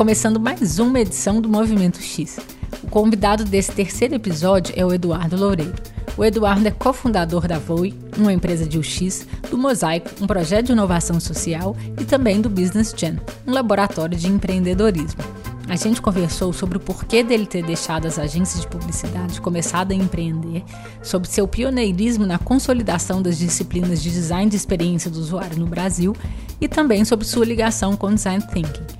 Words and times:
começando 0.00 0.40
mais 0.40 0.78
uma 0.78 0.98
edição 0.98 1.42
do 1.42 1.48
Movimento 1.50 2.00
X. 2.00 2.38
O 2.82 2.86
convidado 2.86 3.44
desse 3.44 3.70
terceiro 3.70 4.14
episódio 4.14 4.72
é 4.74 4.82
o 4.82 4.94
Eduardo 4.94 5.36
Loureiro. 5.36 5.74
O 6.16 6.24
Eduardo 6.24 6.66
é 6.66 6.70
cofundador 6.70 7.46
da 7.46 7.58
Voe, 7.58 7.94
uma 8.16 8.32
empresa 8.32 8.66
de 8.66 8.78
UX, 8.78 9.26
do 9.50 9.58
Mosaico, 9.58 10.08
um 10.18 10.26
projeto 10.26 10.66
de 10.68 10.72
inovação 10.72 11.20
social, 11.20 11.76
e 12.00 12.04
também 12.06 12.40
do 12.40 12.48
Business 12.48 12.94
Gen, 12.96 13.20
um 13.46 13.52
laboratório 13.52 14.16
de 14.16 14.26
empreendedorismo. 14.26 15.20
A 15.68 15.76
gente 15.76 16.00
conversou 16.00 16.50
sobre 16.50 16.78
o 16.78 16.80
porquê 16.80 17.22
dele 17.22 17.44
ter 17.44 17.62
deixado 17.62 18.06
as 18.06 18.18
agências 18.18 18.62
de 18.62 18.68
publicidade 18.68 19.38
começado 19.38 19.92
a 19.92 19.94
empreender, 19.94 20.64
sobre 21.02 21.28
seu 21.28 21.46
pioneirismo 21.46 22.24
na 22.24 22.38
consolidação 22.38 23.20
das 23.20 23.36
disciplinas 23.36 24.02
de 24.02 24.10
design 24.10 24.50
de 24.50 24.56
experiência 24.56 25.10
do 25.10 25.18
usuário 25.18 25.58
no 25.58 25.66
Brasil 25.66 26.16
e 26.58 26.66
também 26.66 27.04
sobre 27.04 27.26
sua 27.26 27.44
ligação 27.44 27.98
com 27.98 28.14
design 28.14 28.42
thinking. 28.46 28.99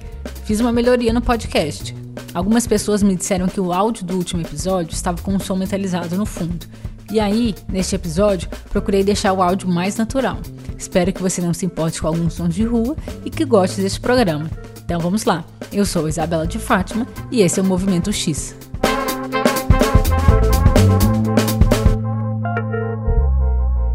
Fiz 0.50 0.59
uma 0.59 0.72
melhoria 0.72 1.12
no 1.12 1.22
podcast. 1.22 1.95
Algumas 2.34 2.66
pessoas 2.66 3.04
me 3.04 3.14
disseram 3.14 3.46
que 3.46 3.60
o 3.60 3.72
áudio 3.72 4.04
do 4.04 4.16
último 4.16 4.42
episódio 4.42 4.92
estava 4.92 5.22
com 5.22 5.32
um 5.32 5.38
som 5.38 5.54
metalizado 5.54 6.16
no 6.16 6.27
fundo. 6.27 6.66
E 7.08 7.20
aí, 7.20 7.54
neste 7.68 7.95
episódio, 7.95 8.48
procurei 8.68 9.05
deixar 9.05 9.32
o 9.32 9.42
áudio 9.44 9.68
mais 9.68 9.96
natural. 9.96 10.38
Espero 10.77 11.12
que 11.12 11.22
você 11.22 11.41
não 11.41 11.55
se 11.55 11.64
importe 11.64 12.00
com 12.00 12.08
alguns 12.08 12.32
sons 12.32 12.52
de 12.52 12.64
rua 12.64 12.96
e 13.24 13.30
que 13.30 13.44
goste 13.44 13.80
deste 13.80 14.00
programa. 14.00 14.50
Então 14.84 14.98
vamos 14.98 15.24
lá. 15.24 15.44
Eu 15.72 15.86
sou 15.86 16.08
Isabela 16.08 16.48
de 16.48 16.58
Fátima 16.58 17.06
e 17.30 17.42
esse 17.42 17.60
é 17.60 17.62
o 17.62 17.66
Movimento 17.66 18.12
X. 18.12 18.56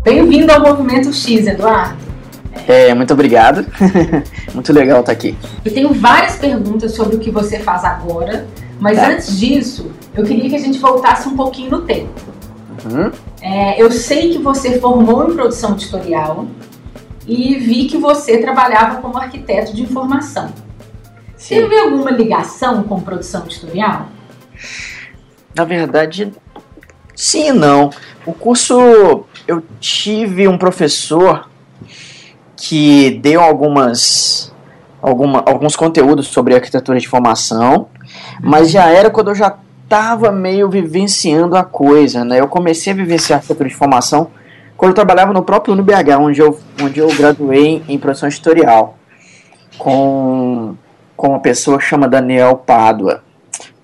Bem-vindo 0.06 0.54
ao 0.54 0.62
Movimento 0.62 1.12
X, 1.12 1.48
Eduardo. 1.48 2.05
É, 2.68 2.94
muito 2.94 3.14
obrigado. 3.14 3.66
muito 4.54 4.72
legal 4.74 5.02
estar 5.02 5.12
aqui. 5.12 5.38
Eu 5.64 5.74
tenho 5.74 5.94
várias 5.94 6.36
perguntas 6.38 6.94
sobre 6.94 7.18
o 7.18 7.20
que 7.20 7.30
você 7.30 7.60
faz 7.60 7.84
agora, 7.84 8.48
mas 8.80 8.98
tá. 8.98 9.10
antes 9.10 9.38
disso, 9.40 9.92
eu 10.14 10.24
queria 10.24 10.50
que 10.50 10.56
a 10.56 10.60
gente 10.60 10.80
voltasse 10.80 11.28
um 11.28 11.36
pouquinho 11.36 11.72
no 11.72 11.82
tempo. 11.82 12.14
Uhum. 12.86 13.12
É, 13.42 13.82
eu 13.82 13.92
sei 13.92 14.32
que 14.32 14.38
você 14.38 14.80
formou 14.80 15.30
em 15.30 15.34
produção 15.34 15.74
editorial 15.74 16.46
e 17.28 17.56
vi 17.56 17.86
que 17.86 17.98
você 17.98 18.38
trabalhava 18.38 19.02
como 19.02 19.18
arquiteto 19.18 19.74
de 19.74 19.82
informação. 19.82 20.54
Sim. 21.36 21.56
Teve 21.56 21.78
alguma 21.78 22.12
ligação 22.12 22.84
com 22.84 23.00
produção 23.02 23.44
editorial? 23.46 24.08
Na 25.54 25.64
verdade, 25.64 26.34
sim 27.16 27.50
e 27.50 27.54
não. 27.54 27.90
O 28.26 28.34
curso, 28.34 29.26
eu 29.48 29.64
tive 29.80 30.48
um 30.48 30.58
professor 30.58 31.50
que 32.56 33.12
deu 33.22 33.42
algumas, 33.42 34.54
alguma, 35.02 35.44
alguns 35.46 35.76
conteúdos 35.76 36.28
sobre 36.28 36.56
arquitetura 36.56 36.98
de 36.98 37.06
informação, 37.06 37.88
mas 38.42 38.72
já 38.72 38.90
era 38.90 39.10
quando 39.10 39.30
eu 39.30 39.36
já 39.36 39.58
estava 39.84 40.32
meio 40.32 40.70
vivenciando 40.70 41.56
a 41.56 41.64
coisa, 41.64 42.24
né? 42.26 42.40
Eu 42.40 42.48
comecei 42.48 42.92
a 42.94 42.96
vivenciar 42.96 43.38
arquitetura 43.38 43.70
de 43.70 43.76
informação 43.76 44.32
quando 44.76 44.90
eu 44.90 44.96
trabalhava 44.96 45.32
no 45.32 45.44
próprio 45.44 45.74
UniBH, 45.74 46.18
onde 46.20 46.42
eu, 46.42 46.60
onde 46.82 47.00
eu 47.00 47.08
graduei 47.16 47.82
em 47.88 47.98
produção 47.98 48.28
editorial, 48.28 48.98
com, 49.78 50.76
com 51.16 51.30
uma 51.30 51.40
pessoa 51.40 51.78
que 51.78 51.86
chama 51.86 52.08
Daniel 52.08 52.58
Pádua, 52.58 53.24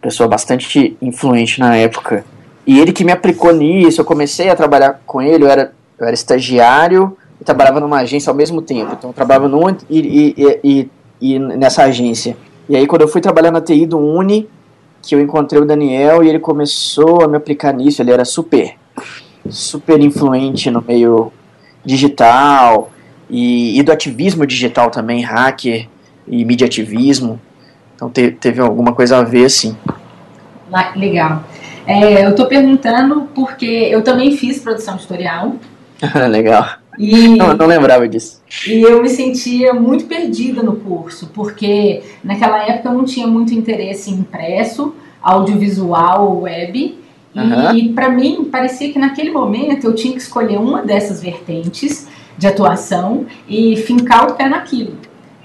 pessoa 0.02 0.28
bastante 0.28 0.98
influente 1.02 1.60
na 1.60 1.76
época. 1.78 2.26
E 2.66 2.80
ele 2.80 2.92
que 2.92 3.04
me 3.04 3.12
aplicou 3.12 3.54
nisso, 3.54 4.02
eu 4.02 4.06
comecei 4.06 4.50
a 4.50 4.56
trabalhar 4.56 5.02
com 5.06 5.22
ele, 5.22 5.46
eu 5.46 5.50
era, 5.50 5.74
eu 5.98 6.06
era 6.06 6.14
estagiário 6.14 7.18
e 7.42 7.44
trabalhava 7.44 7.80
numa 7.80 7.98
agência 7.98 8.30
ao 8.30 8.36
mesmo 8.36 8.62
tempo. 8.62 8.94
Então 8.94 9.10
eu 9.10 9.14
trabalhava 9.14 9.48
no 9.48 9.68
e, 9.90 10.00
e, 10.00 10.60
e, 10.64 10.90
e, 11.20 11.40
nessa 11.40 11.84
agência. 11.84 12.38
E 12.70 12.76
aí 12.76 12.86
quando 12.86 13.02
eu 13.02 13.08
fui 13.08 13.20
trabalhar 13.20 13.52
na 13.52 13.60
TI 13.60 13.88
do 13.88 13.98
Uni, 13.98 14.48
que 15.02 15.16
eu 15.16 15.20
encontrei 15.20 15.60
o 15.60 15.66
Daniel 15.66 16.24
e 16.24 16.30
ele 16.30 16.40
começou 16.40 17.24
a 17.24 17.28
me 17.28 17.36
aplicar 17.36 17.74
nisso, 17.74 18.02
ele 18.02 18.12
era 18.12 18.24
super, 18.24 18.76
super 19.50 20.00
influente 20.00 20.70
no 20.70 20.84
meio 20.88 21.34
digital 21.84 22.92
e, 23.28 23.80
e 23.80 23.82
do 23.82 23.92
ativismo 23.92 24.46
digital 24.46 24.92
também, 24.92 25.24
hacker 25.24 25.88
e 26.28 26.46
mídia 26.46 26.68
ativismo. 26.68 27.42
Então 27.96 28.08
te, 28.08 28.32
teve 28.32 28.62
alguma 28.62 28.94
coisa 28.94 29.18
a 29.18 29.24
ver, 29.24 29.50
sim. 29.50 29.76
Legal. 30.96 31.44
É, 31.88 32.24
eu 32.24 32.30
estou 32.30 32.46
perguntando 32.46 33.28
porque 33.34 33.66
eu 33.66 34.04
também 34.04 34.38
fiz 34.38 34.60
produção 34.60 34.96
editorial. 34.96 35.56
Legal. 36.30 36.81
E, 36.98 37.30
não, 37.30 37.56
não 37.56 37.66
lembrava 37.66 38.08
disso. 38.08 38.42
E 38.68 38.82
eu 38.82 39.02
me 39.02 39.10
sentia 39.10 39.74
muito 39.74 40.06
perdida 40.06 40.62
no 40.62 40.76
curso, 40.76 41.30
porque 41.34 42.04
naquela 42.24 42.64
época 42.64 42.90
eu 42.90 42.94
não 42.94 43.06
tinha 43.06 43.26
muito 43.26 43.54
interesse 43.54 44.12
em 44.12 44.16
impresso, 44.16 44.94
audiovisual, 45.22 46.42
web. 46.42 46.98
Uhum. 47.34 47.76
E 47.76 47.90
para 47.94 48.10
mim 48.10 48.50
parecia 48.52 48.92
que 48.92 49.00
naquele 49.00 49.32
momento 49.32 49.86
eu 49.86 49.96
tinha 49.96 50.14
que 50.14 50.22
escolher 50.22 50.58
uma 50.58 50.82
dessas 50.82 51.22
vertentes 51.22 52.08
de 52.38 52.48
atuação 52.48 53.26
e 53.48 53.78
fincar 53.78 54.30
o 54.30 54.34
pé 54.36 54.50
naquilo. 54.50 54.98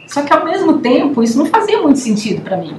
Só 0.08 0.22
que 0.22 0.32
ao 0.32 0.44
mesmo 0.44 0.78
tempo 0.78 1.22
isso 1.22 1.38
não 1.38 1.46
fazia 1.46 1.80
muito 1.80 1.98
sentido 1.98 2.42
para 2.42 2.56
mim. 2.56 2.74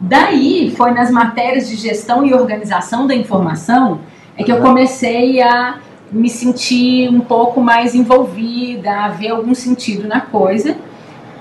Daí 0.00 0.72
foi 0.76 0.90
nas 0.92 1.10
matérias 1.10 1.68
de 1.68 1.76
gestão 1.76 2.24
e 2.24 2.34
organização 2.34 3.06
da 3.06 3.14
informação 3.14 4.00
é 4.36 4.42
que 4.42 4.50
eu 4.50 4.60
comecei 4.60 5.40
a 5.40 5.78
me 6.10 6.28
sentir 6.28 7.08
um 7.08 7.20
pouco 7.20 7.60
mais 7.60 7.94
envolvida, 7.94 9.08
ver 9.08 9.28
algum 9.30 9.54
sentido 9.54 10.06
na 10.06 10.20
coisa. 10.20 10.76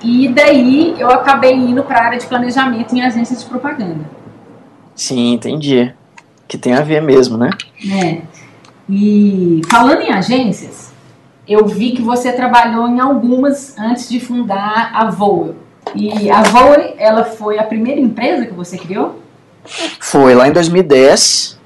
E 0.04 0.28
daí 0.28 0.96
eu 1.00 1.10
acabei 1.10 1.54
indo 1.54 1.84
para 1.84 2.00
a 2.00 2.04
área 2.06 2.20
de 2.20 2.28
planejamento 2.28 2.96
em 2.96 3.02
agências 3.02 3.42
de 3.42 3.46
propaganda. 3.50 4.02
Sim, 4.96 5.34
entendi. 5.34 5.94
Que 6.48 6.58
tem 6.58 6.74
a 6.74 6.82
ver 6.82 7.02
mesmo, 7.02 7.38
né? 7.38 7.50
É. 7.90 8.22
E 8.90 9.62
falando 9.70 10.02
em 10.02 10.12
agências, 10.12 10.92
eu 11.48 11.66
vi 11.66 11.92
que 11.92 12.02
você 12.02 12.34
trabalhou 12.34 12.88
em 12.88 13.00
algumas 13.00 13.78
antes 13.78 14.10
de 14.10 14.20
fundar 14.20 14.92
a 14.94 15.10
Voe. 15.10 15.56
E 15.96 16.30
a 16.30 16.42
Voe, 16.44 16.94
ela 16.98 17.24
foi 17.24 17.60
a 17.60 17.64
primeira 17.64 18.00
empresa 18.00 18.46
que 18.46 18.54
você 18.54 18.78
criou? 18.78 19.20
Foi 20.00 20.36
lá 20.36 20.48
em 20.48 20.52
2010 20.52 21.60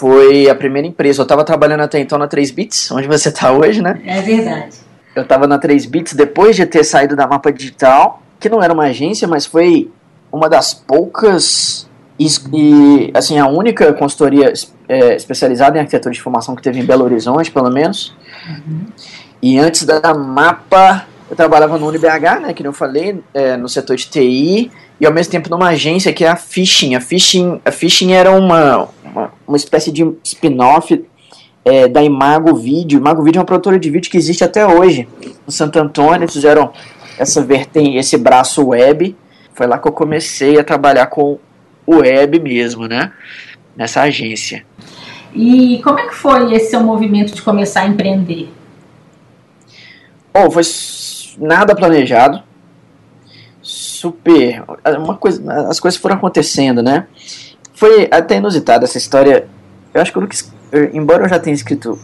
foi 0.00 0.48
a 0.48 0.54
primeira 0.54 0.88
empresa. 0.88 1.20
Eu 1.20 1.24
estava 1.24 1.44
trabalhando 1.44 1.82
até 1.82 2.00
então 2.00 2.16
na 2.16 2.26
3 2.26 2.50
Bits, 2.52 2.90
onde 2.90 3.06
você 3.06 3.28
está 3.28 3.52
hoje, 3.52 3.82
né? 3.82 4.00
É 4.06 4.22
verdade. 4.22 4.76
Eu 5.14 5.24
estava 5.24 5.46
na 5.46 5.58
3 5.58 5.84
Bits 5.84 6.14
depois 6.14 6.56
de 6.56 6.64
ter 6.64 6.82
saído 6.84 7.14
da 7.14 7.26
Mapa 7.26 7.52
Digital, 7.52 8.22
que 8.40 8.48
não 8.48 8.62
era 8.62 8.72
uma 8.72 8.84
agência, 8.84 9.28
mas 9.28 9.44
foi 9.44 9.90
uma 10.32 10.48
das 10.48 10.72
poucas 10.72 11.86
e, 12.18 13.10
assim, 13.12 13.38
a 13.38 13.46
única 13.46 13.92
consultoria 13.92 14.50
é, 14.88 15.16
especializada 15.16 15.76
em 15.76 15.80
arquitetura 15.80 16.14
de 16.14 16.18
informação 16.18 16.56
que 16.56 16.62
teve 16.62 16.80
em 16.80 16.84
Belo 16.84 17.04
Horizonte, 17.04 17.50
pelo 17.50 17.70
menos. 17.70 18.14
Uhum. 18.48 18.86
E 19.42 19.58
antes 19.58 19.84
da 19.84 20.14
Mapa, 20.14 21.06
eu 21.28 21.36
trabalhava 21.36 21.76
no 21.76 21.86
UniBH, 21.86 22.40
né, 22.40 22.54
que 22.54 22.66
eu 22.66 22.72
falei, 22.72 23.22
é, 23.34 23.54
no 23.56 23.68
setor 23.68 23.96
de 23.96 24.08
TI, 24.08 24.70
e 25.00 25.06
ao 25.06 25.12
mesmo 25.12 25.32
tempo 25.32 25.48
numa 25.48 25.68
agência 25.68 26.12
que 26.12 26.24
é 26.24 26.28
a 26.28 26.36
Fishing. 26.36 26.94
A 26.94 27.00
Fishing, 27.00 27.60
a 27.64 27.70
Fishing 27.70 28.12
era 28.12 28.30
uma, 28.30 28.88
uma, 29.02 29.32
uma 29.48 29.56
espécie 29.56 29.90
de 29.90 30.06
spin-off 30.22 31.02
é, 31.64 31.88
da 31.88 32.02
Imago 32.02 32.54
Vídeo. 32.54 32.98
Imago 32.98 33.22
Vídeo 33.22 33.38
é 33.38 33.40
uma 33.40 33.46
produtora 33.46 33.78
de 33.78 33.88
vídeo 33.88 34.10
que 34.10 34.18
existe 34.18 34.44
até 34.44 34.66
hoje. 34.66 35.08
No 35.46 35.52
Santo 35.52 35.78
Antônio, 35.78 36.24
eles 36.24 36.34
fizeram 36.34 36.70
essa 37.18 37.42
vertente, 37.42 37.96
esse 37.96 38.18
braço 38.18 38.68
web. 38.68 39.16
Foi 39.54 39.66
lá 39.66 39.78
que 39.78 39.88
eu 39.88 39.92
comecei 39.92 40.58
a 40.58 40.64
trabalhar 40.64 41.06
com 41.06 41.38
o 41.86 41.96
web 41.96 42.38
mesmo, 42.38 42.86
né? 42.86 43.12
Nessa 43.74 44.02
agência. 44.02 44.64
E 45.34 45.80
como 45.82 45.98
é 45.98 46.08
que 46.08 46.14
foi 46.14 46.52
esse 46.52 46.70
seu 46.70 46.80
movimento 46.80 47.34
de 47.34 47.40
começar 47.40 47.82
a 47.82 47.86
empreender? 47.86 48.50
Bom, 50.34 50.50
foi 50.50 50.62
nada 51.38 51.74
planejado. 51.74 52.42
Super. 54.00 54.64
Uma 54.98 55.14
coisa, 55.14 55.68
as 55.68 55.78
coisas 55.78 56.00
foram 56.00 56.16
acontecendo, 56.16 56.82
né? 56.82 57.06
Foi 57.74 58.08
até 58.10 58.38
inusitada 58.38 58.84
essa 58.84 58.96
história. 58.96 59.46
Eu 59.92 60.00
acho 60.00 60.10
que 60.10 60.18
nunca, 60.18 60.34
embora 60.94 61.24
eu 61.24 61.28
já 61.28 61.38
tenha 61.38 61.52
escrito 61.52 61.98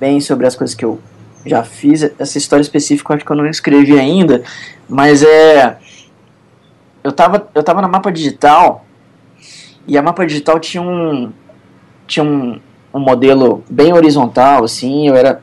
bem 0.00 0.20
sobre 0.20 0.48
as 0.48 0.56
coisas 0.56 0.74
que 0.74 0.84
eu 0.84 0.98
já 1.44 1.62
fiz, 1.62 2.02
essa 2.18 2.38
história 2.38 2.60
específica 2.60 3.12
eu 3.12 3.16
acho 3.18 3.24
que 3.24 3.30
eu 3.30 3.36
não 3.36 3.46
escrevi 3.46 3.96
ainda, 3.96 4.42
mas 4.88 5.22
é 5.22 5.78
eu 7.04 7.12
tava 7.12 7.48
eu 7.54 7.62
tava 7.62 7.80
na 7.80 7.86
mapa 7.86 8.10
digital 8.10 8.84
e 9.86 9.96
a 9.96 10.02
mapa 10.02 10.26
digital 10.26 10.58
tinha 10.58 10.82
um 10.82 11.32
tinha 12.04 12.24
um, 12.24 12.58
um 12.92 12.98
modelo 12.98 13.62
bem 13.70 13.92
horizontal 13.92 14.64
assim, 14.64 15.06
eu 15.06 15.14
era 15.14 15.40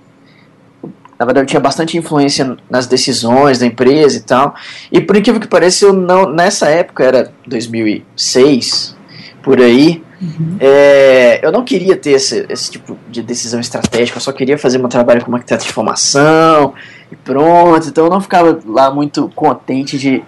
na 1.19 1.25
verdade, 1.25 1.45
eu 1.45 1.47
tinha 1.47 1.59
bastante 1.59 1.97
influência 1.97 2.57
nas 2.69 2.87
decisões 2.87 3.59
da 3.59 3.65
empresa 3.65 4.17
e 4.17 4.21
tal. 4.21 4.55
E 4.91 4.99
por 4.99 5.15
incrível 5.15 5.39
que 5.39 5.47
pareça, 5.47 5.85
eu 5.85 5.93
não, 5.93 6.29
nessa 6.29 6.67
época, 6.67 7.03
era 7.03 7.31
2006, 7.47 8.95
por 9.41 9.59
aí, 9.59 10.01
uhum. 10.21 10.57
é, 10.59 11.45
eu 11.45 11.51
não 11.51 11.63
queria 11.63 11.95
ter 11.95 12.11
esse, 12.11 12.45
esse 12.49 12.71
tipo 12.71 12.97
de 13.09 13.21
decisão 13.21 13.59
estratégica, 13.59 14.17
eu 14.17 14.21
só 14.21 14.31
queria 14.31 14.57
fazer 14.57 14.77
meu 14.77 14.87
trabalho 14.87 15.23
como 15.23 15.35
arquiteto 15.35 15.65
de 15.65 15.71
formação 15.71 16.73
e 17.11 17.15
pronto. 17.15 17.87
Então 17.87 18.05
eu 18.05 18.09
não 18.09 18.21
ficava 18.21 18.59
lá 18.65 18.89
muito 18.89 19.29
contente 19.35 19.97
de, 19.97 20.23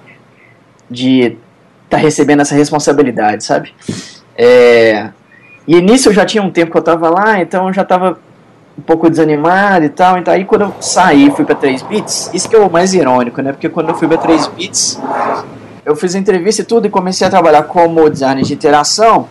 de 0.89 1.37
tá 1.89 1.97
recebendo 1.97 2.41
essa 2.41 2.55
responsabilidade, 2.55 3.43
sabe? 3.43 3.73
É, 4.37 5.09
e 5.67 5.81
nisso 5.81 6.09
eu 6.09 6.13
já 6.13 6.25
tinha 6.25 6.43
um 6.43 6.51
tempo 6.51 6.71
que 6.71 6.77
eu 6.77 6.83
tava 6.83 7.09
lá, 7.09 7.41
então 7.41 7.67
eu 7.67 7.73
já 7.73 7.85
tava 7.85 8.19
um 8.77 8.81
pouco 8.81 9.09
desanimado 9.09 9.85
e 9.85 9.89
tal. 9.89 10.17
Então 10.17 10.33
aí 10.33 10.45
quando 10.45 10.63
eu 10.63 10.73
saí 10.79 11.31
fui 11.31 11.45
para 11.45 11.55
3 11.55 11.81
bits, 11.83 12.31
isso 12.33 12.49
que 12.49 12.55
é 12.55 12.59
o 12.59 12.69
mais 12.69 12.93
irônico, 12.93 13.41
né? 13.41 13.51
Porque 13.51 13.69
quando 13.69 13.89
eu 13.89 13.95
fui 13.95 14.07
para 14.07 14.17
3 14.17 14.47
bits, 14.47 14.99
eu 15.85 15.95
fiz 15.95 16.15
entrevista 16.15 16.61
e 16.61 16.65
tudo 16.65 16.87
e 16.87 16.89
comecei 16.89 17.25
a 17.25 17.29
trabalhar 17.29 17.63
como 17.63 18.09
designer 18.09 18.43
de 18.43 18.53
interação, 18.53 19.27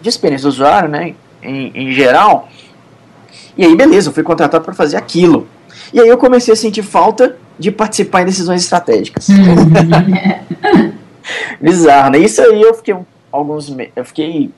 de 0.00 0.08
experiência 0.08 0.44
do 0.44 0.48
usuário, 0.48 0.88
né? 0.88 1.14
Em, 1.42 1.70
em 1.74 1.92
geral. 1.92 2.48
E 3.56 3.64
aí, 3.64 3.74
beleza, 3.74 4.10
eu 4.10 4.12
fui 4.12 4.22
contratado 4.22 4.64
para 4.64 4.74
fazer 4.74 4.96
aquilo. 4.96 5.46
E 5.92 6.00
aí 6.00 6.08
eu 6.08 6.18
comecei 6.18 6.52
a 6.52 6.56
sentir 6.56 6.82
falta 6.82 7.36
de 7.58 7.70
participar 7.70 8.22
em 8.22 8.26
decisões 8.26 8.62
estratégicas. 8.62 9.28
Bizarro, 11.60 12.10
né? 12.10 12.18
Isso 12.18 12.42
aí 12.42 12.60
eu 12.60 12.74
fiquei 12.74 12.94
alguns 13.32 13.74
eu 13.94 14.04
fiquei 14.04 14.50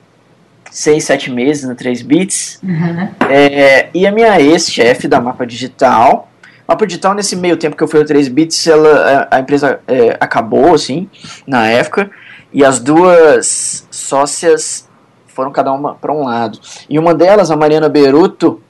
seis, 0.71 1.03
sete 1.03 1.31
meses 1.31 1.67
no 1.67 1.75
3 1.75 2.01
bits. 2.01 2.59
Uhum. 2.63 3.09
É, 3.29 3.89
e 3.93 4.05
a 4.05 4.11
minha 4.11 4.39
ex-chefe 4.39 5.07
da 5.07 5.19
Mapa 5.19 5.45
Digital. 5.45 6.29
Mapa 6.67 6.85
Digital, 6.85 7.13
nesse 7.13 7.35
meio 7.35 7.57
tempo 7.57 7.75
que 7.75 7.83
eu 7.83 7.87
fui 7.87 7.99
no 7.99 8.05
3 8.05 8.27
bits, 8.27 8.67
ela, 8.67 9.27
a, 9.31 9.37
a 9.37 9.39
empresa 9.39 9.79
é, 9.87 10.17
acabou, 10.19 10.73
assim, 10.73 11.09
na 11.45 11.67
época. 11.67 12.09
E 12.53 12.63
as 12.63 12.79
duas 12.79 13.87
sócias 13.91 14.87
foram 15.27 15.51
cada 15.51 15.71
uma 15.71 15.95
para 15.95 16.11
um 16.11 16.23
lado. 16.23 16.59
E 16.89 16.99
uma 16.99 17.13
delas, 17.13 17.51
a 17.51 17.55
Mariana 17.55 17.87
Beruto, 17.87 18.61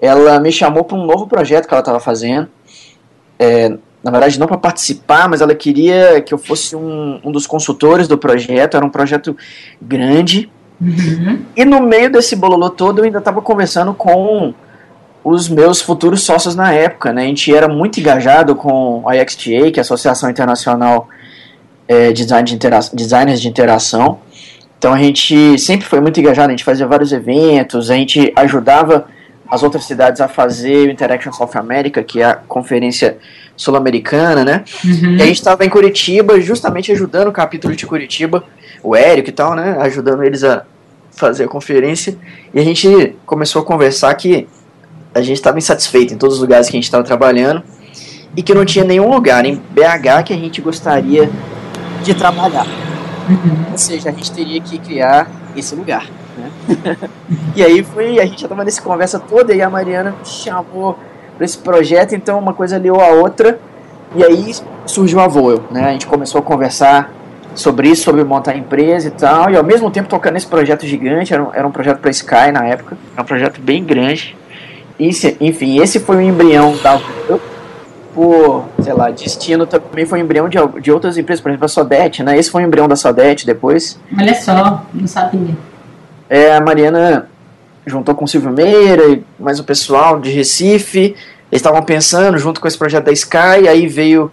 ela 0.00 0.38
me 0.38 0.52
chamou 0.52 0.84
para 0.84 0.96
um 0.96 1.06
novo 1.06 1.26
projeto 1.26 1.66
que 1.66 1.74
ela 1.74 1.80
estava 1.80 2.00
fazendo. 2.00 2.48
É, 3.38 3.76
na 4.02 4.10
verdade, 4.10 4.38
não 4.38 4.46
para 4.46 4.58
participar, 4.58 5.28
mas 5.28 5.40
ela 5.40 5.54
queria 5.54 6.20
que 6.20 6.34
eu 6.34 6.38
fosse 6.38 6.74
um, 6.74 7.20
um 7.24 7.30
dos 7.30 7.46
consultores 7.46 8.08
do 8.08 8.18
projeto. 8.18 8.76
Era 8.76 8.84
um 8.84 8.90
projeto 8.90 9.36
grande. 9.80 10.50
Uhum. 10.82 11.38
E 11.56 11.64
no 11.64 11.80
meio 11.80 12.10
desse 12.10 12.34
bololô 12.34 12.68
todo, 12.68 12.98
eu 12.98 13.04
ainda 13.04 13.18
estava 13.18 13.40
conversando 13.40 13.94
com 13.94 14.52
os 15.24 15.48
meus 15.48 15.80
futuros 15.80 16.22
sócios 16.22 16.56
na 16.56 16.72
época. 16.72 17.12
Né? 17.12 17.22
A 17.22 17.26
gente 17.26 17.54
era 17.54 17.68
muito 17.68 18.00
engajado 18.00 18.56
com 18.56 19.08
a 19.08 19.16
IXTA, 19.16 19.70
que 19.70 19.78
é 19.78 19.80
a 19.80 19.82
Associação 19.82 20.28
Internacional 20.28 21.08
é, 21.86 22.12
de 22.12 22.24
Design 22.24 22.48
de 22.48 22.58
Designers 22.94 23.40
de 23.40 23.48
Interação. 23.48 24.18
Então 24.76 24.92
a 24.92 24.98
gente 24.98 25.56
sempre 25.60 25.86
foi 25.86 26.00
muito 26.00 26.18
engajado, 26.18 26.48
a 26.48 26.50
gente 26.50 26.64
fazia 26.64 26.86
vários 26.88 27.12
eventos, 27.12 27.88
a 27.88 27.94
gente 27.94 28.32
ajudava 28.34 29.06
as 29.48 29.62
outras 29.62 29.84
cidades 29.84 30.20
a 30.20 30.26
fazer 30.26 30.88
o 30.88 30.90
Interaction 30.90 31.30
South 31.32 31.50
America, 31.54 32.02
que 32.02 32.20
é 32.20 32.24
a 32.24 32.34
conferência 32.34 33.18
sul-americana, 33.56 34.44
né? 34.44 34.64
Uhum. 34.84 35.16
E 35.16 35.22
a 35.22 35.26
gente 35.26 35.36
estava 35.36 35.64
em 35.64 35.68
Curitiba, 35.68 36.40
justamente 36.40 36.90
ajudando 36.90 37.28
o 37.28 37.32
capítulo 37.32 37.76
de 37.76 37.86
Curitiba, 37.86 38.42
o 38.82 38.96
Érico 38.96 39.28
e 39.28 39.32
tal, 39.32 39.54
né? 39.54 39.76
Ajudando 39.78 40.24
eles 40.24 40.42
a 40.42 40.64
fazer 41.12 41.44
a 41.44 41.48
conferência. 41.48 42.16
E 42.52 42.58
a 42.58 42.64
gente 42.64 43.14
começou 43.24 43.62
a 43.62 43.64
conversar 43.64 44.12
que 44.14 44.48
a 45.14 45.20
gente 45.20 45.36
estava 45.36 45.58
insatisfeito 45.58 46.14
em 46.14 46.16
todos 46.16 46.36
os 46.36 46.40
lugares 46.40 46.68
que 46.68 46.76
a 46.76 46.78
gente 46.78 46.84
estava 46.84 47.04
trabalhando 47.04 47.62
e 48.36 48.42
que 48.42 48.54
não 48.54 48.64
tinha 48.64 48.84
nenhum 48.84 49.12
lugar 49.12 49.44
em 49.44 49.56
BH 49.56 50.24
que 50.24 50.32
a 50.32 50.36
gente 50.36 50.60
gostaria 50.60 51.30
de 52.02 52.14
trabalhar. 52.14 52.66
Uhum. 53.28 53.72
Ou 53.72 53.78
seja, 53.78 54.08
a 54.08 54.12
gente 54.12 54.32
teria 54.32 54.60
que 54.60 54.78
criar 54.78 55.30
esse 55.54 55.74
lugar. 55.74 56.08
Né? 56.36 56.96
e 57.54 57.62
aí 57.62 57.84
foi, 57.84 58.18
a 58.18 58.24
gente 58.24 58.40
já 58.40 58.46
estava 58.46 58.64
nessa 58.64 58.80
conversa 58.80 59.18
toda 59.20 59.54
e 59.54 59.60
a 59.60 59.68
Mariana 59.68 60.14
chamou 60.24 60.98
para 61.36 61.44
esse 61.44 61.58
projeto, 61.58 62.14
então 62.14 62.38
uma 62.38 62.54
coisa 62.54 62.78
liou 62.78 63.00
a 63.00 63.08
outra 63.08 63.60
e 64.14 64.24
aí 64.24 64.54
surgiu 64.86 65.20
a 65.20 65.28
Voel, 65.28 65.62
né? 65.70 65.84
A 65.84 65.92
gente 65.92 66.06
começou 66.06 66.38
a 66.38 66.42
conversar 66.42 67.10
sobre 67.54 67.88
isso, 67.88 68.02
sobre 68.02 68.24
montar 68.24 68.52
a 68.52 68.56
empresa 68.56 69.08
e 69.08 69.10
tal, 69.10 69.50
e 69.50 69.56
ao 69.56 69.64
mesmo 69.64 69.90
tempo 69.90 70.08
tocando 70.08 70.34
nesse 70.34 70.46
projeto 70.46 70.86
gigante, 70.86 71.32
era 71.32 71.42
um, 71.42 71.54
era 71.54 71.66
um 71.66 71.70
projeto 71.70 71.98
para 71.98 72.10
Sky 72.10 72.52
na 72.52 72.64
época, 72.66 72.96
era 73.12 73.22
um 73.22 73.26
projeto 73.26 73.60
bem 73.60 73.84
grande. 73.84 74.36
E, 74.98 75.10
enfim, 75.40 75.80
esse 75.80 75.98
foi 76.00 76.16
o 76.16 76.20
embrião 76.20 76.76
da 76.82 77.00
por, 78.14 78.66
sei 78.82 78.92
lá, 78.92 79.10
destino 79.10 79.66
também 79.66 80.04
foi 80.04 80.20
um 80.20 80.24
embrião 80.24 80.48
de, 80.48 80.58
de 80.80 80.92
outras 80.92 81.16
empresas, 81.16 81.40
por 81.40 81.48
exemplo, 81.48 81.64
a 81.64 81.68
Sodete, 81.68 82.22
né? 82.22 82.36
Esse 82.38 82.50
foi 82.50 82.62
o 82.62 82.66
embrião 82.66 82.86
da 82.86 82.96
Sodete 82.96 83.46
depois. 83.46 83.98
Olha 84.18 84.34
só, 84.34 84.84
não 84.92 85.06
sabia. 85.06 85.56
É, 86.28 86.54
a 86.54 86.60
Mariana 86.60 87.28
juntou 87.86 88.14
com 88.14 88.24
o 88.24 88.28
Silvio 88.28 88.52
Meira 88.52 89.04
e 89.08 89.24
mais 89.38 89.58
o 89.58 89.64
pessoal 89.64 90.20
de 90.20 90.30
Recife. 90.30 91.16
Eles 91.52 91.60
estavam 91.60 91.82
pensando 91.82 92.38
junto 92.38 92.62
com 92.62 92.66
esse 92.66 92.78
projeto 92.78 93.04
da 93.04 93.12
Sky, 93.12 93.68
aí 93.68 93.86
veio 93.86 94.32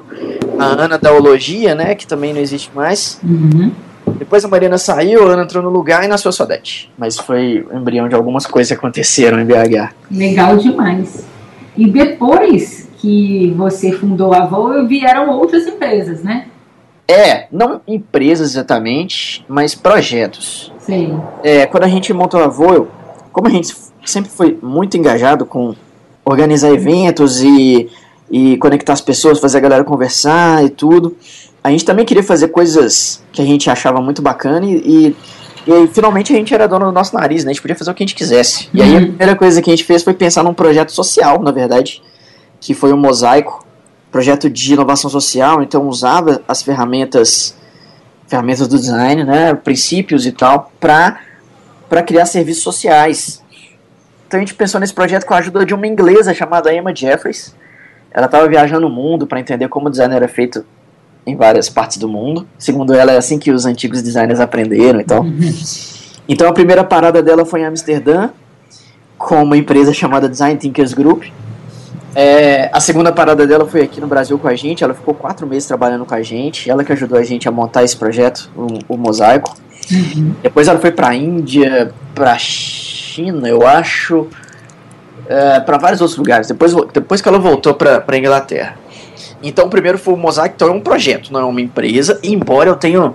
a 0.58 0.64
Ana 0.64 0.98
da 0.98 1.12
Ologia, 1.12 1.76
né, 1.76 1.94
que 1.94 2.08
também 2.08 2.34
não 2.34 2.40
existe 2.40 2.72
mais. 2.74 3.20
Uhum. 3.22 3.74
Depois 4.18 4.46
a 4.46 4.48
Mariana 4.48 4.78
saiu, 4.78 5.28
a 5.28 5.34
Ana 5.34 5.44
entrou 5.44 5.62
no 5.62 5.70
lugar 5.70 6.06
e 6.06 6.08
nasceu 6.08 6.30
a 6.30 6.32
Sodete. 6.32 6.90
Mas 6.98 7.18
foi 7.18 7.68
o 7.70 7.78
embrião 7.78 8.08
de 8.08 8.16
algumas 8.16 8.46
coisas 8.46 8.70
que 8.70 8.74
aconteceram 8.74 9.38
em 9.38 9.44
BH. 9.44 9.94
Legal 10.10 10.56
demais. 10.56 11.26
E 11.76 11.88
depois 11.88 12.88
que 13.00 13.54
você 13.58 13.92
fundou 13.92 14.34
a 14.34 14.46
Voa, 14.46 14.86
vieram 14.86 15.30
outras 15.30 15.68
empresas, 15.68 16.24
né? 16.24 16.46
É, 17.06 17.48
não 17.52 17.82
empresas 17.86 18.52
exatamente, 18.52 19.44
mas 19.46 19.76
projetos. 19.76 20.72
Sim. 20.80 21.20
É, 21.44 21.66
quando 21.66 21.84
a 21.84 21.90
gente 21.90 22.14
montou 22.14 22.42
a 22.42 22.48
Voa, 22.48 22.88
como 23.34 23.48
a 23.48 23.52
gente 23.52 23.76
sempre 24.06 24.32
foi 24.32 24.58
muito 24.62 24.96
engajado 24.96 25.46
com 25.46 25.76
organizar 26.30 26.72
eventos 26.72 27.42
e, 27.42 27.90
e 28.30 28.58
conectar 28.58 28.94
as 28.94 29.02
pessoas, 29.02 29.40
fazer 29.40 29.58
a 29.58 29.62
galera 29.62 29.84
conversar 29.84 30.64
e 30.64 30.70
tudo, 30.70 31.16
a 31.64 31.72
gente 31.72 31.84
também 31.84 32.06
queria 32.06 32.24
fazer 32.24 32.50
coisas 32.50 33.24
que 33.32 33.42
a 33.42 33.46
gente 33.46 33.70
achava 33.70 34.00
muito 34.00 34.22
bacana 34.22 34.66
e, 34.66 34.76
e, 34.76 35.16
e 35.68 35.88
finalmente 35.88 36.32
a 36.32 36.36
gente 36.36 36.54
era 36.54 36.68
dono 36.68 36.86
do 36.86 36.92
nosso 36.92 37.16
nariz, 37.16 37.44
né? 37.44 37.50
A 37.50 37.54
gente 37.54 37.62
podia 37.62 37.76
fazer 37.76 37.92
o 37.92 37.94
que 37.94 38.04
a 38.04 38.06
gente 38.06 38.16
quisesse. 38.16 38.70
E 38.74 38.82
aí 38.82 38.96
a 38.96 39.00
uhum. 39.00 39.08
primeira 39.08 39.36
coisa 39.36 39.62
que 39.62 39.70
a 39.70 39.76
gente 39.76 39.84
fez 39.84 40.04
foi 40.04 40.14
pensar 40.14 40.44
num 40.44 40.54
projeto 40.54 40.92
social, 40.92 41.42
na 41.42 41.52
verdade, 41.52 42.02
que 42.62 42.74
foi 42.74 42.92
o 42.92 42.96
um 42.96 43.00
Mosaico, 43.00 43.66
projeto 44.12 44.50
de 44.50 44.74
inovação 44.74 45.10
social, 45.10 45.62
então 45.62 45.88
usava 45.88 46.42
as 46.48 46.62
ferramentas 46.62 47.56
ferramentas 48.28 48.68
do 48.68 48.78
design, 48.78 49.24
né, 49.24 49.56
princípios 49.56 50.28
e 50.28 50.32
tal, 50.32 50.72
para 50.80 51.20
para 51.90 52.04
criar 52.04 52.28
serviços 52.28 52.62
sociais. 52.62 53.42
Então 54.30 54.38
a 54.38 54.42
gente 54.42 54.54
pensou 54.54 54.80
nesse 54.80 54.94
projeto 54.94 55.26
com 55.26 55.34
a 55.34 55.38
ajuda 55.38 55.66
de 55.66 55.74
uma 55.74 55.88
inglesa 55.88 56.36
chamada 56.36 56.72
Emma 56.72 56.96
Jeffries. 56.96 57.56
Ela 58.12 58.28
estava 58.28 58.48
viajando 58.48 58.86
o 58.86 58.90
mundo 58.90 59.26
para 59.26 59.40
entender 59.40 59.68
como 59.70 59.88
o 59.88 59.90
design 59.90 60.14
era 60.14 60.28
feito 60.28 60.64
em 61.26 61.36
várias 61.36 61.68
partes 61.68 61.98
do 61.98 62.08
mundo. 62.08 62.48
Segundo 62.56 62.94
ela, 62.94 63.12
é 63.12 63.18
assim 63.18 63.40
que 63.40 63.50
os 63.50 63.66
antigos 63.66 64.04
designers 64.04 64.40
aprenderam. 64.40 65.00
Então, 65.00 65.26
então 66.30 66.48
a 66.48 66.54
primeira 66.54 66.84
parada 66.84 67.24
dela 67.24 67.44
foi 67.44 67.62
em 67.62 67.66
Amsterdã, 67.66 68.30
com 69.18 69.42
uma 69.42 69.58
empresa 69.58 69.92
chamada 69.94 70.30
Design 70.30 70.60
Thinkers 70.60 70.94
Group. 70.94 71.24
É, 72.14 72.70
a 72.72 72.80
segunda 72.80 73.12
parada 73.12 73.48
dela 73.48 73.66
foi 73.66 73.82
aqui 73.82 74.00
no 74.00 74.06
Brasil 74.06 74.38
com 74.38 74.48
a 74.48 74.56
gente. 74.56 74.84
Ela 74.84 74.94
ficou 74.94 75.16
quatro 75.16 75.48
meses 75.48 75.68
trabalhando 75.68 76.06
com 76.06 76.14
a 76.14 76.22
gente. 76.22 76.70
Ela 76.70 76.84
que 76.84 76.94
ajudou 76.94 77.18
a 77.18 77.24
gente 77.24 77.48
a 77.48 77.52
montar 77.52 77.84
esse 77.84 77.98
projeto, 77.98 78.52
o, 78.56 78.94
o 78.94 78.96
Mosaico. 78.96 79.58
Uhum. 79.92 80.36
Depois 80.44 80.68
ela 80.68 80.78
foi 80.78 80.92
para 80.92 81.08
a 81.08 81.16
Índia, 81.16 81.92
para 82.14 82.38
Eu 83.28 83.68
acho, 83.68 84.28
é, 85.28 85.60
para 85.60 85.78
vários 85.78 86.02
outros 86.02 86.18
lugares. 86.18 86.48
Depois, 86.48 86.74
depois 86.94 87.22
que 87.22 87.28
ela 87.28 87.40
voltou 87.40 87.74
para 87.74 88.04
a 88.08 88.18
Inglaterra. 88.18 88.76
Então, 89.42 89.68
o 89.68 89.70
primeiro 89.70 89.98
foi 89.98 90.14
o 90.14 90.18
Mosaic, 90.18 90.56
então 90.56 90.70
é 90.70 90.72
um 90.72 90.82
projeto, 90.82 91.32
não 91.32 91.40
é 91.40 91.46
uma 91.46 91.62
empresa. 91.62 92.20
Embora 92.24 92.70
eu 92.70 92.76
tenha. 92.76 93.14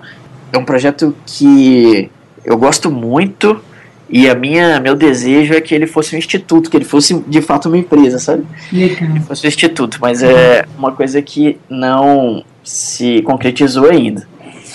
É 0.52 0.58
um 0.58 0.64
projeto 0.64 1.14
que 1.26 2.10
eu 2.44 2.56
gosto 2.56 2.90
muito 2.90 3.60
e 4.08 4.28
a 4.28 4.34
minha 4.34 4.78
meu 4.78 4.94
desejo 4.94 5.54
é 5.54 5.60
que 5.60 5.74
ele 5.74 5.86
fosse 5.86 6.14
um 6.14 6.18
instituto, 6.18 6.70
que 6.70 6.76
ele 6.76 6.84
fosse 6.84 7.18
de 7.26 7.40
fato 7.40 7.66
uma 7.66 7.78
empresa, 7.78 8.18
sabe? 8.18 8.44
Legal. 8.72 9.12
Que 9.12 9.20
fosse 9.20 9.44
um 9.44 9.48
instituto, 9.48 9.98
mas 10.00 10.22
é 10.22 10.64
uma 10.78 10.92
coisa 10.92 11.20
que 11.22 11.58
não 11.68 12.44
se 12.62 13.22
concretizou 13.22 13.90
ainda. 13.90 14.26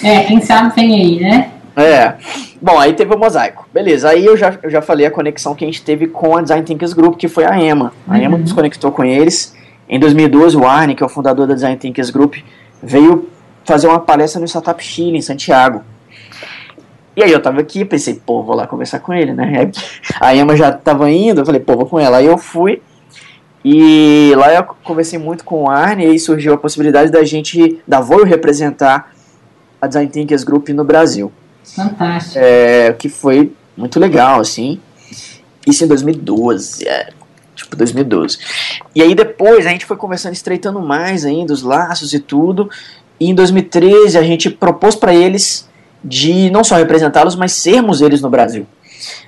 É, 0.03 0.24
quem 0.24 0.41
sabe 0.41 0.74
vem 0.75 0.93
aí, 0.93 1.19
né? 1.19 1.51
É. 1.76 2.16
Bom, 2.62 2.78
aí 2.78 2.94
teve 2.94 3.14
o 3.14 3.18
mosaico. 3.18 3.68
Beleza, 3.74 4.10
aí 4.10 4.26
eu 4.26 4.36
já, 4.36 4.58
eu 4.62 4.70
já 4.70 4.82
falei 4.82 5.06
a 5.06 5.12
conexão 5.12 5.56
que 5.56 5.64
a 5.64 5.68
gente 5.68 5.82
teve 5.82 6.08
com 6.08 6.38
a 6.38 6.42
Design 6.42 6.64
Thinkers 6.64 6.94
Group, 6.94 7.18
que 7.18 7.28
foi 7.28 7.46
a 7.46 7.60
EMA. 7.60 7.94
A 8.08 8.12
uhum. 8.14 8.22
EMA 8.22 8.38
nos 8.38 8.54
conectou 8.54 8.92
com 8.92 9.04
eles. 9.04 9.56
Em 9.88 10.00
2012, 10.00 10.56
o 10.58 10.68
Arne, 10.68 10.96
que 10.96 11.02
é 11.02 11.06
o 11.06 11.10
fundador 11.10 11.48
da 11.48 11.54
Design 11.54 11.78
Thinkers 11.78 12.10
Group, 12.10 12.36
veio 12.82 13.30
fazer 13.66 13.88
uma 13.88 14.00
palestra 14.00 14.40
no 14.40 14.48
Startup 14.48 14.84
Chile, 14.84 15.18
em 15.18 15.22
Santiago. 15.22 15.84
E 17.16 17.24
aí 17.24 17.32
eu 17.32 17.42
tava 17.42 17.60
aqui, 17.60 17.84
pensei, 17.84 18.22
pô, 18.24 18.44
vou 18.44 18.56
lá 18.56 18.68
conversar 18.68 19.00
com 19.00 19.14
ele, 19.14 19.34
né? 19.34 19.60
Aí, 19.60 19.72
a 20.22 20.36
Emma 20.36 20.56
já 20.56 20.72
tava 20.72 21.10
indo, 21.10 21.42
eu 21.42 21.46
falei, 21.46 21.60
pô, 21.60 21.76
vou 21.76 21.86
com 21.86 22.00
ela. 22.00 22.18
Aí 22.18 22.26
eu 22.26 22.38
fui, 22.38 22.82
e 23.64 24.32
lá 24.38 24.54
eu 24.54 24.64
conversei 24.84 25.20
muito 25.20 25.44
com 25.44 25.64
o 25.64 25.70
Arne, 25.70 26.06
e 26.06 26.10
aí 26.12 26.20
surgiu 26.20 26.54
a 26.54 26.58
possibilidade 26.58 27.12
da 27.12 27.24
gente, 27.24 27.82
da 27.88 28.00
Voio 28.00 28.26
representar 28.26 29.12
a 29.82 29.88
Design 29.88 30.10
Thinkers 30.10 30.44
Group 30.44 30.70
no 30.70 30.84
Brasil. 30.84 31.32
Fantástico. 31.76 32.40
É, 32.40 32.94
que 32.94 33.10
foi 33.10 33.54
muito 33.76 34.00
legal, 34.00 34.40
assim. 34.40 34.80
Isso 35.66 35.84
em 35.84 35.88
2012, 35.88 36.88
é, 36.88 37.10
tipo 37.56 37.76
2012. 37.76 38.38
E 38.96 39.02
aí 39.02 39.14
depois 39.14 39.66
a 39.66 39.70
gente 39.70 39.86
foi 39.86 39.98
conversando, 39.98 40.34
estreitando 40.34 40.80
mais 40.80 41.26
ainda 41.26 41.54
os 41.54 41.62
laços 41.62 42.14
e 42.14 42.20
tudo. 42.20 42.70
E 43.20 43.30
em 43.30 43.36
2013 43.36 44.18
a 44.18 44.24
gente 44.24 44.50
propôs 44.50 44.96
para 44.96 45.14
eles 45.14 45.70
de 46.04 46.50
não 46.50 46.64
só 46.64 46.76
representá-los, 46.76 47.36
mas 47.36 47.52
sermos 47.52 48.02
eles 48.02 48.22
no 48.22 48.30
Brasil. 48.30 48.66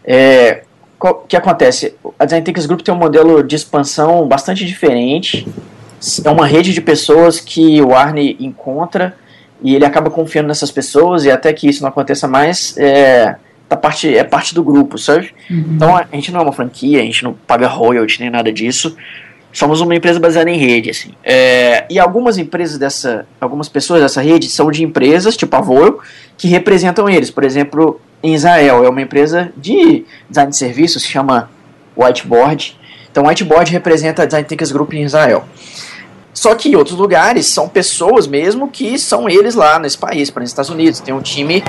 É, 0.04 0.64
o 1.00 1.14
que 1.14 1.36
acontece? 1.36 1.96
A 2.18 2.26
Design 2.26 2.46
Thinkers 2.46 2.66
Group 2.66 2.82
tem 2.82 2.94
um 2.94 2.98
modelo 2.98 3.44
de 3.44 3.56
expansão 3.56 4.28
bastante 4.28 4.66
diferente. 4.66 5.48
É 6.24 6.30
uma 6.30 6.48
rede 6.48 6.74
de 6.74 6.82
pessoas 6.82 7.40
que 7.40 7.82
o 7.82 7.94
Arne 7.94 8.38
encontra 8.40 9.16
e 9.62 9.76
ele 9.76 9.86
acaba 9.86 10.10
confiando 10.10 10.48
nessas 10.48 10.72
pessoas 10.72 11.26
e 11.26 11.32
até 11.32 11.54
que 11.54 11.68
isso 11.68 11.82
não 11.82 11.90
aconteça 11.90 12.28
mais, 12.28 12.76
é, 12.78 13.36
tá 13.70 13.78
parte, 13.78 14.16
é 14.16 14.24
parte 14.24 14.56
do 14.56 14.64
grupo, 14.64 14.98
sabe? 14.98 15.32
Uhum. 15.50 15.66
Então 15.76 15.96
a 15.96 16.06
gente 16.14 16.32
não 16.32 16.42
é 16.42 16.44
uma 16.44 16.52
franquia, 16.52 17.00
a 17.00 17.04
gente 17.04 17.24
não 17.24 17.34
paga 17.34 17.68
royalty 17.68 18.20
nem 18.20 18.30
nada 18.30 18.52
disso. 18.52 18.96
Somos 19.54 19.82
uma 19.82 19.94
empresa 19.94 20.20
baseada 20.20 20.50
em 20.50 20.58
rede, 20.58 20.90
assim. 20.90 21.12
É, 21.24 21.86
e 21.90 22.00
algumas 22.00 22.38
empresas 22.38 22.78
dessa, 22.78 23.26
algumas 23.40 23.68
pessoas 23.68 24.02
dessa 24.02 24.22
rede 24.22 24.50
são 24.50 24.72
de 24.72 24.82
empresas, 24.82 25.36
tipo 25.36 25.54
a 25.56 25.62
Voil, 25.62 26.00
que 26.38 26.48
representam 26.48 27.10
eles. 27.10 27.30
Por 27.30 27.44
exemplo, 27.44 28.00
em 28.24 28.34
Israel, 28.34 28.86
é 28.86 28.90
uma 28.90 29.02
empresa 29.02 29.52
de 29.58 30.06
design 30.30 30.52
de 30.52 30.58
serviços, 30.58 31.04
se 31.04 31.10
chama 31.10 31.50
Whiteboard. 31.98 32.78
Então, 33.12 33.26
Whiteboard 33.26 33.72
representa 33.72 34.24
a 34.24 34.26
Design 34.26 34.48
Thinkers 34.48 34.72
Group 34.72 34.94
em 34.94 35.04
Israel. 35.04 35.44
Só 36.34 36.56
que 36.56 36.70
em 36.70 36.76
outros 36.76 36.98
lugares 36.98 37.48
são 37.48 37.68
pessoas 37.68 38.26
mesmo 38.26 38.68
que 38.70 38.98
são 38.98 39.28
eles 39.28 39.54
lá 39.54 39.78
nesse 39.80 39.98
país, 39.98 40.30
para 40.30 40.44
os 40.44 40.50
Estados 40.50 40.70
Unidos. 40.70 41.00
Tem 41.00 41.14
um 41.14 41.22
time 41.22 41.64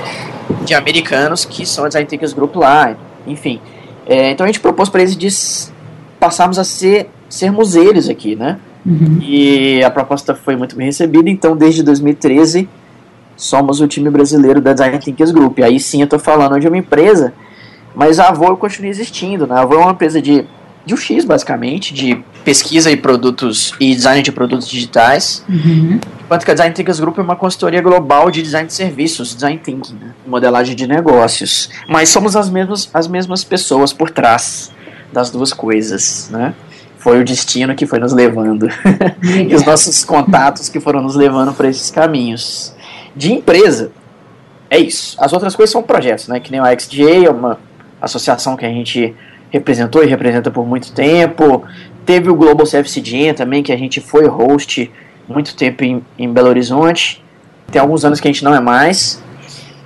de 0.63 0.73
americanos 0.73 1.43
que 1.43 1.65
são 1.65 1.83
a 1.83 1.87
Design 1.87 2.07
Thinkers 2.07 2.33
Group 2.33 2.55
lá, 2.55 2.95
enfim. 3.27 3.59
É, 4.05 4.31
então 4.31 4.45
a 4.45 4.47
gente 4.47 4.59
propôs 4.59 4.89
para 4.89 5.01
eles 5.01 5.15
de 5.17 5.27
passarmos 6.19 6.57
a 6.57 6.63
ser 6.63 7.09
sermos 7.29 7.75
eles 7.75 8.09
aqui, 8.09 8.35
né? 8.35 8.59
Uhum. 8.85 9.19
E 9.21 9.83
a 9.83 9.89
proposta 9.89 10.35
foi 10.35 10.55
muito 10.55 10.75
bem 10.75 10.87
recebida, 10.87 11.29
então 11.29 11.55
desde 11.55 11.83
2013 11.83 12.69
somos 13.35 13.81
o 13.81 13.87
time 13.87 14.09
brasileiro 14.09 14.61
da 14.61 14.73
Design 14.73 14.99
Thinkers 14.99 15.31
Group. 15.31 15.59
Aí 15.59 15.79
sim 15.79 16.01
eu 16.01 16.05
estou 16.05 16.19
falando 16.19 16.59
de 16.59 16.67
uma 16.67 16.77
empresa, 16.77 17.33
mas 17.95 18.19
a 18.19 18.29
Avô 18.29 18.55
continua 18.57 18.89
existindo, 18.89 19.47
né? 19.47 19.55
A 19.55 19.61
Avô 19.61 19.75
é 19.75 19.79
uma 19.79 19.91
empresa 19.91 20.21
de, 20.21 20.45
de 20.85 20.93
UX, 20.93 21.23
basicamente, 21.25 21.93
de 21.93 22.23
pesquisa 22.43 22.91
e 22.91 22.97
produtos 22.97 23.73
e 23.79 23.95
design 23.95 24.21
de 24.21 24.31
produtos 24.31 24.67
digitais. 24.67 25.43
Uhum. 25.47 25.99
Enquanto 26.25 26.43
que 26.43 26.51
a 26.51 26.53
Design 26.53 26.73
Thinkers 26.73 26.99
Group 26.99 27.17
é 27.19 27.21
uma 27.21 27.35
consultoria 27.35 27.81
global 27.81 28.29
de 28.29 28.41
design 28.41 28.67
de 28.67 28.73
serviços, 28.73 29.33
design 29.33 29.59
thinking, 29.63 29.93
né? 29.93 30.11
modelagem 30.27 30.75
de 30.75 30.85
negócios. 30.87 31.69
Mas 31.87 32.09
somos 32.09 32.35
as 32.35 32.49
mesmas, 32.49 32.89
as 32.93 33.07
mesmas 33.07 33.43
pessoas 33.43 33.93
por 33.93 34.09
trás 34.09 34.71
das 35.11 35.29
duas 35.29 35.53
coisas, 35.53 36.29
né? 36.31 36.53
foi 37.03 37.19
o 37.19 37.25
destino 37.25 37.75
que 37.75 37.85
foi 37.85 37.99
nos 37.99 38.13
levando 38.13 38.65
e 39.21 39.53
os 39.53 39.65
nossos 39.65 40.05
contatos 40.05 40.69
que 40.69 40.79
foram 40.79 41.01
nos 41.01 41.15
levando 41.15 41.53
por 41.53 41.65
esses 41.65 41.91
caminhos. 41.91 42.73
De 43.13 43.33
empresa, 43.33 43.91
é 44.69 44.79
isso. 44.79 45.17
As 45.19 45.33
outras 45.33 45.53
coisas 45.53 45.71
são 45.71 45.83
projetos, 45.83 46.29
né? 46.29 46.39
Que 46.39 46.49
nem 46.49 46.61
o 46.61 46.65
XJ, 46.65 47.25
é 47.25 47.29
uma 47.29 47.59
associação 48.01 48.55
que 48.55 48.65
a 48.65 48.69
gente 48.69 49.13
representou 49.53 50.03
e 50.03 50.07
representa 50.07 50.49
por 50.49 50.65
muito 50.65 50.91
tempo. 50.91 51.63
Teve 52.03 52.27
o 52.27 52.35
Global 52.35 52.65
CFCGN 52.65 53.33
também, 53.35 53.61
que 53.61 53.71
a 53.71 53.77
gente 53.77 54.01
foi 54.01 54.27
host 54.27 54.91
muito 55.29 55.55
tempo 55.55 55.83
em, 55.83 56.03
em 56.17 56.27
Belo 56.27 56.49
Horizonte. 56.49 57.23
Tem 57.71 57.79
alguns 57.79 58.03
anos 58.03 58.19
que 58.19 58.27
a 58.27 58.31
gente 58.31 58.43
não 58.43 58.53
é 58.53 58.59
mais. 58.59 59.23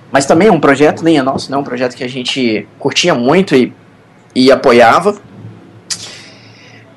Mas 0.09 0.25
também 0.25 0.47
é 0.47 0.51
um 0.51 0.59
projeto, 0.59 1.03
nem 1.03 1.17
é 1.17 1.21
nosso, 1.21 1.51
né? 1.51 1.57
É 1.57 1.59
um 1.59 1.65
projeto 1.65 1.95
que 1.95 2.03
a 2.03 2.07
gente 2.07 2.65
curtia 2.79 3.13
muito 3.13 3.53
e, 3.53 3.73
e 4.33 4.49
apoiava. 4.49 5.17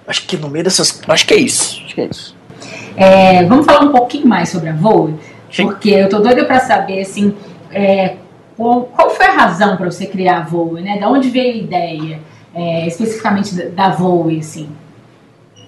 Acho 0.06 0.24
que 0.26 0.36
no 0.36 0.48
meio 0.48 0.64
dessas. 0.64 1.02
Acho 1.08 1.26
que 1.26 1.34
é 1.34 1.38
isso. 1.38 1.82
Acho 1.84 1.94
que 1.94 2.00
é 2.00 2.06
isso. 2.06 2.36
É, 2.96 3.44
vamos 3.46 3.66
falar 3.66 3.80
um 3.80 3.90
pouquinho 3.90 4.28
mais 4.28 4.48
sobre 4.48 4.68
a 4.68 4.74
Voe? 4.74 5.16
Porque 5.56 5.90
eu 5.90 6.08
tô 6.08 6.20
doida 6.20 6.44
para 6.44 6.60
saber, 6.60 7.00
assim, 7.00 7.34
é, 7.72 8.14
qual, 8.56 8.82
qual, 8.82 9.10
foi 9.10 9.26
a 9.26 9.32
razão 9.32 9.76
para 9.76 9.90
você 9.90 10.06
criar 10.06 10.38
a 10.38 10.42
Voe, 10.42 10.80
né? 10.80 10.98
Da 10.98 11.08
onde 11.08 11.28
veio 11.30 11.54
a 11.54 11.56
ideia, 11.56 12.20
é, 12.54 12.86
especificamente 12.86 13.54
da, 13.54 13.88
da 13.88 13.94
Voe, 13.94 14.38
assim? 14.38 14.68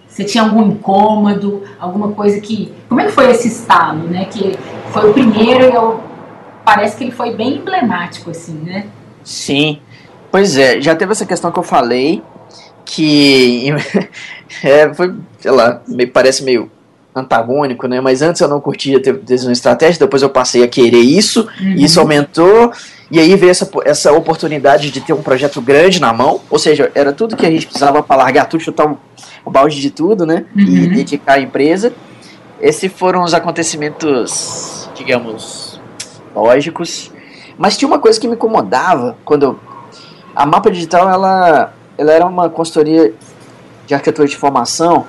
Você 0.08 0.24
tinha 0.24 0.44
algum 0.44 0.62
incômodo, 0.66 1.62
alguma 1.80 2.12
coisa 2.12 2.40
que... 2.40 2.72
Como 2.88 3.00
é 3.00 3.06
que 3.06 3.12
foi 3.12 3.30
esse 3.30 3.48
estalo, 3.48 4.00
né? 4.08 4.26
Que 4.26 4.58
foi 4.90 5.08
o 5.08 5.12
primeiro 5.12 5.64
e 5.64 5.74
eu, 5.74 6.00
parece 6.64 6.96
que 6.96 7.04
ele 7.04 7.12
foi 7.12 7.34
bem 7.34 7.56
emblemático, 7.56 8.30
assim, 8.30 8.54
né? 8.54 8.86
Sim. 9.24 9.80
Pois 10.30 10.56
é, 10.56 10.80
já 10.80 10.94
teve 10.94 11.12
essa 11.12 11.24
questão 11.24 11.50
que 11.50 11.58
eu 11.58 11.62
falei, 11.62 12.22
que 12.84 13.68
é, 14.62 14.92
foi, 14.92 15.14
sei 15.38 15.50
lá, 15.50 15.80
me 15.88 16.06
parece 16.06 16.44
meio 16.44 16.70
antagônico, 17.14 17.86
né? 17.86 18.00
Mas 18.00 18.22
antes 18.22 18.40
eu 18.40 18.48
não 18.48 18.60
curtia 18.60 19.00
ter 19.00 19.14
decisão 19.14 19.52
estratégia, 19.52 20.00
depois 20.00 20.22
eu 20.22 20.30
passei 20.30 20.62
a 20.62 20.68
querer 20.68 21.00
isso, 21.00 21.48
uhum. 21.60 21.72
e 21.76 21.84
isso 21.84 22.00
aumentou, 22.00 22.72
e 23.10 23.20
aí 23.20 23.36
veio 23.36 23.50
essa, 23.50 23.68
essa 23.84 24.12
oportunidade 24.12 24.90
de 24.90 25.00
ter 25.00 25.12
um 25.12 25.22
projeto 25.22 25.60
grande 25.60 26.00
na 26.00 26.12
mão, 26.12 26.40
ou 26.48 26.58
seja, 26.58 26.90
era 26.94 27.12
tudo 27.12 27.36
que 27.36 27.44
a 27.44 27.50
gente 27.50 27.66
precisava 27.66 28.02
para 28.02 28.16
largar 28.16 28.46
tudo, 28.46 28.62
chutar 28.62 28.86
o, 28.86 28.98
o 29.44 29.50
balde 29.50 29.80
de 29.80 29.90
tudo, 29.90 30.24
né? 30.24 30.46
Uhum. 30.56 30.62
E 30.62 30.86
dedicar 30.88 31.34
a 31.34 31.40
empresa. 31.40 31.92
Esses 32.60 32.90
foram 32.92 33.22
os 33.22 33.34
acontecimentos, 33.34 34.88
digamos, 34.94 35.80
lógicos. 36.34 37.10
Mas 37.58 37.76
tinha 37.76 37.88
uma 37.88 37.98
coisa 37.98 38.18
que 38.18 38.26
me 38.26 38.34
incomodava 38.34 39.16
quando 39.24 39.42
eu, 39.42 39.60
a 40.34 40.46
mapa 40.46 40.70
digital 40.70 41.08
ela 41.10 41.72
ela 41.96 42.12
era 42.12 42.26
uma 42.26 42.48
consultoria 42.48 43.14
de 43.86 43.94
arquitetura 43.94 44.26
de 44.26 44.36
formação 44.36 45.06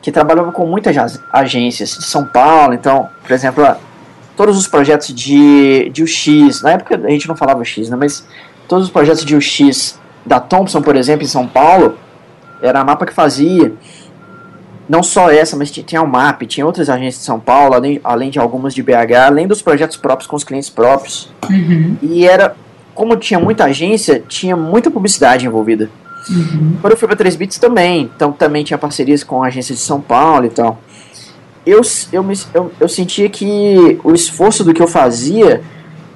que 0.00 0.12
trabalhava 0.12 0.52
com 0.52 0.66
muitas 0.66 0.96
agências 1.32 1.90
de 1.90 2.04
São 2.04 2.24
Paulo. 2.24 2.74
Então, 2.74 3.08
por 3.22 3.32
exemplo, 3.32 3.64
todos 4.36 4.56
os 4.56 4.68
projetos 4.68 5.08
de, 5.14 5.90
de 5.90 6.02
UX, 6.02 6.62
na 6.62 6.72
época 6.72 7.00
a 7.04 7.10
gente 7.10 7.26
não 7.28 7.36
falava 7.36 7.60
UX, 7.60 7.88
né, 7.88 7.96
mas 7.96 8.26
todos 8.68 8.86
os 8.86 8.90
projetos 8.90 9.24
de 9.24 9.34
UX 9.34 9.98
da 10.24 10.38
Thompson, 10.38 10.80
por 10.82 10.94
exemplo, 10.94 11.24
em 11.24 11.28
São 11.28 11.46
Paulo, 11.46 11.98
era 12.62 12.80
a 12.80 12.84
mapa 12.84 13.06
que 13.06 13.12
fazia. 13.12 13.72
Não 14.88 15.02
só 15.02 15.30
essa, 15.30 15.54
mas 15.54 15.70
tinha 15.70 16.00
o 16.00 16.06
MAP, 16.06 16.42
tinha 16.46 16.64
outras 16.64 16.88
agências 16.88 17.16
de 17.16 17.26
São 17.26 17.38
Paulo, 17.38 17.74
além, 17.74 18.00
além 18.02 18.30
de 18.30 18.38
algumas 18.38 18.74
de 18.74 18.82
BH, 18.82 19.26
além 19.26 19.46
dos 19.46 19.60
projetos 19.60 19.98
próprios 19.98 20.26
com 20.26 20.34
os 20.34 20.44
clientes 20.44 20.70
próprios. 20.70 21.30
Uhum. 21.50 21.96
E 22.00 22.26
era, 22.26 22.56
como 22.94 23.14
tinha 23.16 23.38
muita 23.38 23.64
agência, 23.64 24.22
tinha 24.26 24.56
muita 24.56 24.90
publicidade 24.90 25.44
envolvida. 25.44 25.90
Uhum. 26.30 26.76
Quando 26.80 26.92
eu 26.92 26.96
fui 26.96 27.08
para 27.08 27.16
3 27.16 27.36
Bits 27.36 27.58
também, 27.58 28.10
então 28.14 28.32
também 28.32 28.64
tinha 28.64 28.78
parcerias 28.78 29.22
com 29.22 29.42
a 29.42 29.48
agência 29.48 29.74
de 29.74 29.80
São 29.80 30.00
Paulo 30.00 30.46
e 30.46 30.50
tal. 30.50 30.80
Eu, 31.66 31.80
eu, 32.12 32.22
me, 32.22 32.34
eu, 32.54 32.72
eu 32.80 32.88
sentia 32.88 33.28
que 33.28 33.98
o 34.02 34.14
esforço 34.14 34.64
do 34.64 34.72
que 34.72 34.82
eu 34.82 34.86
fazia 34.86 35.62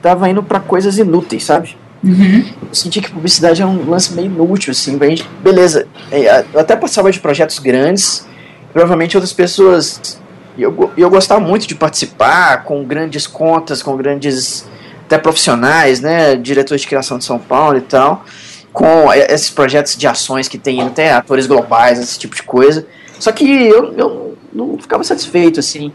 tava 0.01 0.29
indo 0.29 0.43
para 0.43 0.59
coisas 0.59 0.99
inúteis, 0.99 1.45
sabe? 1.45 1.77
Uhum. 2.03 2.45
Eu 2.69 2.75
sentia 2.75 3.01
que 3.01 3.11
publicidade 3.11 3.63
era 3.63 3.71
um 3.71 3.89
lance 3.89 4.13
meio 4.13 4.27
inútil, 4.27 4.73
assim, 4.73 4.99
gente, 4.99 5.29
beleza, 5.41 5.87
é, 6.11 6.45
eu 6.53 6.59
até 6.59 6.75
passava 6.75 7.13
de 7.13 7.21
projetos 7.21 7.61
grandes, 7.61 8.27
provavelmente 8.73 9.17
outras 9.17 9.33
pessoas, 9.33 10.19
eu, 10.59 10.91
eu 10.97 11.09
gostava 11.09 11.41
muito 11.41 11.67
de 11.67 11.77
participar 11.77 12.65
com 12.65 12.83
grandes 12.83 13.27
contas, 13.27 13.83
com 13.83 13.97
grandes, 13.97 14.67
até 15.07 15.17
profissionais, 15.17 16.01
né, 16.01 16.35
diretores 16.35 16.83
de 16.83 16.89
criação 16.89 17.19
de 17.19 17.25
São 17.25 17.39
Paulo 17.39 17.79
e 17.79 17.83
tal, 17.83 18.25
com 18.73 19.13
esses 19.13 19.51
projetos 19.51 19.97
de 19.97 20.07
ações 20.07 20.49
que 20.49 20.59
tem 20.59 20.81
até 20.81 21.13
atores 21.13 21.47
globais, 21.47 21.99
esse 21.99 22.19
tipo 22.19 22.35
de 22.35 22.43
coisa. 22.43 22.87
Só 23.19 23.31
que 23.31 23.45
eu, 23.45 23.93
eu 23.93 24.39
não 24.53 24.79
ficava 24.79 25.05
satisfeito, 25.05 25.61
assim, 25.61 25.93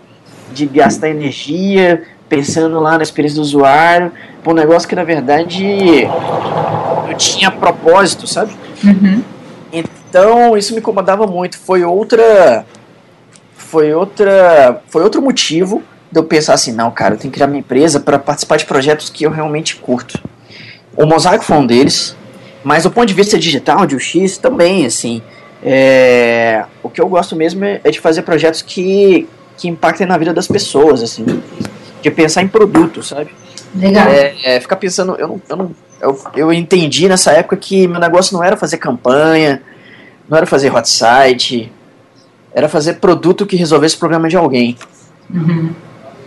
de 0.53 0.65
gastar 0.65 1.09
energia 1.09 2.03
pensando 2.29 2.79
lá 2.79 2.97
na 2.97 3.03
experiência 3.03 3.37
do 3.37 3.41
usuário, 3.41 4.11
por 4.43 4.51
um 4.51 4.55
negócio 4.55 4.87
que 4.87 4.95
na 4.95 5.03
verdade 5.03 5.65
eu 7.09 7.17
tinha 7.17 7.49
propósito, 7.49 8.27
sabe? 8.27 8.55
Uhum. 8.83 9.23
Então 9.71 10.57
isso 10.57 10.73
me 10.73 10.79
incomodava 10.79 11.25
muito. 11.25 11.57
Foi 11.57 11.83
outra. 11.83 12.65
Foi 13.55 13.93
outra. 13.93 14.81
Foi 14.89 15.03
outro 15.03 15.21
motivo 15.21 15.81
de 16.11 16.19
eu 16.19 16.23
pensar 16.23 16.53
assim, 16.53 16.71
não, 16.71 16.89
cara, 16.91 17.15
eu 17.15 17.17
tenho 17.17 17.31
que 17.31 17.35
criar 17.35 17.47
minha 17.47 17.59
empresa 17.59 17.99
para 17.99 18.17
participar 18.17 18.57
de 18.57 18.65
projetos 18.65 19.09
que 19.09 19.25
eu 19.25 19.31
realmente 19.31 19.75
curto. 19.75 20.21
O 20.95 21.05
Mosaico 21.05 21.43
foi 21.43 21.57
um 21.57 21.65
deles. 21.65 22.15
Mas 22.67 22.83
do 22.83 22.91
ponto 22.91 23.05
de 23.05 23.13
vista 23.13 23.39
digital, 23.39 23.85
de 23.85 23.95
UX, 23.95 24.37
também, 24.37 24.85
assim, 24.85 25.21
é, 25.63 26.65
o 26.83 26.89
que 26.89 26.99
eu 26.99 27.07
gosto 27.07 27.33
mesmo 27.33 27.63
é, 27.63 27.79
é 27.81 27.89
de 27.89 27.97
fazer 27.97 28.23
projetos 28.23 28.61
que, 28.61 29.25
que 29.55 29.69
impactem 29.69 30.05
na 30.05 30.17
vida 30.17 30.33
das 30.33 30.49
pessoas, 30.49 31.01
assim, 31.01 31.23
de 32.01 32.11
pensar 32.11 32.41
em 32.41 32.47
produto, 32.49 33.01
sabe? 33.01 33.33
Legal. 33.73 34.09
É, 34.09 34.35
é, 34.43 34.59
ficar 34.59 34.75
pensando, 34.75 35.15
eu 35.15 35.29
não, 35.29 35.41
eu, 35.47 35.55
não 35.55 35.75
eu, 36.01 36.21
eu 36.35 36.51
entendi 36.51 37.07
nessa 37.07 37.31
época 37.31 37.55
que 37.55 37.87
meu 37.87 38.01
negócio 38.01 38.35
não 38.35 38.43
era 38.43 38.57
fazer 38.57 38.75
campanha, 38.79 39.61
não 40.27 40.37
era 40.37 40.45
fazer 40.45 40.69
hot 40.69 40.89
site, 40.89 41.71
era 42.53 42.67
fazer 42.67 42.95
produto 42.95 43.45
que 43.45 43.55
resolvesse 43.55 43.95
o 43.95 43.99
problema 43.99 44.27
de 44.27 44.35
alguém. 44.35 44.75
Uhum. 45.33 45.69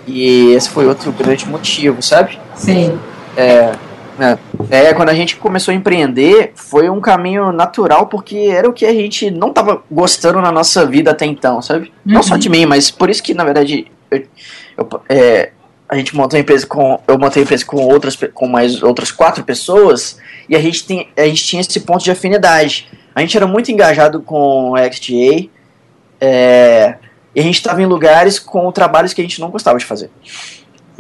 E 0.06 0.54
esse 0.54 0.70
foi 0.70 0.87
outro 0.87 1.12
grande 1.12 1.47
motivo, 1.47 2.00
sabe? 2.00 2.38
Sim. 2.54 2.99
É, 3.37 3.75
é, 4.21 4.39
é, 4.71 4.95
quando 4.95 5.09
a 5.09 5.15
gente 5.15 5.37
começou 5.37 5.73
a 5.73 5.75
empreender, 5.75 6.53
foi 6.55 6.91
um 6.91 7.00
caminho 7.00 7.53
natural, 7.53 8.07
porque 8.07 8.37
era 8.37 8.69
o 8.69 8.73
que 8.73 8.85
a 8.85 8.93
gente 8.93 9.31
não 9.31 9.49
estava 9.49 9.83
gostando 9.91 10.41
na 10.41 10.53
nossa 10.53 10.87
vida 10.87 11.11
até 11.11 11.27
então, 11.27 11.62
sabe? 11.62 11.93
Uhum. 12.07 12.15
Não 12.15 12.23
só 12.23 12.37
de 12.37 12.49
mim, 12.49 12.67
mas 12.67 12.91
por 12.91 13.09
isso 13.09 13.23
que, 13.23 13.35
na 13.35 13.45
verdade, 13.45 13.91
eu, 14.11 14.25
eu, 14.77 15.03
é, 15.09 15.53
a 15.89 15.97
gente 15.97 16.15
montou 16.15 16.37
a 16.37 16.41
empresa 16.41 16.67
com. 16.67 17.00
Eu 17.09 17.19
montei 17.19 17.43
a 17.43 17.45
empresa 17.45 17.65
com 17.65 17.79
outras 17.79 18.17
com 18.33 18.47
mais 18.47 18.81
outras 18.83 19.11
quatro 19.11 19.43
pessoas 19.43 20.19
e 20.49 20.55
a 20.55 20.61
gente, 20.61 20.87
tem, 20.87 21.09
a 21.17 21.25
gente 21.25 21.45
tinha 21.45 21.61
esse 21.61 21.81
ponto 21.81 22.05
de 22.05 22.11
afinidade. 22.11 22.89
A 23.15 23.21
gente 23.21 23.37
era 23.37 23.47
muito 23.47 23.73
engajado 23.73 24.21
com 24.21 24.75
a 24.77 24.91
XGA 24.91 25.49
é, 26.21 26.95
e 27.35 27.41
a 27.41 27.43
gente 27.43 27.57
estava 27.57 27.83
em 27.83 27.87
lugares 27.87 28.39
com 28.39 28.71
trabalhos 28.71 29.12
que 29.12 29.21
a 29.21 29.25
gente 29.25 29.41
não 29.41 29.50
gostava 29.50 29.79
de 29.79 29.85
fazer. 29.85 30.11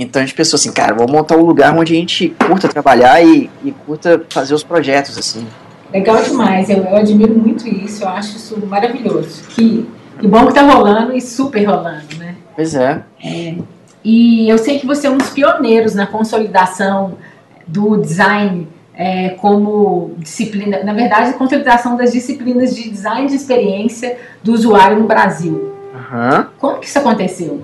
Então 0.02 0.22
a 0.22 0.24
gente 0.24 0.34
pensou 0.34 0.56
assim, 0.56 0.72
cara, 0.72 0.94
vamos 0.94 1.12
montar 1.12 1.36
um 1.36 1.42
lugar 1.42 1.76
onde 1.76 1.92
a 1.92 1.96
gente 1.96 2.34
curta 2.46 2.68
trabalhar 2.68 3.22
e, 3.22 3.50
e 3.62 3.70
curta 3.70 4.24
fazer 4.30 4.54
os 4.54 4.62
projetos, 4.62 5.18
assim. 5.18 5.46
Legal 5.92 6.22
demais, 6.22 6.70
eu, 6.70 6.78
eu 6.78 6.96
admiro 6.96 7.34
muito 7.34 7.68
isso, 7.68 8.04
eu 8.04 8.08
acho 8.08 8.36
isso 8.36 8.66
maravilhoso. 8.66 9.42
Que, 9.50 9.86
que 10.18 10.26
bom 10.26 10.46
que 10.46 10.54
tá 10.54 10.62
rolando 10.62 11.12
e 11.12 11.20
super 11.20 11.64
rolando, 11.64 12.16
né? 12.18 12.36
Pois 12.54 12.74
é. 12.74 13.02
é. 13.22 13.56
E 14.02 14.48
eu 14.48 14.56
sei 14.56 14.78
que 14.78 14.86
você 14.86 15.06
é 15.06 15.10
um 15.10 15.18
dos 15.18 15.30
pioneiros 15.30 15.94
na 15.94 16.06
consolidação 16.06 17.18
do 17.66 17.96
design 17.98 18.66
é, 18.94 19.30
como 19.30 20.14
disciplina, 20.18 20.82
na 20.82 20.92
verdade, 20.92 21.30
a 21.30 21.32
consolidação 21.34 21.96
das 21.96 22.12
disciplinas 22.12 22.74
de 22.74 22.88
design 22.88 23.28
de 23.28 23.34
experiência 23.34 24.18
do 24.42 24.52
usuário 24.52 24.98
no 24.98 25.06
Brasil. 25.06 25.74
Uhum. 25.92 26.46
Como 26.58 26.78
que 26.78 26.86
isso 26.86 26.98
aconteceu? 26.98 27.62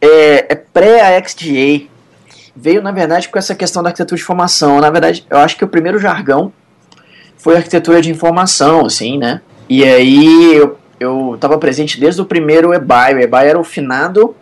É, 0.00 0.52
é 0.52 0.54
pré-XDA. 0.72 1.88
Veio, 2.54 2.82
na 2.82 2.90
verdade, 2.90 3.28
com 3.28 3.38
essa 3.38 3.54
questão 3.54 3.82
da 3.82 3.90
arquitetura 3.90 4.16
de 4.16 4.22
informação. 4.22 4.80
Na 4.80 4.90
verdade, 4.90 5.24
eu 5.30 5.38
acho 5.38 5.56
que 5.56 5.64
o 5.64 5.68
primeiro 5.68 5.98
jargão 5.98 6.52
foi 7.36 7.56
arquitetura 7.56 8.02
de 8.02 8.10
informação, 8.10 8.84
assim, 8.84 9.16
né? 9.16 9.40
E 9.68 9.84
aí 9.84 10.54
eu, 10.56 10.78
eu 10.98 11.36
tava 11.38 11.56
presente 11.58 12.00
desde 12.00 12.20
o 12.20 12.24
primeiro 12.24 12.74
EBAI. 12.74 13.14
O 13.14 13.20
EBAI 13.20 13.48
era 13.48 13.60
o 13.60 13.64
finado 13.64 14.34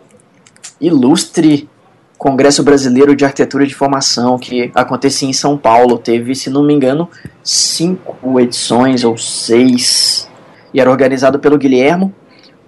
ilustre 0.81 1.69
Congresso 2.17 2.63
Brasileiro 2.63 3.15
de 3.15 3.23
Arquitetura 3.23 3.65
de 3.65 3.73
Informação, 3.73 4.39
que 4.39 4.71
acontecia 4.73 5.29
em 5.29 5.33
São 5.33 5.55
Paulo. 5.57 5.99
Teve, 5.99 6.33
se 6.33 6.49
não 6.49 6.63
me 6.63 6.73
engano, 6.73 7.07
cinco 7.43 8.39
edições 8.39 9.03
ou 9.03 9.17
seis. 9.17 10.27
E 10.73 10.81
era 10.81 10.89
organizado 10.89 11.39
pelo 11.39 11.57
Guilhermo, 11.57 12.13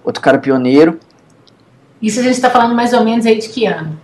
outro 0.04 0.22
cara 0.22 0.38
pioneiro. 0.38 0.98
Isso 2.00 2.20
a 2.20 2.22
gente 2.22 2.34
está 2.34 2.50
falando 2.50 2.74
mais 2.74 2.92
ou 2.92 3.04
menos 3.04 3.26
aí 3.26 3.38
de 3.38 3.48
que 3.48 3.66
ano? 3.66 3.98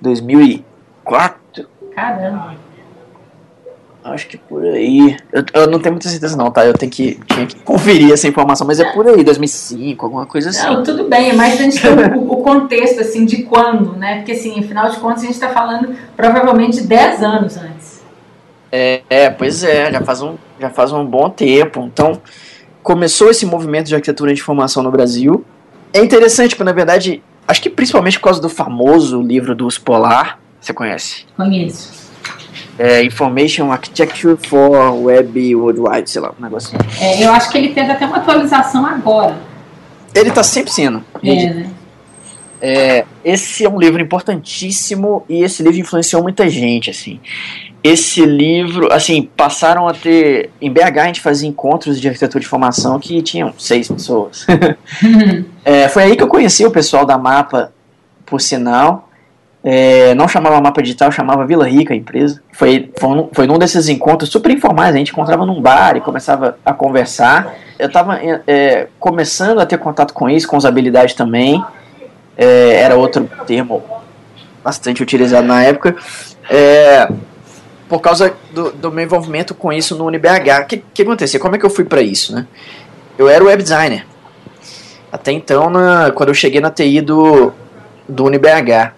2004. 0.00 1.68
Caramba. 1.94 2.68
Acho 4.04 4.28
que 4.28 4.38
por 4.38 4.64
aí. 4.64 5.16
Eu, 5.32 5.44
eu, 5.52 5.70
não 5.70 5.78
tenho 5.78 5.94
muita 5.94 6.08
certeza 6.08 6.36
não, 6.36 6.50
tá? 6.50 6.64
Eu 6.64 6.72
tenho 6.72 6.90
que, 6.90 7.20
tinha 7.26 7.46
que 7.46 7.56
conferir 7.56 8.12
essa 8.12 8.26
informação, 8.26 8.66
mas 8.66 8.80
é 8.80 8.92
por 8.92 9.06
aí, 9.06 9.22
2005, 9.22 10.04
alguma 10.04 10.24
coisa 10.24 10.50
assim. 10.50 10.66
Não, 10.66 10.82
tudo 10.82 11.04
bem, 11.04 11.30
é 11.30 11.32
mais 11.34 11.54
a 11.54 11.62
gente 11.62 11.80
ter 11.80 12.16
o, 12.16 12.32
o, 12.32 12.36
contexto, 12.42 13.00
assim, 13.00 13.26
de 13.26 13.42
quando, 13.42 13.94
né? 13.96 14.18
Porque, 14.18 14.32
assim, 14.32 14.58
afinal 14.60 14.88
de 14.88 14.96
contas, 14.98 15.22
a 15.22 15.26
gente 15.26 15.34
está 15.34 15.50
falando 15.50 15.94
provavelmente 16.16 16.80
10 16.80 17.22
anos 17.22 17.56
antes. 17.56 18.00
É, 18.70 19.02
é, 19.10 19.30
pois 19.30 19.62
é, 19.62 19.90
já 19.92 20.00
faz, 20.00 20.22
um, 20.22 20.36
já 20.58 20.70
faz 20.70 20.92
um 20.92 21.04
bom 21.04 21.28
tempo. 21.28 21.80
Então, 21.80 22.20
começou 22.82 23.30
esse 23.30 23.44
movimento 23.44 23.88
de 23.88 23.94
arquitetura 23.94 24.32
de 24.32 24.40
informação 24.40 24.82
no 24.82 24.90
Brasil. 24.90 25.44
É 25.92 26.00
interessante, 26.00 26.50
porque, 26.50 26.64
na 26.64 26.72
verdade, 26.72 27.22
acho 27.46 27.62
que 27.62 27.70
principalmente 27.70 28.18
por 28.18 28.24
causa 28.24 28.40
do 28.40 28.48
famoso 28.48 29.20
livro 29.22 29.54
do 29.54 29.68
Polar, 29.84 30.38
você 30.60 30.72
conhece? 30.72 31.24
Conheço 31.36 32.08
é, 32.78 33.02
Information 33.02 33.72
Architecture 33.72 34.36
for 34.36 34.94
Web 35.02 35.54
Worldwide, 35.56 36.08
sei 36.08 36.22
lá, 36.22 36.32
um 36.38 36.42
negócio 36.42 36.78
assim. 36.78 37.04
É, 37.04 37.24
eu 37.24 37.32
acho 37.32 37.50
que 37.50 37.58
ele 37.58 37.74
teve 37.74 37.90
até 37.90 38.06
uma 38.06 38.18
atualização 38.18 38.86
agora. 38.86 39.36
Ele 40.14 40.28
está 40.28 40.42
sempre 40.42 40.70
sendo. 40.70 41.04
É, 41.22 41.50
né? 41.52 41.70
É, 42.60 43.04
esse 43.24 43.64
é 43.64 43.68
um 43.68 43.78
livro 43.78 44.00
importantíssimo 44.00 45.24
e 45.28 45.42
esse 45.42 45.62
livro 45.62 45.80
influenciou 45.80 46.22
muita 46.22 46.48
gente, 46.48 46.90
assim. 46.90 47.20
Esse 47.82 48.24
livro, 48.26 48.92
assim, 48.92 49.30
passaram 49.36 49.86
a 49.86 49.94
ter. 49.94 50.50
Em 50.60 50.70
BH 50.70 50.98
a 50.98 51.06
gente 51.06 51.20
fazia 51.20 51.48
encontros 51.48 52.00
de 52.00 52.08
arquitetura 52.08 52.40
de 52.40 52.48
formação 52.48 52.98
que 52.98 53.22
tinham 53.22 53.54
seis 53.56 53.88
pessoas. 53.88 54.46
é, 55.64 55.88
foi 55.88 56.02
aí 56.02 56.16
que 56.16 56.22
eu 56.22 56.28
conheci 56.28 56.66
o 56.66 56.70
pessoal 56.70 57.06
da 57.06 57.16
Mapa, 57.16 57.72
por 58.26 58.40
sinal. 58.40 59.08
É, 59.62 60.14
não 60.14 60.28
chamava 60.28 60.60
Mapa 60.60 60.82
Digital, 60.82 61.10
chamava 61.12 61.44
Vila 61.44 61.68
Rica 61.68 61.92
a 61.92 61.96
empresa. 61.96 62.42
Foi, 62.52 62.90
foi, 62.98 63.08
num, 63.10 63.28
foi 63.32 63.46
num 63.46 63.58
desses 63.58 63.88
encontros 63.88 64.30
super 64.30 64.50
informais, 64.50 64.94
a 64.94 64.98
gente 64.98 65.12
encontrava 65.12 65.44
num 65.44 65.60
bar 65.60 65.96
e 65.96 66.00
começava 66.00 66.58
a 66.64 66.72
conversar. 66.72 67.54
Eu 67.78 67.88
estava 67.88 68.18
é, 68.18 68.40
é, 68.46 68.88
começando 68.98 69.60
a 69.60 69.66
ter 69.66 69.78
contato 69.78 70.14
com 70.14 70.28
isso, 70.28 70.48
com 70.48 70.56
usabilidade 70.56 71.14
também. 71.14 71.62
É, 72.36 72.80
era 72.80 72.96
outro 72.96 73.28
termo 73.46 73.82
bastante 74.62 75.02
utilizado 75.02 75.46
na 75.46 75.62
época. 75.62 75.96
É, 76.48 77.08
por 77.88 78.00
causa 78.00 78.34
do, 78.52 78.70
do, 78.72 78.92
meu 78.92 79.04
envolvimento 79.04 79.54
com 79.54 79.72
isso 79.72 79.96
no 79.96 80.04
UniBH. 80.06 80.62
O 80.62 80.66
que, 80.66 80.82
que 80.92 81.02
aconteceu? 81.02 81.40
Como 81.40 81.56
é 81.56 81.58
que 81.58 81.64
eu 81.64 81.70
fui 81.70 81.84
para 81.84 82.02
isso? 82.02 82.34
Né? 82.34 82.46
Eu 83.16 83.28
era 83.28 83.42
web 83.42 83.62
designer. 83.62 84.06
Até 85.10 85.32
então, 85.32 85.70
na, 85.70 86.10
quando 86.10 86.28
eu 86.28 86.34
cheguei 86.34 86.60
na 86.60 86.70
TI 86.70 87.00
do, 87.00 87.52
do 88.08 88.24
UniBH. 88.24 88.92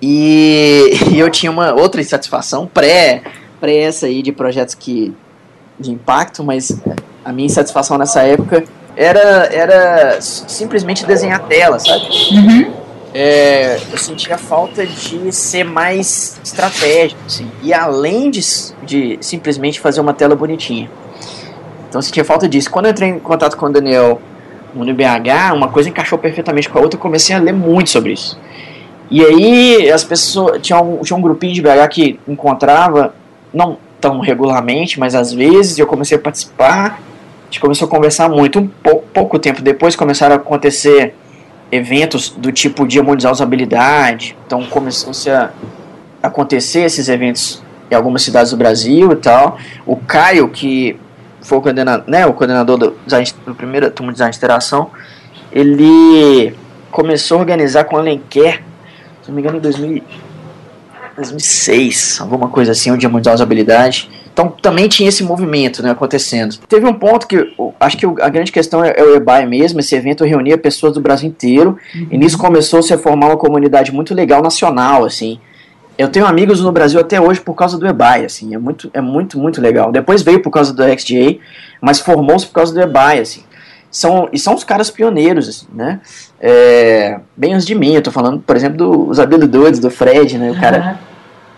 E, 0.00 0.90
e 1.12 1.18
eu 1.18 1.30
tinha 1.30 1.52
uma 1.52 1.72
outra 1.72 2.00
insatisfação 2.00 2.66
pré, 2.66 3.22
pré 3.60 3.76
essa 3.76 4.06
aí 4.06 4.22
de 4.22 4.32
projetos 4.32 4.74
que 4.74 5.14
de 5.78 5.90
impacto, 5.90 6.44
mas 6.44 6.80
a 7.24 7.32
minha 7.32 7.46
insatisfação 7.46 7.98
nessa 7.98 8.22
época 8.22 8.64
era, 8.96 9.48
era 9.52 10.20
simplesmente 10.20 11.04
desenhar 11.04 11.40
tela, 11.46 11.78
sabe? 11.78 12.06
Uhum. 12.32 12.83
É, 13.16 13.78
eu 13.92 13.96
sentia 13.96 14.36
falta 14.36 14.84
de 14.84 15.30
ser 15.30 15.62
mais 15.62 16.40
estratégico, 16.42 17.20
assim, 17.24 17.48
e 17.62 17.72
além 17.72 18.28
de, 18.28 18.40
de 18.82 19.18
simplesmente 19.20 19.78
fazer 19.78 20.00
uma 20.00 20.12
tela 20.12 20.34
bonitinha. 20.34 20.90
Então 21.88 22.00
eu 22.00 22.02
sentia 22.02 22.24
falta 22.24 22.48
disso. 22.48 22.68
Quando 22.68 22.86
eu 22.86 22.90
entrei 22.90 23.10
em 23.10 23.20
contato 23.20 23.56
com 23.56 23.66
o 23.66 23.70
Daniel 23.72 24.20
no 24.74 24.92
BH, 24.92 25.54
uma 25.54 25.68
coisa 25.68 25.88
encaixou 25.88 26.18
perfeitamente 26.18 26.68
com 26.68 26.76
a 26.76 26.82
outra, 26.82 26.98
eu 26.98 27.00
comecei 27.00 27.36
a 27.36 27.38
ler 27.38 27.52
muito 27.52 27.90
sobre 27.90 28.14
isso. 28.14 28.36
E 29.08 29.24
aí 29.24 29.90
as 29.92 30.02
pessoas. 30.02 30.60
Tinha 30.60 30.80
um, 30.80 30.98
tinha 31.02 31.16
um 31.16 31.22
grupinho 31.22 31.54
de 31.54 31.62
BH 31.62 31.88
que 31.90 32.18
encontrava, 32.26 33.14
não 33.52 33.78
tão 34.00 34.18
regularmente, 34.18 34.98
mas 34.98 35.14
às 35.14 35.32
vezes 35.32 35.78
eu 35.78 35.86
comecei 35.86 36.18
a 36.18 36.20
participar. 36.20 37.00
A 37.42 37.44
gente 37.44 37.60
começou 37.60 37.86
a 37.86 37.90
conversar 37.90 38.28
muito. 38.28 38.58
Um 38.58 38.66
pou, 38.66 39.04
pouco 39.14 39.38
tempo 39.38 39.62
depois 39.62 39.94
começaram 39.94 40.34
a 40.34 40.38
acontecer 40.38 41.14
eventos 41.74 42.30
do 42.30 42.52
tipo 42.52 42.86
Dia 42.86 43.02
Mundial 43.02 43.32
de 43.32 43.36
Usabilidade. 43.36 44.36
Então 44.46 44.64
começou-se 44.64 45.30
a 45.30 45.50
acontecer 46.22 46.80
esses 46.80 47.08
eventos 47.08 47.62
em 47.90 47.94
algumas 47.94 48.22
cidades 48.22 48.50
do 48.50 48.56
Brasil 48.56 49.12
e 49.12 49.16
tal. 49.16 49.58
O 49.86 49.96
Caio, 49.96 50.48
que 50.48 50.98
foi 51.40 51.58
o 51.58 51.60
coordenador, 51.60 52.04
né, 52.08 52.26
o 52.26 52.32
coordenador 52.32 52.78
do, 52.78 52.96
design, 53.04 53.26
do 53.46 53.54
primeiro 53.54 53.90
turma 53.90 54.12
de 54.12 54.16
design 54.16 54.30
de 54.30 54.38
interação, 54.38 54.90
ele 55.52 56.54
começou 56.90 57.38
a 57.38 57.40
organizar 57.40 57.84
com 57.84 57.96
o 57.96 57.98
Alenquer 57.98 58.62
se 59.24 59.30
não 59.30 59.36
me 59.36 59.40
engano, 59.40 59.56
em 59.56 59.60
2000, 59.60 60.02
2006, 61.16 62.20
alguma 62.20 62.48
coisa 62.48 62.72
assim, 62.72 62.90
o 62.90 62.98
Dia 62.98 63.08
Mundial 63.08 63.34
de 63.34 63.42
Habilidade. 63.42 64.10
Então 64.34 64.48
também 64.50 64.88
tinha 64.88 65.08
esse 65.08 65.22
movimento 65.22 65.82
né, 65.82 65.92
acontecendo. 65.92 66.56
Teve 66.68 66.84
um 66.84 66.92
ponto 66.92 67.26
que 67.26 67.54
acho 67.78 67.96
que 67.96 68.04
a 68.04 68.28
grande 68.28 68.50
questão 68.50 68.84
é, 68.84 68.92
é 68.96 69.02
o 69.02 69.14
EBAI 69.14 69.46
mesmo. 69.46 69.80
Esse 69.80 69.94
evento 69.94 70.24
reunia 70.24 70.58
pessoas 70.58 70.92
do 70.92 71.00
Brasil 71.00 71.28
inteiro 71.28 71.78
uhum. 71.94 72.08
e 72.10 72.18
nisso 72.18 72.36
começou 72.36 72.82
-se 72.82 72.92
a 72.92 72.98
formar 72.98 73.28
uma 73.28 73.36
comunidade 73.36 73.92
muito 73.92 74.12
legal 74.12 74.42
nacional, 74.42 75.04
assim. 75.04 75.38
Eu 75.96 76.08
tenho 76.08 76.26
amigos 76.26 76.60
no 76.60 76.72
Brasil 76.72 76.98
até 76.98 77.20
hoje 77.20 77.40
por 77.40 77.54
causa 77.54 77.78
do 77.78 77.86
EBAI, 77.86 78.24
assim, 78.24 78.52
é 78.52 78.58
muito, 78.58 78.90
é 78.92 79.00
muito, 79.00 79.38
muito 79.38 79.60
legal. 79.60 79.92
Depois 79.92 80.22
veio 80.22 80.42
por 80.42 80.50
causa 80.50 80.74
do 80.74 80.82
XGA, 80.82 81.38
mas 81.80 82.00
formou-se 82.00 82.44
por 82.44 82.54
causa 82.54 82.74
do 82.74 82.80
EBAI, 82.80 83.20
assim 83.20 83.44
são, 83.94 84.28
e 84.32 84.38
são 84.40 84.56
os 84.56 84.64
caras 84.64 84.90
pioneiros, 84.90 85.48
assim, 85.48 85.66
né? 85.72 86.00
É, 86.40 87.20
bem 87.36 87.54
antes 87.54 87.64
de 87.64 87.76
mim, 87.76 87.94
eu 87.94 88.02
tô 88.02 88.10
falando, 88.10 88.40
por 88.40 88.56
exemplo, 88.56 89.06
dos 89.06 89.20
habilidades 89.20 89.78
do 89.78 89.88
Fred, 89.88 90.36
né? 90.36 90.50
O 90.50 90.60
cara 90.60 90.98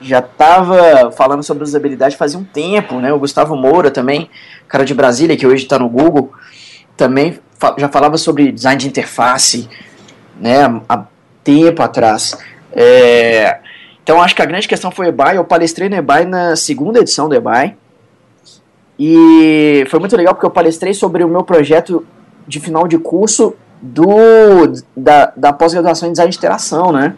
já 0.09 0.23
tava 0.23 1.11
falando 1.12 1.42
sobre 1.42 1.64
usabilidade 1.64 2.16
fazia 2.16 2.38
um 2.38 2.45
tempo, 2.45 3.01
né? 3.01 3.12
O 3.12 3.19
Gustavo 3.19 3.57
Moura 3.57 3.90
também, 3.90 4.31
cara 4.69 4.85
de 4.85 4.95
Brasília, 4.95 5.37
que 5.37 5.47
hoje 5.47 5.64
está 5.64 5.79
no 5.79 5.88
Google, 5.88 6.33
também 6.97 7.38
fa 7.59 7.75
já 7.79 7.88
falava 7.88 8.16
sobre 8.16 8.53
design 8.53 8.79
de 8.79 8.88
interface, 8.88 9.69
né? 10.40 10.64
Há 10.88 11.05
tempo 11.42 11.83
atrás. 11.83 12.37
É, 12.73 13.59
então 14.03 14.21
acho 14.23 14.35
que 14.35 14.42
a 14.42 14.47
grande 14.47 14.69
questão 14.69 14.90
foi 14.90 15.07
o 15.07 15.09
EBAI. 15.09 15.37
Eu 15.37 15.45
palestrei 15.45 15.88
no 15.88 15.97
EBAI 15.97 16.25
na 16.25 16.57
segunda 16.57 17.01
edição 17.01 17.29
do 17.29 17.35
EBAI. 17.35 17.77
E 18.99 19.85
foi 19.90 20.01
muito 20.01 20.16
legal 20.16 20.35
porque 20.35 20.47
eu 20.47 20.51
palestrei 20.51 20.95
sobre 20.95 21.23
o 21.23 21.29
meu 21.29 21.42
projeto 21.42 22.07
de 22.47 22.61
final 22.61 22.87
de 22.87 22.99
curso 22.99 23.55
do 23.81 24.73
da, 24.97 25.33
da 25.37 25.53
pós-graduação 25.53 26.09
em 26.09 26.12
design 26.12 26.31
de 26.31 26.38
interação, 26.38 26.92
né? 26.92 27.14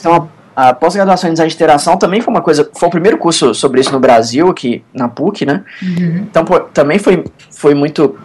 Então 0.00 0.14
a, 0.14 0.28
a 0.68 0.74
pós-graduação 0.74 1.30
em 1.30 1.32
design 1.32 1.48
de 1.48 1.54
interação 1.54 1.96
também 1.96 2.20
foi 2.20 2.32
uma 2.32 2.42
coisa, 2.42 2.68
foi 2.74 2.88
o 2.88 2.90
primeiro 2.90 3.16
curso 3.16 3.54
sobre 3.54 3.80
isso 3.80 3.92
no 3.92 3.98
Brasil, 3.98 4.48
aqui 4.48 4.84
na 4.92 5.08
PUC, 5.08 5.46
né? 5.46 5.64
Uhum. 5.82 6.26
Então 6.30 6.44
pô, 6.44 6.60
também 6.60 6.98
foi, 6.98 7.24
foi 7.50 7.74
muito 7.74 8.18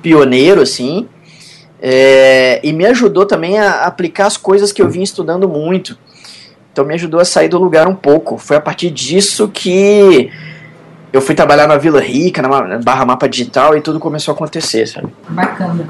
pioneiro, 0.00 0.62
assim, 0.62 1.06
é, 1.80 2.60
e 2.62 2.72
me 2.72 2.86
ajudou 2.86 3.26
também 3.26 3.58
a 3.58 3.84
aplicar 3.84 4.26
as 4.26 4.36
coisas 4.36 4.72
que 4.72 4.80
eu 4.80 4.88
vim 4.88 5.02
estudando 5.02 5.46
muito. 5.46 5.98
Então 6.72 6.84
me 6.84 6.94
ajudou 6.94 7.20
a 7.20 7.24
sair 7.24 7.48
do 7.48 7.58
lugar 7.58 7.86
um 7.86 7.94
pouco. 7.94 8.38
Foi 8.38 8.56
a 8.56 8.60
partir 8.60 8.90
disso 8.90 9.48
que 9.48 10.30
eu 11.12 11.20
fui 11.20 11.34
trabalhar 11.34 11.66
na 11.66 11.76
Vila 11.76 12.00
Rica, 12.00 12.40
na 12.40 12.78
Barra 12.78 13.04
Mapa 13.04 13.28
Digital, 13.28 13.76
e 13.76 13.82
tudo 13.82 14.00
começou 14.00 14.32
a 14.32 14.34
acontecer, 14.34 14.86
sabe? 14.86 15.08
Bacana. 15.28 15.86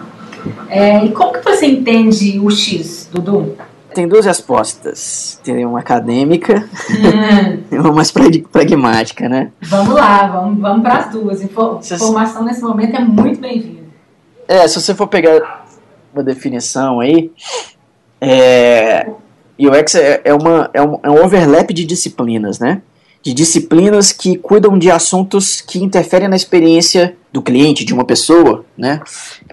É, 0.68 1.04
e 1.04 1.12
como 1.12 1.32
que 1.34 1.44
você 1.44 1.66
entende 1.66 2.40
o 2.40 2.50
X, 2.50 3.08
Dudu? 3.12 3.56
Tem 3.94 4.08
duas 4.08 4.26
respostas. 4.26 5.40
Tem 5.44 5.64
uma 5.64 5.80
acadêmica 5.80 6.68
hum. 6.90 7.62
e 7.70 7.78
uma 7.78 7.92
mais 7.92 8.10
pragmática, 8.10 9.28
né? 9.28 9.50
Vamos 9.62 9.94
lá, 9.94 10.26
vamos, 10.26 10.60
vamos 10.60 10.82
para 10.82 10.98
as 10.98 11.10
duas. 11.10 11.42
Informação 11.42 12.44
nesse 12.44 12.62
momento 12.62 12.96
é 12.96 13.00
muito 13.00 13.40
bem-vinda. 13.40 13.82
É, 14.48 14.66
se 14.66 14.80
você 14.80 14.94
for 14.94 15.06
pegar 15.06 15.64
uma 16.12 16.22
definição 16.22 17.00
aí, 17.00 17.30
é, 18.20 19.10
UX 19.58 19.94
é, 19.94 20.20
é, 20.24 20.34
uma, 20.34 20.70
é, 20.72 20.82
um, 20.82 20.98
é 21.02 21.10
um 21.10 21.24
overlap 21.24 21.72
de 21.72 21.84
disciplinas, 21.84 22.58
né? 22.58 22.82
De 23.22 23.32
disciplinas 23.32 24.12
que 24.12 24.36
cuidam 24.36 24.76
de 24.76 24.90
assuntos 24.90 25.60
que 25.60 25.78
interferem 25.78 26.28
na 26.28 26.36
experiência 26.36 27.16
do 27.32 27.40
cliente, 27.40 27.84
de 27.84 27.94
uma 27.94 28.04
pessoa, 28.04 28.64
né? 28.76 29.00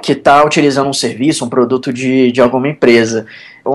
Que 0.01 0.13
está 0.13 0.43
utilizando 0.43 0.89
um 0.89 0.93
serviço, 0.93 1.45
um 1.45 1.49
produto 1.49 1.93
de, 1.93 2.31
de 2.31 2.41
alguma 2.41 2.67
empresa. 2.67 3.25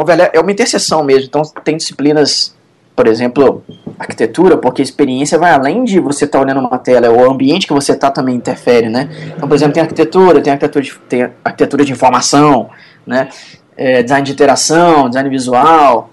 É 0.01 0.05
uma, 0.05 0.23
é 0.35 0.41
uma 0.41 0.53
interseção 0.53 1.03
mesmo. 1.03 1.27
Então, 1.27 1.43
tem 1.63 1.77
disciplinas, 1.77 2.55
por 2.95 3.07
exemplo, 3.07 3.63
arquitetura, 3.99 4.57
porque 4.57 4.83
a 4.83 4.85
experiência 4.85 5.39
vai 5.39 5.53
além 5.53 5.85
de 5.85 6.01
você 6.01 6.25
estar 6.25 6.39
tá 6.39 6.45
olhando 6.45 6.61
uma 6.61 6.79
tela, 6.79 7.11
o 7.11 7.31
ambiente 7.31 7.67
que 7.67 7.73
você 7.73 7.93
está 7.93 8.11
também 8.11 8.37
interfere, 8.37 8.89
né? 8.89 9.09
Então, 9.37 9.49
por 9.49 9.55
exemplo, 9.55 9.75
tem 9.75 9.83
arquitetura, 9.83 10.41
tem 10.41 10.53
arquitetura 10.53 10.85
de, 10.85 10.95
tem 11.09 11.31
arquitetura 11.45 11.85
de 11.85 11.93
informação, 11.93 12.71
né? 13.07 13.29
É, 13.77 14.03
design 14.03 14.25
de 14.25 14.33
interação, 14.33 15.09
design 15.09 15.29
visual, 15.29 16.11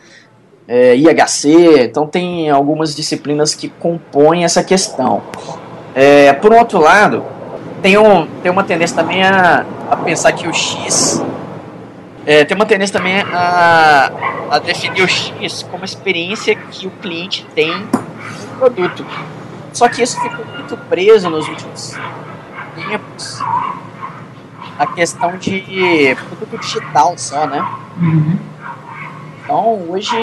é, 0.67 0.95
IHC, 0.95 1.83
então 1.83 2.07
tem 2.07 2.49
algumas 2.49 2.95
disciplinas 2.95 3.53
que 3.53 3.67
compõem 3.67 4.43
essa 4.43 4.63
questão. 4.63 5.21
É, 5.93 6.31
por 6.33 6.53
outro 6.53 6.79
lado, 6.79 7.23
tem, 7.81 7.97
um, 7.97 8.25
tem 8.41 8.51
uma 8.51 8.63
tendência 8.63 8.95
também 8.95 9.23
a, 9.23 9.65
a 9.89 9.97
pensar 9.97 10.31
que 10.31 10.47
o 10.47 10.53
X. 10.53 11.21
É, 12.25 12.45
tem 12.45 12.55
uma 12.55 12.65
tendência 12.65 12.97
também 12.97 13.21
a, 13.21 14.11
a 14.51 14.59
definir 14.59 15.03
o 15.03 15.07
X 15.07 15.63
como 15.63 15.83
a 15.83 15.85
experiência 15.85 16.55
que 16.55 16.85
o 16.85 16.91
cliente 16.91 17.45
tem 17.55 17.75
no 17.75 18.57
produto. 18.59 19.05
Só 19.73 19.87
que 19.87 20.03
isso 20.03 20.19
ficou 20.21 20.45
muito 20.45 20.77
preso 20.77 21.29
nos 21.29 21.47
últimos 21.47 21.97
tempos. 22.75 23.41
A 24.77 24.87
questão 24.87 25.37
de 25.37 26.15
produto 26.27 26.59
digital 26.59 27.13
só, 27.17 27.47
né? 27.47 27.65
Uhum. 27.99 28.39
Então, 29.43 29.85
hoje, 29.89 30.15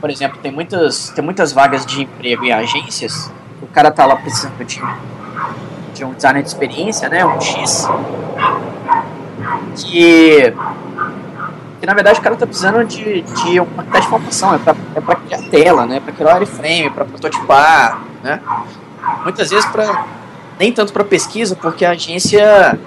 por 0.00 0.10
exemplo, 0.10 0.38
tem 0.42 0.52
muitas, 0.52 1.10
tem 1.10 1.24
muitas 1.24 1.52
vagas 1.52 1.84
de 1.84 2.02
emprego 2.02 2.44
em 2.44 2.52
agências. 2.52 3.30
O 3.62 3.66
cara 3.66 3.90
tá 3.90 4.04
lá 4.04 4.16
precisando 4.16 4.64
de, 4.64 4.80
de 5.94 6.04
um 6.04 6.12
designer 6.12 6.42
de 6.42 6.48
experiência, 6.48 7.08
né? 7.08 7.24
Um 7.24 7.40
X. 7.40 7.88
Que, 9.76 10.54
que 11.86 11.90
na 11.92 11.94
verdade 11.94 12.18
o 12.18 12.22
cara 12.22 12.34
tá 12.34 12.46
precisando 12.46 12.84
de, 12.84 13.22
de 13.22 13.60
uma 13.60 13.84
de 13.84 13.98
informação. 13.98 14.54
É 14.54 14.58
pra, 14.58 14.74
é 14.96 15.00
pra 15.00 15.14
criar 15.14 15.42
tela, 15.48 15.86
né? 15.86 16.00
Pra 16.00 16.12
criar 16.12 16.34
wireframe, 16.34 16.90
pra 16.90 17.04
prototipar, 17.04 18.02
né? 18.22 18.40
Muitas 19.22 19.50
vezes 19.50 19.64
para 19.66 20.04
nem 20.58 20.72
tanto 20.72 20.92
para 20.92 21.04
pesquisa, 21.04 21.54
porque 21.54 21.84
a 21.84 21.90
agência 21.90 22.78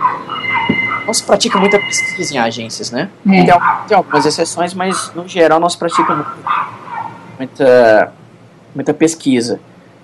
não 1.05 1.13
se 1.13 1.23
pratica 1.23 1.57
muita 1.57 1.79
pesquisa 1.79 2.35
em 2.35 2.37
agências, 2.37 2.91
né? 2.91 3.09
É. 3.25 3.31
Tem, 3.31 3.45
tem, 3.87 3.97
algumas 3.97 4.25
exceções, 4.25 4.73
mas 4.73 5.11
no 5.15 5.27
geral 5.27 5.59
não 5.59 5.69
se 5.69 5.77
pratica 5.77 6.25
muita, 7.37 8.11
muita 8.75 8.93
pesquisa. 8.93 9.59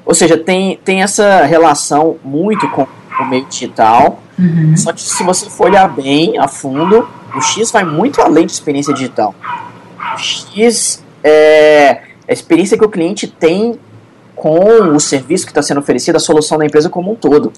Ou 0.05 0.13
seja, 0.13 0.38
tem, 0.38 0.79
tem 0.86 1.01
essa 1.01 1.43
relação 1.43 2.17
muito 2.23 2.69
com 2.69 2.88
o 3.19 3.25
meio 3.25 3.45
digital, 3.45 4.21
uhum. 4.38 4.77
só 4.77 4.93
que 4.93 5.01
se 5.01 5.23
você 5.23 5.49
for 5.49 5.67
olhar 5.67 5.88
bem 5.89 6.38
a 6.38 6.47
fundo, 6.47 7.08
o 7.36 7.41
X 7.41 7.71
vai 7.71 7.84
muito 7.84 8.21
além 8.21 8.45
de 8.45 8.54
experiência 8.54 8.93
digital. 8.93 9.36
O 10.13 10.17
X 10.17 11.04
é 11.24 12.02
a 12.28 12.34
experiência 12.34 12.78
que 12.78 12.86
o 12.86 12.89
cliente 12.89 13.28
tem 13.28 13.80
com 14.36 14.95
o 14.95 15.00
serviço 15.00 15.45
que 15.45 15.52
está 15.52 15.62
sendo 15.62 15.80
oferecido, 15.80 16.15
a 16.15 16.19
solução 16.19 16.58
da 16.58 16.65
empresa 16.65 16.89
como 16.89 17.12
um 17.12 17.15
todo 17.15 17.52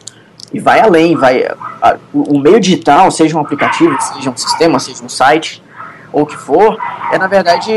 e 0.53 0.59
vai 0.59 0.79
além, 0.79 1.15
vai 1.15 1.43
a, 1.81 1.97
o, 2.13 2.39
meio 2.39 2.59
digital, 2.59 3.11
seja 3.11 3.37
um 3.37 3.41
aplicativo, 3.41 3.95
seja 4.01 4.29
um 4.29 4.37
sistema, 4.37 4.79
seja 4.79 5.03
um 5.03 5.09
site, 5.09 5.61
ou 6.11 6.23
o 6.23 6.25
que 6.25 6.37
for, 6.37 6.77
é 7.11 7.17
na 7.17 7.27
verdade 7.27 7.71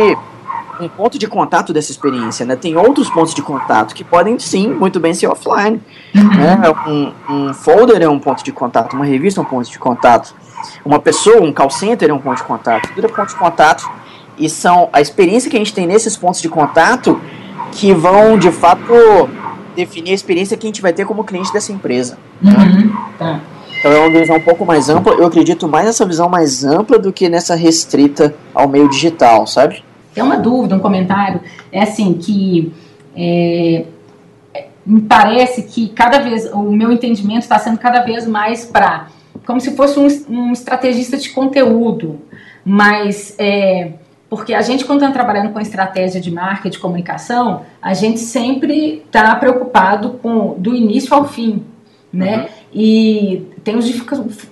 um 0.81 0.89
ponto 0.89 1.19
de 1.19 1.27
contato 1.27 1.73
dessa 1.73 1.91
experiência, 1.91 2.45
né? 2.47 2.57
Tem 2.57 2.77
outros 2.77 3.11
pontos 3.11 3.35
de 3.35 3.43
contato 3.43 3.95
que 3.95 4.03
podem 4.03 4.39
sim 4.39 4.69
muito 4.69 4.99
bem 4.99 5.13
ser 5.15 5.27
offline, 5.27 5.81
uhum. 6.15 6.29
né? 6.29 6.61
Um, 6.87 7.13
um, 7.29 7.55
folder 7.55 8.01
é 8.03 8.09
um 8.09 8.19
ponto 8.19 8.43
de 8.43 8.53
contato, 8.53 8.95
uma 8.95 9.05
revista 9.05 9.41
é 9.41 9.43
um 9.43 9.47
ponto 9.47 9.71
de 9.71 9.79
contato, 9.79 10.35
uma 10.85 10.99
pessoa, 10.99 11.43
um 11.43 11.53
call 11.53 11.71
center 11.71 12.11
é 12.11 12.13
um 12.13 12.19
ponto 12.19 12.39
de 12.39 12.45
contato, 12.45 12.89
tudo 12.95 13.07
é 13.07 13.09
ponto 13.09 13.29
de 13.29 13.37
contato 13.37 13.91
e 14.39 14.49
são 14.49 14.89
a 14.93 15.01
experiência 15.01 15.51
que 15.51 15.57
a 15.57 15.59
gente 15.61 15.75
tem 15.75 15.87
nesses 15.87 16.17
pontos 16.17 16.41
de 16.41 16.49
contato 16.49 17.21
que 17.73 17.93
vão 17.93 18.39
de 18.39 18.51
fato 18.51 19.29
definir 19.77 20.11
a 20.11 20.15
experiência 20.15 20.57
que 20.57 20.67
a 20.67 20.69
gente 20.69 20.83
vai 20.83 20.93
ter 20.93 21.05
como 21.05 21.25
cliente 21.25 21.53
dessa 21.53 21.73
empresa. 21.73 22.19
Né? 22.41 22.53
Uhum, 22.53 22.97
tá. 23.19 23.41
Então 23.79 23.93
é 23.93 23.99
uma 23.99 24.11
visão 24.11 24.37
um 24.37 24.41
pouco 24.41 24.67
mais 24.67 24.89
ampla. 24.89 25.15
Eu 25.15 25.27
acredito 25.27 25.67
mais 25.67 25.87
nessa 25.87 26.05
visão 26.05 26.29
mais 26.29 26.65
ampla 26.65 26.99
do 26.99 27.13
que 27.13 27.29
nessa 27.29 27.55
restrita 27.55 28.35
ao 28.55 28.69
meio 28.69 28.89
digital, 28.89 29.47
sabe? 29.47 29.83
Tem 30.15 30.23
uma 30.23 30.37
dúvida, 30.37 30.77
um 30.77 30.81
comentário. 30.81 31.41
É 31.73 31.83
assim, 31.83 32.15
que 32.15 32.73
é, 33.17 33.85
me 34.85 35.03
parece 35.03 35.63
que 35.65 35.89
cada 35.91 36.19
vez, 36.19 36.51
o 36.53 36.63
meu 36.63 36.91
entendimento 36.91 37.43
está 37.43 37.59
sendo 37.59 37.79
cada 37.79 38.01
vez 38.03 38.27
mais 38.27 38.65
para, 38.65 39.09
como 39.47 39.61
se 39.61 39.77
fosse 39.77 39.99
um, 39.99 40.09
um 40.29 40.53
estrategista 40.53 41.17
de 41.17 41.31
conteúdo, 41.31 42.21
mas 42.65 43.35
é, 43.39 43.93
porque 44.29 44.55
a 44.55 44.63
gente, 44.63 44.85
quando 44.85 45.03
está 45.03 45.13
trabalhando 45.13 45.53
com 45.53 45.61
estratégia 45.61 46.21
de 46.21 46.31
marca 46.31 46.71
de 46.71 46.79
comunicação, 46.79 47.63
a 47.83 47.93
gente 47.95 48.21
sempre 48.21 49.03
está 49.05 49.35
preocupado 49.35 50.19
com 50.23 50.55
do 50.57 50.75
início 50.75 51.13
ao 51.13 51.27
fim, 51.27 51.65
né? 52.13 52.39
Uhum. 52.39 52.49
E 52.73 53.47
tem 53.63 53.77
os 53.77 53.85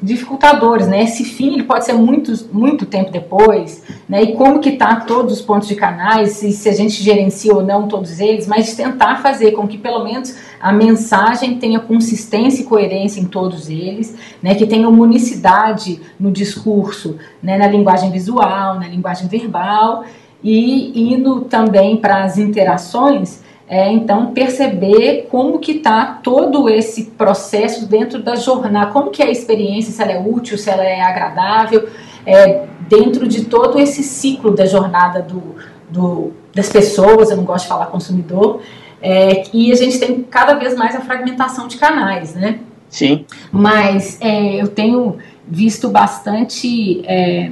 dificultadores, 0.02 0.86
né? 0.86 1.02
Esse 1.02 1.24
fim 1.24 1.54
ele 1.54 1.62
pode 1.62 1.84
ser 1.84 1.94
muito, 1.94 2.32
muito 2.52 2.84
tempo 2.84 3.10
depois, 3.10 3.82
né? 4.08 4.22
E 4.22 4.32
como 4.34 4.60
que 4.60 4.72
tá 4.72 4.96
todos 5.00 5.32
os 5.32 5.40
pontos 5.40 5.66
de 5.66 5.74
canais, 5.74 6.42
e 6.42 6.52
se 6.52 6.68
a 6.68 6.72
gente 6.72 7.02
gerencia 7.02 7.54
ou 7.54 7.62
não 7.64 7.88
todos 7.88 8.20
eles, 8.20 8.46
mas 8.46 8.74
tentar 8.74 9.22
fazer 9.22 9.52
com 9.52 9.66
que 9.66 9.78
pelo 9.78 10.04
menos 10.04 10.36
a 10.60 10.72
mensagem 10.72 11.58
tenha 11.58 11.80
consistência 11.80 12.62
e 12.62 12.64
coerência 12.64 13.20
em 13.20 13.24
todos 13.24 13.70
eles, 13.70 14.14
né? 14.42 14.54
Que 14.54 14.66
tenha 14.66 14.88
unicidade 14.88 16.00
no 16.20 16.30
discurso, 16.30 17.16
né? 17.42 17.56
Na 17.56 17.66
linguagem 17.66 18.10
visual, 18.10 18.78
na 18.78 18.88
linguagem 18.88 19.26
verbal 19.26 20.04
e 20.42 21.14
indo 21.14 21.42
também 21.42 21.96
para 21.96 22.24
as 22.24 22.38
interações 22.38 23.42
é, 23.68 23.92
então, 23.92 24.32
perceber 24.32 25.26
como 25.30 25.58
que 25.58 25.72
está 25.72 26.20
todo 26.22 26.70
esse 26.70 27.04
processo 27.04 27.86
dentro 27.86 28.22
da 28.22 28.34
jornada, 28.34 28.90
como 28.90 29.10
que 29.10 29.22
é 29.22 29.26
a 29.26 29.30
experiência, 29.30 29.92
se 29.92 30.02
ela 30.02 30.12
é 30.12 30.20
útil, 30.20 30.56
se 30.56 30.70
ela 30.70 30.82
é 30.82 31.02
agradável, 31.02 31.86
é, 32.24 32.64
dentro 32.88 33.28
de 33.28 33.44
todo 33.44 33.78
esse 33.78 34.02
ciclo 34.02 34.54
da 34.54 34.64
jornada 34.64 35.20
do, 35.20 35.56
do, 35.90 36.32
das 36.54 36.70
pessoas, 36.70 37.30
eu 37.30 37.36
não 37.36 37.44
gosto 37.44 37.64
de 37.64 37.68
falar 37.68 37.86
consumidor, 37.86 38.62
é, 39.02 39.44
e 39.52 39.70
a 39.70 39.74
gente 39.74 39.98
tem 39.98 40.22
cada 40.22 40.54
vez 40.54 40.74
mais 40.74 40.96
a 40.96 41.00
fragmentação 41.00 41.68
de 41.68 41.76
canais, 41.76 42.34
né? 42.34 42.60
Sim. 42.88 43.26
Mas 43.52 44.18
é, 44.20 44.62
eu 44.62 44.68
tenho 44.68 45.18
visto 45.46 45.90
bastante 45.90 47.02
é, 47.06 47.50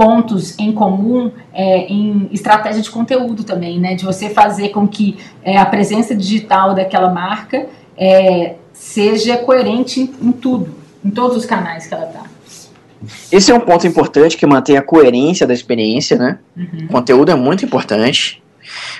pontos 0.00 0.58
em 0.58 0.72
comum 0.72 1.30
é, 1.52 1.80
em 1.80 2.26
estratégia 2.32 2.80
de 2.80 2.90
conteúdo 2.90 3.44
também, 3.44 3.78
né? 3.78 3.94
De 3.94 4.02
você 4.02 4.30
fazer 4.30 4.70
com 4.70 4.88
que 4.88 5.18
é, 5.44 5.58
a 5.58 5.66
presença 5.66 6.14
digital 6.14 6.74
daquela 6.74 7.10
marca 7.10 7.66
é, 7.98 8.54
seja 8.72 9.36
coerente 9.36 10.10
em, 10.22 10.32
tudo, 10.32 10.74
em 11.04 11.10
todos 11.10 11.36
os 11.36 11.44
canais 11.44 11.86
que 11.86 11.92
ela 11.92 12.06
está. 12.06 12.22
Esse 13.30 13.52
é 13.52 13.54
um 13.54 13.60
ponto 13.60 13.86
importante 13.86 14.38
que 14.38 14.46
mantém 14.46 14.78
a 14.78 14.82
coerência 14.82 15.46
da 15.46 15.52
experiência, 15.52 16.16
né? 16.16 16.38
Uhum. 16.56 16.86
O 16.86 16.88
conteúdo 16.88 17.30
é 17.30 17.34
muito 17.34 17.66
importante. 17.66 18.42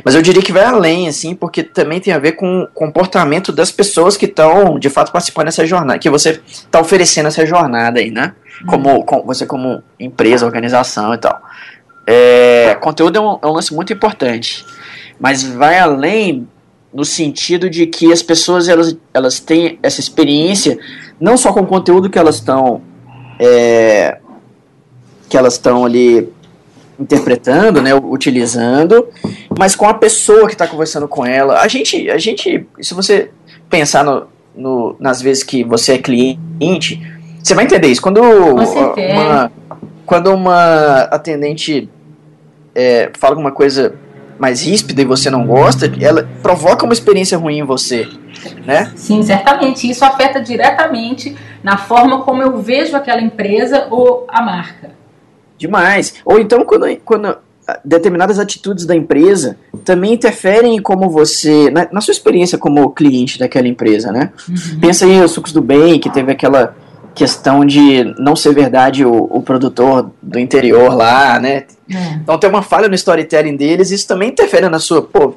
Mas 0.05 0.15
eu 0.15 0.21
diria 0.21 0.43
que 0.43 0.53
vai 0.53 0.65
além, 0.65 1.09
assim, 1.09 1.35
porque 1.35 1.63
também 1.63 1.99
tem 1.99 2.13
a 2.13 2.19
ver 2.19 2.33
com 2.33 2.65
o 2.65 2.67
comportamento 2.75 3.53
das 3.53 3.73
pessoas 3.73 4.19
que 4.19 4.27
estão, 4.27 4.79
de 4.79 4.91
fato, 4.91 5.13
participando 5.13 5.47
dessa 5.47 5.65
jornada, 5.65 5.99
que 5.99 6.11
você 6.11 6.43
está 6.47 6.79
oferecendo 6.79 7.29
essa 7.29 7.47
jornada 7.47 8.01
aí, 8.01 8.11
né? 8.11 8.35
Como, 8.67 9.05
como 9.05 9.25
você 9.25 9.47
como 9.47 9.83
empresa, 9.99 10.47
organização 10.47 11.15
e 11.15 11.19
tal. 11.19 11.41
É, 12.07 12.77
conteúdo 12.81 13.17
é 13.17 13.21
um, 13.21 13.39
é 13.43 13.47
um 13.47 13.53
lance 13.53 13.75
muito 13.75 13.93
importante, 13.93 14.65
mas 15.19 15.43
vai 15.43 15.79
além 15.79 16.49
no 16.93 17.05
sentido 17.05 17.71
de 17.71 17.87
que 17.87 18.13
as 18.13 18.23
pessoas 18.23 18.69
elas, 18.69 18.97
elas 19.15 19.39
têm 19.39 19.79
essa 19.83 20.01
experiência 20.01 20.79
não 21.21 21.37
só 21.37 21.53
com 21.53 21.61
o 21.61 21.67
conteúdo 21.67 22.11
que 22.11 22.19
elas 22.19 22.37
estão 22.37 22.83
é, 23.39 24.19
que 25.29 25.37
elas 25.37 25.55
estão 25.55 25.85
ali 25.85 26.29
interpretando, 26.99 27.81
né, 27.81 27.95
utilizando, 27.95 29.09
mas 29.59 29.75
com 29.75 29.87
a 29.87 29.95
pessoa 29.95 30.47
que 30.47 30.53
está 30.53 30.67
conversando 30.67 31.09
com 31.09 31.25
ela. 31.25 31.61
A 31.61 31.67
gente, 31.67 32.11
a 32.11 32.19
gente, 32.19 32.67
se 32.81 32.93
você 32.93 33.31
pensar 33.71 34.05
no, 34.05 34.27
no, 34.55 34.97
nas 35.01 35.23
vezes 35.23 35.43
que 35.43 35.65
você 35.65 35.95
é 35.95 35.99
cliente, 35.99 37.01
você 37.43 37.55
vai 37.55 37.65
entender 37.65 37.89
isso. 37.89 38.03
Quando 38.03 38.21
uma, 38.21 39.53
quando 40.07 40.33
uma 40.33 41.03
atendente 41.05 41.89
é, 42.75 43.11
fala 43.19 43.33
alguma 43.33 43.53
coisa 43.53 43.95
mais 44.39 44.63
ríspida 44.63 45.03
e 45.03 45.05
você 45.05 45.29
não 45.29 45.47
gosta, 45.47 45.93
ela 46.01 46.29
provoca 46.43 46.85
uma 46.85 46.95
experiência 46.95 47.37
ruim 47.37 47.59
em 47.59 47.65
você, 47.65 48.09
né? 48.67 48.91
Sim, 48.97 49.23
certamente. 49.23 49.89
Isso 49.89 50.05
afeta 50.05 50.41
diretamente 50.41 51.37
na 51.63 51.77
forma 51.77 52.23
como 52.23 52.43
eu 52.43 52.59
vejo 52.59 52.97
aquela 52.97 53.21
empresa 53.21 53.87
ou 53.91 54.27
a 54.29 54.41
marca. 54.41 54.93
Demais. 55.59 56.15
Ou 56.25 56.41
então 56.41 56.65
quando, 56.65 56.97
quando 57.05 57.37
determinadas 57.85 58.39
atitudes 58.39 58.87
da 58.87 58.97
empresa 58.97 59.57
também 59.85 60.15
interferem 60.15 60.77
em 60.77 60.83
como 60.83 61.09
você, 61.11 61.71
na, 61.71 61.89
na 61.93 62.01
sua 62.01 62.13
experiência 62.13 62.59
como 62.59 62.91
cliente 62.91 63.39
daquela 63.39 63.69
empresa, 63.69 64.11
né? 64.11 64.31
Uhum. 64.49 64.81
Pensa 64.81 65.05
aí 65.05 65.21
os 65.21 65.31
sucos 65.33 65.53
do 65.53 65.61
bem, 65.61 65.99
que 66.01 66.11
teve 66.11 66.33
aquela 66.33 66.75
questão 67.15 67.65
de 67.65 68.05
não 68.19 68.37
ser 68.37 68.55
verdade 68.55 69.05
o, 69.05 69.29
o 69.31 69.43
produtor 69.43 70.11
do 70.23 70.39
interior 70.39 70.95
lá, 70.95 71.39
né? 71.39 71.65
É. 71.93 72.15
Então 72.23 72.39
tem 72.39 72.49
uma 72.49 72.63
falha 72.63 72.89
no 72.89 72.95
storytelling 72.95 73.57
deles, 73.57 73.91
isso 73.91 74.07
também 74.07 74.31
interfere 74.31 74.69
na 74.69 74.79
sua, 74.79 75.03
pô, 75.03 75.35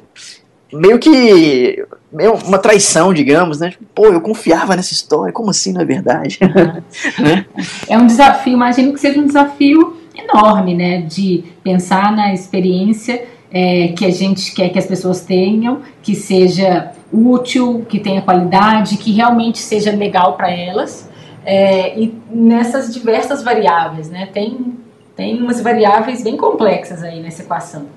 meio 0.72 1.00
que 1.00 1.86
meio 2.12 2.36
uma 2.46 2.60
traição, 2.60 3.14
digamos, 3.14 3.60
né? 3.60 3.72
Tipo, 3.72 3.86
pô, 3.96 4.06
eu 4.08 4.22
confiava 4.22 4.76
nessa 4.76 4.94
história, 4.94 5.34
como 5.34 5.50
assim 5.50 5.74
não 5.74 5.82
é 5.82 5.86
verdade? 5.86 6.40
né? 7.20 7.46
É 7.88 7.98
um 7.98 8.06
desafio, 8.06 8.54
imagino 8.54 8.94
que 8.94 9.00
seja 9.00 9.20
um 9.20 9.26
desafio 9.26 9.98
enorme, 10.16 10.76
né? 10.76 11.02
De 11.02 11.44
pensar 11.64 12.12
na 12.16 12.34
experiência 12.34 13.26
é, 13.52 13.90
que 13.90 14.06
a 14.06 14.12
gente 14.12 14.54
quer 14.54 14.70
que 14.70 14.80
as 14.80 14.86
pessoas 14.86 15.22
tenham, 15.22 15.82
que 16.02 16.16
seja 16.16 16.92
útil, 17.12 17.86
que 17.88 18.00
tenha 18.00 18.22
qualidade, 18.22 18.98
que 18.98 19.12
realmente 19.12 19.60
seja 19.60 19.92
legal 19.92 20.34
para 20.34 20.52
elas. 20.52 21.10
É, 21.46 21.98
e 22.00 22.18
nessas 22.30 22.94
diversas 22.94 23.44
variáveis, 23.44 24.10
né? 24.10 24.30
Tem, 24.34 24.78
tem 25.16 25.42
umas 25.42 25.62
variáveis 25.62 26.24
bem 26.24 26.38
complexas 26.38 27.04
aí 27.04 27.22
nessa 27.22 27.44
equação. 27.44 27.88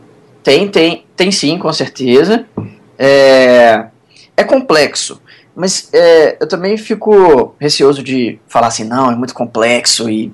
Tem, 0.42 0.68
tem, 0.68 1.04
tem 1.16 1.30
sim, 1.30 1.58
com 1.58 1.72
certeza. 1.72 2.46
É, 2.98 3.86
é 4.36 4.44
complexo, 4.44 5.20
mas 5.54 5.88
é, 5.92 6.36
eu 6.40 6.48
também 6.48 6.76
fico 6.76 7.54
receoso 7.58 8.02
de 8.02 8.38
falar 8.46 8.68
assim, 8.68 8.84
não, 8.84 9.10
é 9.10 9.16
muito 9.16 9.34
complexo 9.34 10.08
e 10.08 10.32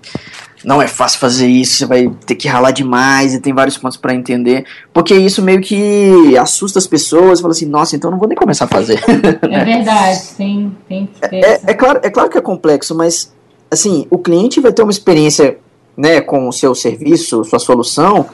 não 0.65 0.81
é 0.81 0.87
fácil 0.87 1.19
fazer 1.19 1.47
isso, 1.47 1.77
você 1.77 1.87
vai 1.87 2.11
ter 2.27 2.35
que 2.35 2.49
ralar 2.49 2.71
demais 2.71 3.35
e 3.35 3.41
tem 3.41 3.53
vários 3.53 3.77
pontos 3.77 3.97
para 3.97 4.15
entender, 4.15 4.65
porque 4.93 5.15
isso 5.15 5.43
meio 5.43 5.61
que 5.61 6.37
assusta 6.37 6.79
as 6.79 6.87
pessoas, 6.87 7.41
fala 7.41 7.53
assim, 7.53 7.67
nossa, 7.67 7.97
então 7.97 8.11
não 8.11 8.19
vou 8.19 8.29
nem 8.29 8.37
começar 8.37 8.67
a 8.67 8.69
fazer. 8.69 9.03
É 9.43 9.65
verdade, 9.65 10.21
tem, 10.37 10.77
tem 10.89 11.07
que 11.07 11.29
ter. 11.29 11.45
É, 11.45 11.61
é, 11.67 11.75
claro, 11.75 12.01
é 12.03 12.11
claro 12.11 12.31
que 12.31 12.39
é 12.39 12.41
complexo, 12.41 12.95
mas 12.95 13.33
assim, 13.71 14.07
o 14.11 14.19
cliente 14.19 14.61
vai 14.61 14.73
ter 14.73 14.83
uma 14.83 14.93
experiência 14.93 15.59
né, 15.97 16.21
com 16.21 16.49
o 16.49 16.53
seu 16.53 16.75
serviço, 16.75 17.45
sua 17.45 17.59
solução, 17.59 18.27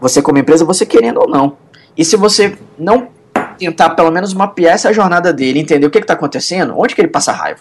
você 0.00 0.22
como 0.22 0.38
empresa, 0.38 0.64
você 0.64 0.86
querendo 0.86 1.20
ou 1.20 1.28
não. 1.28 1.56
E 1.96 2.04
se 2.04 2.16
você 2.16 2.56
não 2.78 3.08
tentar 3.58 3.90
pelo 3.90 4.10
menos 4.10 4.32
mapear 4.32 4.74
essa 4.74 4.92
jornada 4.92 5.32
dele, 5.32 5.58
entender 5.58 5.86
o 5.86 5.90
que 5.90 5.98
está 5.98 6.14
acontecendo, 6.14 6.74
onde 6.76 6.94
que 6.94 7.00
ele 7.00 7.08
passa 7.08 7.32
raiva, 7.32 7.60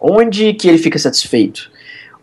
onde 0.00 0.54
que 0.54 0.68
ele 0.68 0.78
fica 0.78 0.98
satisfeito, 0.98 1.70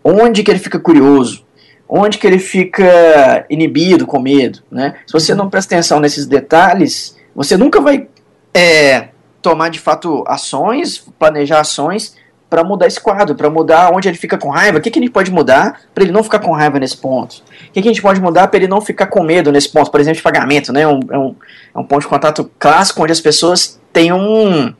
onde 0.03 0.43
que 0.43 0.51
ele 0.51 0.59
fica 0.59 0.79
curioso, 0.79 1.45
onde 1.87 2.17
que 2.17 2.27
ele 2.27 2.39
fica 2.39 3.45
inibido, 3.49 4.05
com 4.05 4.19
medo, 4.19 4.59
né? 4.71 4.95
Se 5.05 5.13
você 5.13 5.33
não 5.33 5.49
presta 5.49 5.75
atenção 5.75 5.99
nesses 5.99 6.25
detalhes, 6.25 7.17
você 7.35 7.55
nunca 7.55 7.79
vai 7.79 8.07
é, 8.53 9.09
tomar 9.41 9.69
de 9.69 9.79
fato 9.79 10.23
ações, 10.27 11.05
planejar 11.17 11.59
ações 11.59 12.15
para 12.49 12.63
mudar 12.63 12.85
esse 12.85 13.01
quadro, 13.01 13.33
para 13.33 13.49
mudar 13.49 13.91
onde 13.91 14.07
ele 14.07 14.17
fica 14.17 14.37
com 14.37 14.49
raiva. 14.49 14.77
O 14.77 14.81
que, 14.81 14.91
que 14.91 14.99
a 14.99 15.01
gente 15.01 15.11
pode 15.11 15.31
mudar 15.31 15.81
para 15.93 16.03
ele 16.03 16.13
não 16.13 16.23
ficar 16.23 16.37
com 16.37 16.51
raiva 16.51 16.79
nesse 16.79 16.95
ponto? 16.95 17.37
O 17.37 17.71
que, 17.73 17.81
que 17.81 17.87
a 17.87 17.91
gente 17.91 18.01
pode 18.01 18.21
mudar 18.21 18.47
para 18.47 18.59
ele 18.59 18.67
não 18.67 18.79
ficar 18.79 19.07
com 19.07 19.23
medo 19.23 19.51
nesse 19.51 19.69
ponto? 19.69 19.89
Por 19.89 19.99
exemplo, 19.99 20.17
de 20.17 20.21
pagamento, 20.21 20.71
né? 20.71 20.87
Um, 20.87 20.99
é, 21.09 21.17
um, 21.17 21.35
é 21.75 21.79
um 21.79 21.83
ponto 21.83 22.01
de 22.01 22.07
contato 22.07 22.51
clássico 22.59 23.01
onde 23.01 23.11
as 23.11 23.19
pessoas 23.19 23.79
têm 23.91 24.13
um. 24.13 24.71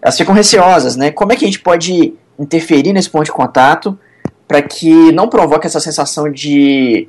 Elas 0.00 0.16
ficam 0.16 0.32
receosas, 0.32 0.94
né? 0.94 1.10
Como 1.10 1.32
é 1.32 1.36
que 1.36 1.44
a 1.44 1.48
gente 1.48 1.58
pode 1.58 2.14
interferir 2.38 2.92
nesse 2.92 3.10
ponto 3.10 3.24
de 3.24 3.32
contato 3.32 3.98
para 4.48 4.62
que 4.62 5.12
não 5.12 5.28
provoque 5.28 5.66
essa 5.66 5.78
sensação 5.78 6.32
de, 6.32 7.06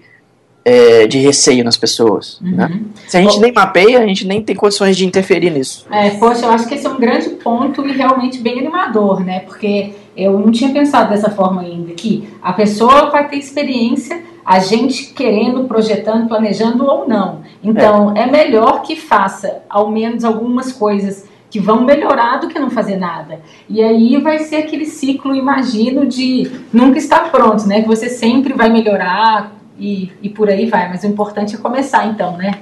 é, 0.66 1.08
de 1.08 1.18
receio 1.20 1.64
nas 1.64 1.78
pessoas. 1.78 2.40
Uhum. 2.42 2.52
Né? 2.52 2.82
Se 3.08 3.16
a 3.16 3.22
gente 3.22 3.36
Pô, 3.36 3.42
nem 3.42 3.54
mapeia, 3.54 4.00
a 4.00 4.06
gente 4.06 4.28
nem 4.28 4.44
tem 4.44 4.56
condições 4.56 4.98
de 4.98 5.06
interferir 5.06 5.50
nisso. 5.50 5.88
É, 5.90 6.10
poxa, 6.12 6.46
eu 6.46 6.52
acho 6.52 6.68
que 6.68 6.76
esse 6.76 6.86
é 6.86 6.90
um 6.90 7.00
grande 7.00 7.30
ponto 7.30 7.88
e 7.88 7.94
realmente 7.94 8.40
bem 8.40 8.60
animador, 8.60 9.24
né? 9.24 9.40
Porque 9.40 9.94
eu 10.18 10.38
não 10.38 10.52
tinha 10.52 10.72
pensado 10.74 11.10
dessa 11.10 11.30
forma 11.30 11.62
ainda, 11.62 11.94
que 11.94 12.28
a 12.42 12.52
pessoa 12.52 13.10
vai 13.10 13.30
ter 13.30 13.38
experiência, 13.38 14.22
a 14.46 14.60
gente 14.60 15.14
querendo, 15.14 15.64
projetando, 15.64 16.28
planejando 16.28 16.86
ou 16.86 17.08
não. 17.08 17.42
Então, 17.64 18.14
é, 18.18 18.24
é 18.24 18.26
melhor 18.26 18.82
que 18.82 18.98
faça 18.98 19.62
ao 19.70 19.90
menos 19.90 20.26
algumas 20.26 20.74
coisas 20.74 21.29
que 21.50 21.60
vão 21.60 21.84
melhorar 21.84 22.38
do 22.38 22.48
que 22.48 22.60
não 22.60 22.70
fazer 22.70 22.96
nada. 22.96 23.42
E 23.68 23.82
aí 23.82 24.18
vai 24.22 24.40
ser 24.40 24.58
aquele 24.58 24.86
ciclo, 24.86 25.36
imagino, 25.36 26.06
de 26.06 26.50
nunca 26.72 26.98
estar 26.98 27.32
pronto, 27.32 27.68
né? 27.68 27.82
Que 27.82 27.88
você 27.88 28.08
sempre 28.08 28.54
vai 28.54 28.70
melhorar 28.70 29.52
e, 29.78 30.12
e 30.22 30.30
por 30.30 30.50
aí 30.50 30.68
vai. 30.68 30.90
Mas 30.90 31.04
o 31.04 31.08
importante 31.08 31.56
é 31.56 31.58
começar, 31.58 32.06
então, 32.06 32.38
né? 32.38 32.60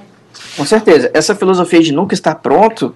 Com 0.56 0.64
certeza. 0.64 1.10
Essa 1.12 1.34
filosofia 1.34 1.82
de 1.82 1.92
nunca 1.92 2.14
estar 2.14 2.36
pronto 2.36 2.94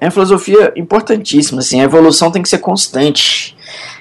é 0.00 0.06
uma 0.06 0.10
filosofia 0.10 0.72
importantíssima. 0.74 1.60
Assim, 1.60 1.80
a 1.80 1.84
evolução 1.84 2.32
tem 2.32 2.42
que 2.42 2.48
ser 2.48 2.58
constante. 2.58 3.56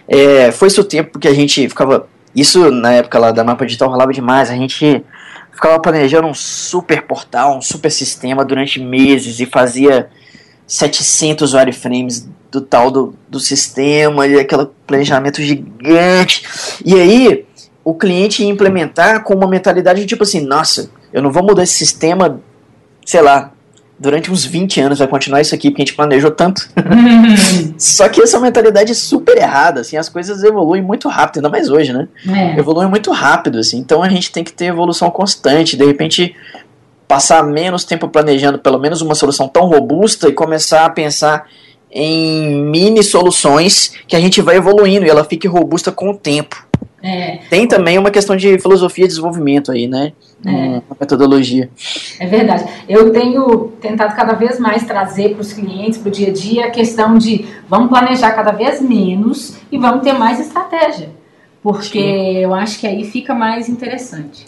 É, 0.08 0.52
foi 0.52 0.68
isso 0.68 0.82
o 0.82 0.86
tempo 0.86 1.20
que 1.20 1.28
a 1.28 1.34
gente 1.34 1.70
ficava. 1.70 2.08
Isso 2.36 2.72
na 2.72 2.94
época 2.94 3.20
lá 3.20 3.32
da 3.32 3.44
mapa 3.44 3.66
digital 3.66 3.90
rolava 3.90 4.12
demais. 4.12 4.50
A 4.50 4.56
gente 4.56 5.06
ficava 5.52 5.80
planejando 5.80 6.28
um 6.28 6.34
super 6.34 7.04
portal, 7.04 7.56
um 7.56 7.62
super 7.62 7.92
sistema 7.92 8.44
durante 8.44 8.80
meses 8.80 9.40
e 9.40 9.46
fazia 9.46 10.10
700 10.74 11.54
wireframes 11.54 12.28
do 12.52 12.60
tal 12.60 12.90
do, 12.90 13.14
do 13.30 13.40
sistema, 13.40 14.26
e 14.26 14.40
aquele 14.40 14.66
planejamento 14.88 15.40
gigante. 15.40 16.44
E 16.84 16.96
aí, 16.96 17.46
o 17.84 17.94
cliente 17.94 18.42
ia 18.42 18.50
implementar 18.50 19.24
com 19.24 19.36
uma 19.36 19.48
mentalidade 19.48 20.02
de 20.02 20.08
tipo 20.08 20.24
assim: 20.24 20.42
nossa, 20.42 20.90
eu 21.12 21.22
não 21.22 21.32
vou 21.32 21.44
mudar 21.44 21.62
esse 21.62 21.74
sistema, 21.74 22.42
sei 23.06 23.22
lá, 23.22 23.52
durante 24.00 24.32
uns 24.32 24.44
20 24.46 24.82
anos 24.82 24.98
vai 24.98 25.08
continuar 25.08 25.42
isso 25.42 25.54
aqui 25.54 25.70
porque 25.70 25.84
a 25.84 25.86
gente 25.86 25.96
planejou 25.96 26.32
tanto. 26.32 26.68
Só 27.78 28.10
que 28.10 28.24
essa 28.24 28.40
mentalidade 28.40 28.94
é 28.94 28.96
super 28.96 29.38
errada, 29.38 29.82
assim, 29.82 29.96
as 29.96 30.10
coisas 30.10 30.44
evoluem 30.44 30.82
muito 30.82 31.08
rápido, 31.08 31.38
ainda 31.38 31.50
mais 31.50 31.70
hoje, 31.70 31.94
né? 31.94 32.08
É. 32.28 32.58
Evoluem 32.58 32.90
muito 32.90 33.12
rápido, 33.12 33.60
assim, 33.60 33.78
então 33.78 34.02
a 34.02 34.10
gente 34.10 34.32
tem 34.32 34.44
que 34.44 34.52
ter 34.52 34.66
evolução 34.66 35.12
constante, 35.12 35.78
de 35.78 35.86
repente 35.86 36.36
passar 37.14 37.44
menos 37.44 37.86
tempo 37.86 38.08
planejando 38.08 38.58
pelo 38.58 38.80
menos 38.80 39.00
uma 39.00 39.14
solução 39.14 39.48
tão 39.48 39.68
robusta 39.68 40.28
e 40.28 40.32
começar 40.32 40.84
a 40.84 40.90
pensar 40.90 41.48
em 41.92 42.56
mini 42.66 43.04
soluções 43.04 43.94
que 44.08 44.16
a 44.16 44.20
gente 44.20 44.42
vai 44.42 44.56
evoluindo 44.56 45.06
e 45.06 45.10
ela 45.12 45.24
fique 45.24 45.48
robusta 45.48 45.92
com 45.92 46.10
o 46.10 46.18
tempo. 46.18 46.66
É. 47.04 47.38
Tem 47.52 47.68
também 47.68 48.00
uma 48.00 48.10
questão 48.10 48.36
de 48.36 48.58
filosofia 48.58 49.04
de 49.04 49.10
desenvolvimento 49.10 49.72
aí, 49.72 49.88
né? 49.88 50.14
É. 50.44 50.50
Uma 50.50 50.98
metodologia. 51.00 51.70
É 52.20 52.26
verdade. 52.26 52.66
Eu 52.90 53.14
tenho 53.14 53.72
tentado 53.80 54.16
cada 54.16 54.34
vez 54.34 54.60
mais 54.60 54.82
trazer 54.84 55.34
para 55.34 55.42
os 55.42 55.54
clientes, 55.54 56.00
para 56.00 56.10
o 56.10 56.12
dia 56.12 56.30
a 56.30 56.34
dia, 56.34 56.66
a 56.66 56.72
questão 56.72 57.16
de 57.16 57.46
vamos 57.70 57.90
planejar 57.90 58.32
cada 58.32 58.54
vez 58.54 58.82
menos 58.82 59.56
e 59.72 59.78
vamos 59.78 60.04
ter 60.04 60.14
mais 60.14 60.40
estratégia. 60.40 61.12
Porque 61.62 62.02
Sim. 62.02 62.38
eu 62.38 62.56
acho 62.56 62.80
que 62.80 62.88
aí 62.88 63.04
fica 63.04 63.36
mais 63.36 63.70
interessante. 63.70 64.48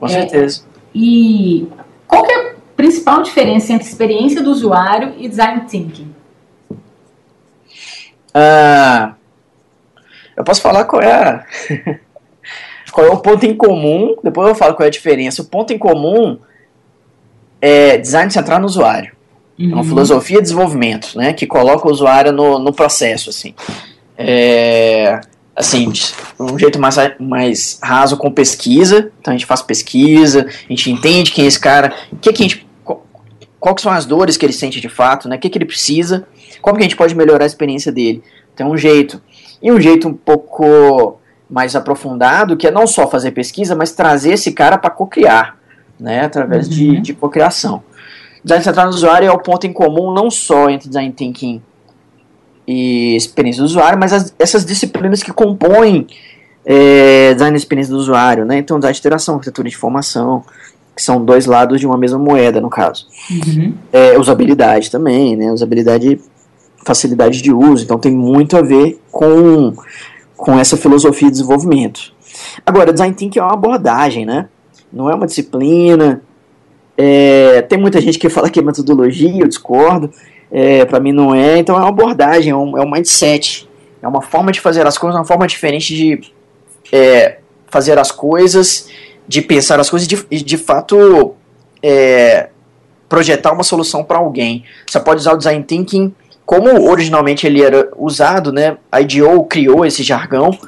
Com 0.00 0.06
é, 0.06 0.08
certeza. 0.08 0.66
E 0.94 1.68
qual 2.06 2.24
é 2.26 2.34
a 2.34 2.54
principal 2.76 3.22
diferença 3.22 3.72
entre 3.72 3.86
experiência 3.86 4.42
do 4.42 4.50
usuário 4.50 5.14
e 5.18 5.28
design 5.28 5.62
thinking? 5.68 6.14
Ah, 8.32 9.14
eu 10.36 10.44
posso 10.44 10.60
falar 10.60 10.84
qual 10.84 11.02
é 11.02 11.12
a, 11.12 11.44
qual 12.92 13.06
é 13.06 13.10
o 13.10 13.18
ponto 13.18 13.44
em 13.44 13.54
comum, 13.54 14.16
depois 14.22 14.48
eu 14.48 14.54
falo 14.54 14.74
qual 14.74 14.84
é 14.84 14.88
a 14.88 14.92
diferença. 14.92 15.42
O 15.42 15.46
ponto 15.46 15.72
em 15.72 15.78
comum 15.78 16.38
é 17.60 17.98
design 17.98 18.30
centrado 18.30 18.60
no 18.60 18.66
usuário. 18.66 19.12
Uhum. 19.58 19.64
É 19.64 19.68
uma 19.68 19.78
uhum. 19.78 19.88
filosofia 19.88 20.36
de 20.36 20.42
desenvolvimento, 20.42 21.18
né, 21.18 21.32
que 21.32 21.46
coloca 21.46 21.88
o 21.88 21.90
usuário 21.90 22.32
no, 22.32 22.58
no 22.58 22.72
processo, 22.72 23.30
assim. 23.30 23.54
É, 24.16 25.20
assim, 25.58 25.92
um 26.38 26.58
jeito 26.58 26.78
mais, 26.78 26.96
mais 27.18 27.80
raso 27.82 28.16
com 28.16 28.30
pesquisa. 28.30 29.10
Então 29.20 29.34
a 29.34 29.36
gente 29.36 29.46
faz 29.46 29.60
pesquisa, 29.60 30.46
a 30.46 30.72
gente 30.72 30.90
entende 30.90 31.32
quem 31.32 31.44
é 31.44 31.48
esse 31.48 31.58
cara, 31.58 31.92
que, 32.20 32.32
que 32.32 32.42
a 32.44 32.48
gente. 32.48 32.68
Qual 33.60 33.74
que 33.74 33.82
são 33.82 33.90
as 33.90 34.06
dores 34.06 34.36
que 34.36 34.46
ele 34.46 34.52
sente 34.52 34.80
de 34.80 34.88
fato, 34.88 35.28
né? 35.28 35.34
O 35.34 35.38
que, 35.38 35.50
que 35.50 35.58
ele 35.58 35.64
precisa, 35.64 36.24
como 36.62 36.76
que 36.76 36.82
a 36.82 36.84
gente 36.84 36.96
pode 36.96 37.12
melhorar 37.14 37.42
a 37.42 37.46
experiência 37.46 37.90
dele. 37.90 38.22
Então 38.54 38.70
um 38.70 38.76
jeito. 38.76 39.20
E 39.60 39.72
um 39.72 39.80
jeito 39.80 40.06
um 40.06 40.14
pouco 40.14 41.18
mais 41.50 41.74
aprofundado, 41.74 42.56
que 42.56 42.68
é 42.68 42.70
não 42.70 42.86
só 42.86 43.08
fazer 43.08 43.32
pesquisa, 43.32 43.74
mas 43.74 43.90
trazer 43.90 44.34
esse 44.34 44.52
cara 44.52 44.78
para 44.78 44.90
co-criar. 44.90 45.58
né, 45.98 46.24
através 46.24 46.68
uhum. 46.68 46.74
de, 46.74 47.00
de 47.00 47.14
cocriação. 47.14 47.82
Design 48.44 48.62
centrado 48.62 48.90
no 48.90 48.94
usuário 48.94 49.26
é 49.26 49.32
o 49.32 49.38
ponto 49.38 49.66
em 49.66 49.72
comum 49.72 50.12
não 50.12 50.30
só 50.30 50.70
entre 50.70 50.88
design 50.88 51.12
thinking 51.12 51.60
e 52.68 53.16
experiência 53.16 53.62
do 53.62 53.64
usuário, 53.64 53.98
mas 53.98 54.12
as, 54.12 54.34
essas 54.38 54.66
disciplinas 54.66 55.22
que 55.22 55.32
compõem 55.32 56.06
é, 56.66 57.32
design 57.32 57.56
e 57.56 57.58
experiência 57.58 57.94
do 57.94 57.98
usuário, 57.98 58.44
né? 58.44 58.58
Então, 58.58 58.78
design 58.78 58.92
de 58.92 59.00
interação, 59.00 59.36
arquitetura 59.36 59.66
de 59.66 59.74
informação, 59.74 60.44
que 60.94 61.02
são 61.02 61.24
dois 61.24 61.46
lados 61.46 61.80
de 61.80 61.86
uma 61.86 61.96
mesma 61.96 62.18
moeda, 62.18 62.60
no 62.60 62.68
caso. 62.68 63.06
Uhum. 63.30 63.72
É, 63.90 64.18
usabilidade 64.18 64.90
também, 64.90 65.34
né? 65.34 65.50
Usabilidade, 65.50 66.20
facilidade 66.84 67.40
de 67.40 67.50
uso, 67.50 67.84
então 67.84 67.98
tem 67.98 68.12
muito 68.12 68.54
a 68.54 68.60
ver 68.60 69.00
com, 69.10 69.72
com 70.36 70.58
essa 70.58 70.76
filosofia 70.76 71.28
de 71.28 71.38
desenvolvimento. 71.38 72.12
Agora, 72.66 72.92
design 72.92 73.14
thinking 73.14 73.38
é 73.38 73.42
uma 73.42 73.54
abordagem, 73.54 74.26
né? 74.26 74.46
Não 74.92 75.08
é 75.08 75.14
uma 75.14 75.26
disciplina. 75.26 76.20
É, 76.98 77.62
tem 77.62 77.78
muita 77.78 77.98
gente 77.98 78.18
que 78.18 78.28
fala 78.28 78.50
que 78.50 78.60
é 78.60 78.62
metodologia, 78.62 79.40
eu 79.40 79.48
discordo. 79.48 80.10
É, 80.50 80.84
para 80.84 80.98
mim 80.98 81.12
não 81.12 81.34
é, 81.34 81.58
então 81.58 81.76
é 81.76 81.80
uma 81.80 81.88
abordagem, 81.88 82.52
é 82.52 82.56
um, 82.56 82.78
é 82.78 82.82
um 82.82 82.90
mindset. 82.90 83.68
É 84.00 84.08
uma 84.08 84.22
forma 84.22 84.52
de 84.52 84.60
fazer 84.60 84.86
as 84.86 84.96
coisas, 84.96 85.18
uma 85.18 85.26
forma 85.26 85.46
diferente 85.46 85.94
de 85.94 86.20
é, 86.92 87.38
fazer 87.66 87.98
as 87.98 88.10
coisas, 88.10 88.88
de 89.26 89.42
pensar 89.42 89.78
as 89.80 89.90
coisas 89.90 90.08
e 90.10 90.36
de, 90.36 90.42
de 90.42 90.56
fato 90.56 91.34
é, 91.82 92.48
projetar 93.08 93.52
uma 93.52 93.64
solução 93.64 94.04
para 94.04 94.18
alguém. 94.18 94.64
Você 94.86 95.00
pode 95.00 95.20
usar 95.20 95.34
o 95.34 95.36
design 95.36 95.62
thinking 95.64 96.14
como 96.48 96.88
originalmente 96.88 97.46
ele 97.46 97.62
era 97.62 97.90
usado, 97.94 98.50
né? 98.50 98.78
A 98.90 99.02
IDEO 99.02 99.44
criou 99.44 99.84
esse 99.84 100.02
jargão 100.02 100.58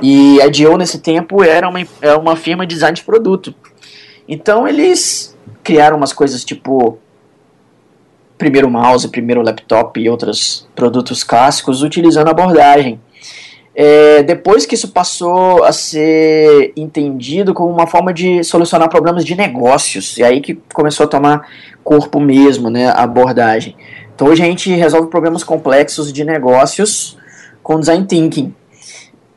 e 0.00 0.40
a 0.40 0.46
IDEO 0.46 0.78
nesse 0.78 1.00
tempo 1.00 1.44
era 1.44 1.68
uma, 1.68 1.86
era 2.00 2.18
uma 2.18 2.34
firma 2.34 2.66
de 2.66 2.74
design 2.74 2.96
de 2.96 3.02
produto. 3.02 3.54
Então 4.26 4.66
eles 4.66 5.36
criaram 5.62 5.98
umas 5.98 6.14
coisas 6.14 6.42
tipo 6.44 6.98
primeiro 8.38 8.70
mouse, 8.70 9.08
primeiro 9.08 9.42
laptop 9.42 10.00
e 10.00 10.08
outros 10.08 10.66
produtos 10.74 11.24
clássicos 11.24 11.82
utilizando 11.82 12.28
a 12.28 12.30
abordagem. 12.30 13.00
É, 13.74 14.22
depois 14.24 14.66
que 14.66 14.74
isso 14.74 14.88
passou 14.88 15.62
a 15.62 15.72
ser 15.72 16.72
entendido 16.76 17.54
como 17.54 17.72
uma 17.72 17.86
forma 17.86 18.12
de 18.12 18.42
solucionar 18.42 18.88
problemas 18.88 19.24
de 19.24 19.36
negócios, 19.36 20.16
e 20.18 20.24
aí 20.24 20.40
que 20.40 20.54
começou 20.72 21.04
a 21.04 21.08
tomar 21.08 21.48
corpo 21.84 22.18
mesmo, 22.18 22.70
né, 22.70 22.88
a 22.88 23.02
abordagem. 23.02 23.76
Então 24.14 24.26
hoje 24.26 24.42
a 24.42 24.46
gente 24.46 24.68
resolve 24.72 25.08
problemas 25.08 25.44
complexos 25.44 26.12
de 26.12 26.24
negócios 26.24 27.16
com 27.62 27.78
design 27.78 28.04
thinking. 28.04 28.52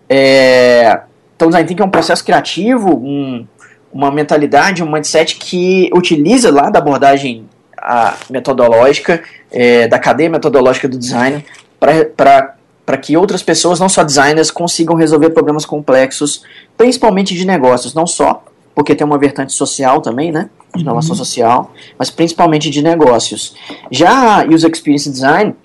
É, 0.10 1.02
então 1.36 1.50
design 1.50 1.68
thinking 1.68 1.84
é 1.84 1.86
um 1.86 1.92
processo 1.92 2.26
criativo, 2.26 2.96
um, 2.96 3.46
uma 3.94 4.10
mentalidade, 4.10 4.84
um 4.84 4.92
mindset 4.92 5.36
que 5.36 5.88
utiliza 5.94 6.52
lá 6.52 6.72
da 6.72 6.80
abordagem 6.80 7.48
a 7.82 8.16
metodológica, 8.30 9.24
é, 9.52 9.88
da 9.88 9.98
cadeia 9.98 10.30
metodológica 10.30 10.88
do 10.88 10.98
design 10.98 11.44
para 11.80 12.98
que 13.02 13.18
outras 13.18 13.42
pessoas, 13.42 13.80
não 13.80 13.90
só 13.90 14.04
designers, 14.04 14.52
consigam 14.52 14.96
resolver 14.96 15.32
problemas 15.32 15.66
complexos, 15.66 16.44
principalmente 16.78 17.34
de 17.34 17.46
negócios, 17.46 17.94
não 17.94 18.06
só 18.06 18.44
porque 18.74 18.96
tem 18.96 19.06
uma 19.06 19.18
vertente 19.18 19.54
social 19.54 20.02
também, 20.02 20.32
né, 20.32 20.50
de 20.76 20.82
inovação 20.82 21.12
uhum. 21.12 21.18
social, 21.18 21.74
mas 21.98 22.10
principalmente 22.10 22.70
de 22.70 22.82
negócios. 22.82 23.56
Já 23.90 24.46
User 24.48 24.72
Experience 24.72 25.10
Design, 25.10 25.56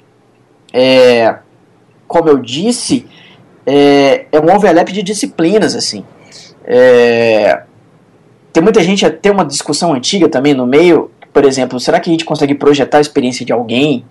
é, 0.72 1.36
como 2.08 2.28
eu 2.28 2.38
disse, 2.38 3.06
é, 3.64 4.26
é 4.32 4.40
um 4.40 4.54
overlap 4.54 4.90
de 4.92 5.02
disciplinas, 5.02 5.74
assim. 5.74 6.04
É, 6.64 7.62
tem 8.52 8.62
muita 8.62 8.82
gente, 8.82 9.08
tem 9.10 9.30
uma 9.30 9.44
discussão 9.44 9.92
antiga 9.92 10.28
também 10.28 10.54
no 10.54 10.66
meio, 10.66 11.10
por 11.36 11.44
exemplo, 11.44 11.78
será 11.78 12.00
que 12.00 12.08
a 12.08 12.14
gente 12.14 12.24
consegue 12.24 12.54
projetar 12.54 12.96
a 12.96 13.02
experiência 13.02 13.44
de 13.44 13.52
alguém? 13.52 14.06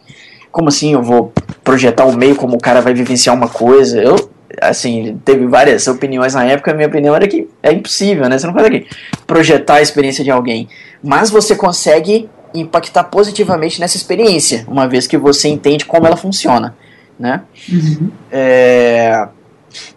como 0.52 0.70
assim 0.70 0.94
eu 0.94 1.02
vou 1.02 1.34
projetar 1.66 2.06
o 2.06 2.16
meio 2.16 2.34
como 2.34 2.56
o 2.56 2.60
cara 2.60 2.80
vai 2.80 2.94
vivenciar 2.94 3.36
uma 3.36 3.50
coisa? 3.50 4.00
Eu, 4.00 4.30
assim, 4.62 5.20
teve 5.26 5.48
várias 5.48 5.88
opiniões 5.88 6.36
na 6.36 6.46
época, 6.46 6.70
a 6.70 6.74
minha 6.76 6.88
opinião 6.88 7.16
era 7.16 7.28
que 7.28 7.50
é 7.64 7.74
impossível, 7.74 8.30
né? 8.30 8.38
Você 8.38 8.46
não 8.46 8.54
consegue 8.54 8.88
projetar 9.26 9.76
a 9.76 9.82
experiência 9.82 10.24
de 10.24 10.30
alguém. 10.30 10.70
Mas 11.04 11.32
você 11.32 11.56
consegue 11.56 12.30
impactar 12.54 13.06
positivamente 13.06 13.82
nessa 13.82 13.98
experiência, 13.98 14.64
uma 14.68 14.88
vez 14.88 15.08
que 15.08 15.18
você 15.18 15.50
entende 15.50 15.84
como 15.84 16.06
ela 16.06 16.16
funciona, 16.16 16.74
né? 17.20 17.42
Uhum. 17.68 18.12
É... 18.32 19.28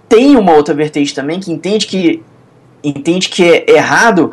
Tem 0.09 0.35
uma 0.35 0.55
outra 0.55 0.75
vertente 0.75 1.15
também 1.15 1.39
que 1.39 1.53
entende 1.53 1.87
que 1.87 2.23
entende 2.83 3.29
que 3.29 3.45
é 3.45 3.71
errado 3.71 4.33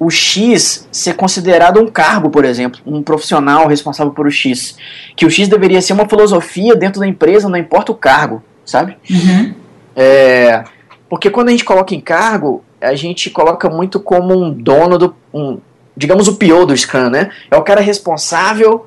o 0.00 0.08
X 0.08 0.88
ser 0.90 1.14
considerado 1.14 1.78
um 1.78 1.86
cargo, 1.86 2.30
por 2.30 2.46
exemplo, 2.46 2.80
um 2.86 3.02
profissional 3.02 3.68
responsável 3.68 4.14
por 4.14 4.26
o 4.26 4.30
X. 4.30 4.74
Que 5.14 5.26
o 5.26 5.30
X 5.30 5.46
deveria 5.46 5.82
ser 5.82 5.92
uma 5.92 6.08
filosofia 6.08 6.74
dentro 6.74 7.00
da 7.00 7.06
empresa, 7.06 7.50
não 7.50 7.58
importa 7.58 7.92
o 7.92 7.94
cargo, 7.94 8.42
sabe? 8.64 8.96
Uhum. 9.10 9.54
É, 9.94 10.64
porque 11.06 11.28
quando 11.28 11.48
a 11.48 11.50
gente 11.50 11.66
coloca 11.66 11.94
em 11.94 12.00
cargo, 12.00 12.64
a 12.80 12.94
gente 12.94 13.28
coloca 13.28 13.68
muito 13.68 14.00
como 14.00 14.34
um 14.34 14.50
dono 14.50 14.96
do. 14.96 15.14
Um, 15.34 15.58
digamos 15.94 16.28
o 16.28 16.36
pior 16.36 16.64
do 16.64 16.74
Scrum, 16.74 17.10
né? 17.10 17.30
É 17.50 17.56
o 17.56 17.62
cara 17.62 17.82
responsável 17.82 18.86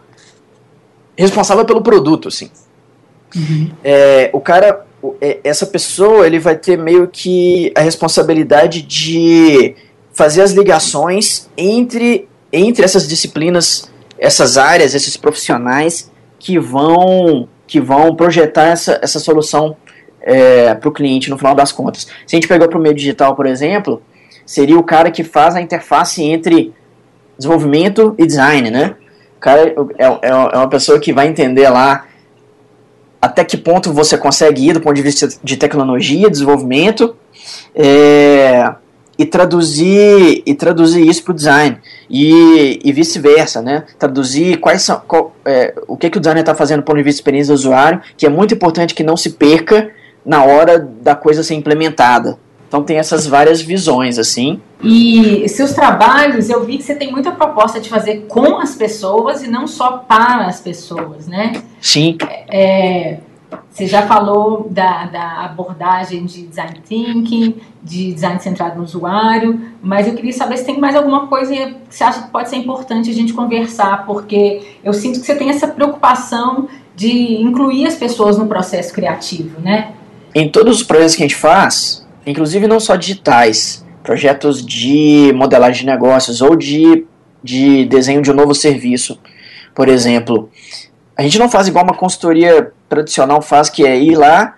responsável 1.16 1.64
pelo 1.64 1.84
produto, 1.84 2.28
assim. 2.28 2.50
Uhum. 3.36 3.70
É, 3.84 4.32
o 4.34 4.40
cara, 4.40 4.84
é, 5.22 5.40
essa 5.44 5.68
pessoa, 5.68 6.26
ele 6.26 6.40
vai 6.40 6.56
ter 6.56 6.76
meio 6.76 7.08
que 7.08 7.72
a 7.76 7.82
responsabilidade 7.82 8.82
de 8.82 9.76
fazer 10.14 10.44
as 10.44 10.52
ligações 10.52 11.50
entre, 11.58 12.30
entre 12.52 12.86
essas 12.86 13.08
disciplinas, 13.08 13.92
essas 14.18 14.58
áreas, 14.58 14.94
esses 14.94 15.18
profissionais 15.18 16.12
que 16.40 16.60
vão, 16.60 17.48
que 17.68 17.82
vão 17.82 18.16
projetar 18.16 18.68
essa, 18.68 19.00
essa 19.02 19.20
solução 19.20 19.76
é, 20.22 20.74
para 20.76 20.88
o 20.88 20.92
cliente 20.92 21.30
no 21.30 21.38
final 21.38 21.56
das 21.56 21.72
contas. 21.72 22.08
Se 22.26 22.36
a 22.36 22.38
gente 22.38 22.48
pegar 22.48 22.68
para 22.68 22.78
o 22.78 22.82
meio 22.82 22.96
digital, 22.96 23.36
por 23.36 23.46
exemplo, 23.46 24.02
seria 24.46 24.78
o 24.78 24.84
cara 24.84 25.12
que 25.12 25.24
faz 25.24 25.56
a 25.56 25.62
interface 25.62 26.24
entre 26.24 26.74
desenvolvimento 27.38 28.16
e 28.18 28.26
design, 28.26 28.70
né? 28.70 28.96
O 29.38 29.40
cara 29.40 29.62
é, 29.98 30.06
é, 30.06 30.30
é 30.30 30.34
uma 30.58 30.70
pessoa 30.70 31.00
que 31.00 31.12
vai 31.12 31.28
entender 31.28 31.68
lá 31.70 32.06
até 33.22 33.44
que 33.44 33.58
ponto 33.58 33.92
você 33.92 34.18
consegue 34.18 34.70
ir 34.70 34.74
do 34.74 34.82
ponto 34.82 34.96
de 34.96 35.02
vista 35.02 35.28
de 35.42 35.56
tecnologia, 35.58 36.30
desenvolvimento, 36.30 37.16
é, 37.74 38.74
e 39.18 39.26
traduzir 39.26 40.42
e 40.46 40.56
traduzir 40.56 41.08
isso 41.08 41.24
para 41.24 41.32
o 41.32 41.36
design 41.36 41.78
e, 42.10 42.80
e 42.84 42.92
vice-versa, 42.92 43.62
né? 43.62 43.84
Traduzir 44.00 44.58
quais 44.58 44.82
são 44.82 45.02
qual, 45.08 45.36
é, 45.46 45.74
o 45.88 45.96
que, 45.96 46.10
que 46.10 46.18
o 46.18 46.20
designer 46.20 46.42
está 46.42 46.56
fazendo 46.56 46.84
de 46.84 46.94
vista 46.96 47.10
de 47.10 47.16
experiência 47.16 47.54
do 47.54 47.58
usuário, 47.58 48.02
que 48.18 48.26
é 48.26 48.30
muito 48.30 48.54
importante 48.54 48.94
que 48.94 49.04
não 49.04 49.16
se 49.16 49.32
perca 49.32 49.92
na 50.26 50.44
hora 50.44 50.80
da 50.80 51.16
coisa 51.16 51.44
ser 51.44 51.56
implementada. 51.56 52.38
Então 52.68 52.82
tem 52.82 52.98
essas 52.98 53.28
várias 53.28 53.62
visões 53.62 54.18
assim. 54.18 54.60
E 54.82 55.48
seus 55.48 55.74
trabalhos, 55.74 56.50
eu 56.50 56.66
vi 56.66 56.78
que 56.78 56.84
você 56.84 56.96
tem 56.96 57.12
muita 57.12 57.32
proposta 57.32 57.80
de 57.80 57.88
fazer 57.88 58.26
com 58.28 58.58
as 58.58 58.76
pessoas 58.76 59.44
e 59.44 59.48
não 59.48 59.68
só 59.68 59.98
para 59.98 60.48
as 60.48 60.60
pessoas, 60.60 61.28
né? 61.28 61.54
Sim. 61.80 62.18
É, 62.50 63.20
você 63.70 63.88
já 63.88 64.04
falou 64.04 64.68
da, 64.70 65.06
da 65.06 65.46
abordagem 65.46 66.26
de 66.26 66.44
design 66.44 66.80
thinking, 66.88 67.56
de 67.82 68.14
design 68.14 68.40
centrado 68.40 68.78
no 68.78 68.84
usuário, 68.84 69.60
mas 69.82 70.08
eu 70.08 70.14
queria 70.14 70.34
saber 70.34 70.58
se 70.58 70.66
tem 70.66 70.80
mais 70.80 70.96
alguma 70.96 71.28
coisa 71.28 71.54
que 71.54 71.76
você 71.90 72.04
acha 72.04 72.24
que 72.24 72.30
pode 72.30 72.50
ser 72.50 72.58
importante 72.58 73.10
a 73.10 73.14
gente 73.14 73.34
conversar, 73.34 74.06
porque 74.06 74.62
eu 74.84 74.94
sinto 74.94 75.20
que 75.20 75.26
você 75.26 75.36
tem 75.36 75.50
essa 75.50 75.68
preocupação 75.68 76.68
de 76.96 77.42
incluir 77.42 77.88
as 77.88 77.96
pessoas 77.96 78.38
no 78.38 78.48
processo 78.48 78.94
criativo, 78.94 79.60
né? 79.60 79.94
Em 80.36 80.50
todos 80.50 80.78
os 80.78 80.84
projetos 80.84 81.16
que 81.16 81.24
a 81.24 81.28
gente 81.28 81.36
faz, 81.36 82.06
inclusive 82.26 82.68
não 82.68 82.80
só 82.80 82.96
digitais, 82.96 83.86
projetos 84.04 84.66
de 84.66 85.32
modelagem 85.36 85.82
de 85.82 85.86
negócios 85.86 86.42
ou 86.42 86.56
de, 86.56 87.06
de 87.44 87.86
desenho 87.86 88.22
de 88.22 88.32
um 88.32 88.36
novo 88.36 88.54
serviço, 88.54 89.20
por 89.74 89.88
exemplo, 89.88 90.50
a 91.16 91.22
gente 91.24 91.40
não 91.40 91.50
faz 91.50 91.68
igual 91.68 91.84
uma 91.84 91.96
consultoria 91.96 92.72
tradicional 92.94 93.42
faz, 93.42 93.70
que 93.70 93.86
é 93.86 93.98
ir 93.98 94.16
lá, 94.16 94.58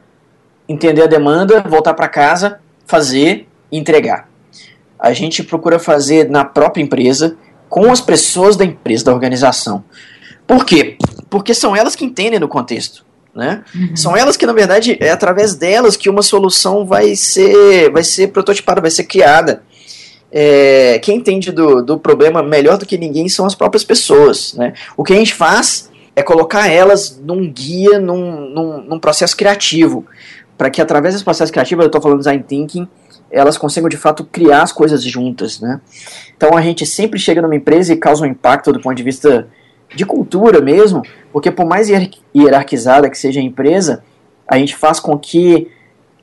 entender 0.67 1.03
a 1.03 1.07
demanda, 1.07 1.61
voltar 1.61 1.93
para 1.93 2.07
casa, 2.07 2.59
fazer 2.85 3.47
e 3.71 3.77
entregar. 3.77 4.29
A 4.99 5.13
gente 5.13 5.43
procura 5.43 5.79
fazer 5.79 6.29
na 6.29 6.43
própria 6.43 6.81
empresa, 6.81 7.37
com 7.69 7.91
as 7.91 8.01
pessoas 8.01 8.55
da 8.55 8.65
empresa, 8.65 9.05
da 9.05 9.13
organização. 9.13 9.83
Por 10.47 10.65
quê? 10.65 10.97
Porque 11.29 11.53
são 11.53 11.75
elas 11.75 11.95
que 11.95 12.05
entendem 12.05 12.39
do 12.39 12.47
contexto. 12.47 13.05
Né? 13.33 13.63
Uhum. 13.75 13.95
São 13.95 14.15
elas 14.15 14.37
que, 14.37 14.45
na 14.45 14.53
verdade, 14.53 14.97
é 15.01 15.11
através 15.11 15.55
delas 15.55 15.97
que 15.97 16.09
uma 16.09 16.21
solução 16.21 16.85
vai 16.85 17.15
ser, 17.15 17.91
vai 17.91 18.03
ser 18.03 18.27
prototipada, 18.27 18.79
vai 18.79 18.91
ser 18.91 19.03
criada. 19.03 19.63
É, 20.31 20.99
quem 20.99 21.17
entende 21.17 21.51
do, 21.51 21.81
do 21.81 21.99
problema 21.99 22.41
melhor 22.41 22.77
do 22.77 22.85
que 22.85 22.97
ninguém 22.97 23.27
são 23.27 23.45
as 23.45 23.53
próprias 23.53 23.83
pessoas. 23.83 24.53
Né? 24.53 24.73
O 24.95 25.03
que 25.03 25.13
a 25.13 25.17
gente 25.17 25.33
faz 25.33 25.89
é 26.15 26.23
colocar 26.23 26.67
elas 26.67 27.19
num 27.21 27.51
guia, 27.51 27.99
num, 27.99 28.49
num, 28.49 28.81
num 28.81 28.99
processo 28.99 29.35
criativo. 29.35 30.05
para 30.57 30.69
que 30.69 30.81
através 30.81 31.13
desse 31.13 31.23
processo 31.23 31.51
criativo, 31.51 31.81
eu 31.81 31.87
estou 31.87 32.01
falando 32.01 32.19
design 32.19 32.41
thinking, 32.41 32.87
elas 33.29 33.57
consigam 33.57 33.89
de 33.89 33.97
fato 33.97 34.23
criar 34.23 34.61
as 34.61 34.71
coisas 34.71 35.03
juntas, 35.03 35.59
né? 35.59 35.81
Então 36.37 36.55
a 36.55 36.61
gente 36.61 36.85
sempre 36.85 37.19
chega 37.19 37.41
numa 37.41 37.55
empresa 37.55 37.91
e 37.91 37.97
causa 37.97 38.23
um 38.23 38.27
impacto 38.27 38.71
do 38.71 38.79
ponto 38.79 38.95
de 38.95 39.03
vista 39.03 39.47
de 39.93 40.05
cultura 40.05 40.61
mesmo, 40.61 41.01
porque 41.33 41.51
por 41.51 41.65
mais 41.65 41.89
hierarquizada 42.33 43.09
que 43.09 43.17
seja 43.17 43.39
a 43.39 43.43
empresa, 43.43 44.03
a 44.47 44.57
gente 44.57 44.75
faz 44.75 44.99
com 44.99 45.17
que 45.17 45.69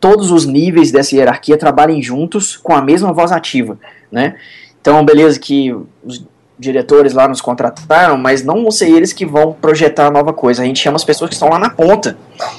todos 0.01 0.31
os 0.31 0.47
níveis 0.47 0.91
dessa 0.91 1.15
hierarquia 1.15 1.57
trabalhem 1.59 2.03
juntos 2.03 2.57
com 2.57 2.75
a 2.75 2.83
mesma 2.83 3.13
voz 3.13 3.31
ativa, 3.31 3.79
né? 4.11 4.37
Então, 4.81 5.05
beleza 5.05 5.39
que 5.39 5.73
diretores 6.63 7.13
lá 7.13 7.29
nos 7.29 7.41
contrataram, 7.41 8.17
mas 8.17 8.43
não 8.43 8.63
vão 8.63 8.71
ser 8.71 8.89
eles 8.89 9.13
que 9.13 9.27
vão 9.27 9.53
projetar 9.53 10.07
a 10.07 10.11
nova 10.11 10.33
coisa. 10.33 10.63
A 10.63 10.65
gente 10.65 10.81
chama 10.81 10.97
as 10.97 11.05
pessoas 11.05 11.29
que 11.29 11.35
estão 11.35 11.51
lá 11.51 11.59
na 11.59 11.69
ponta, 11.69 12.17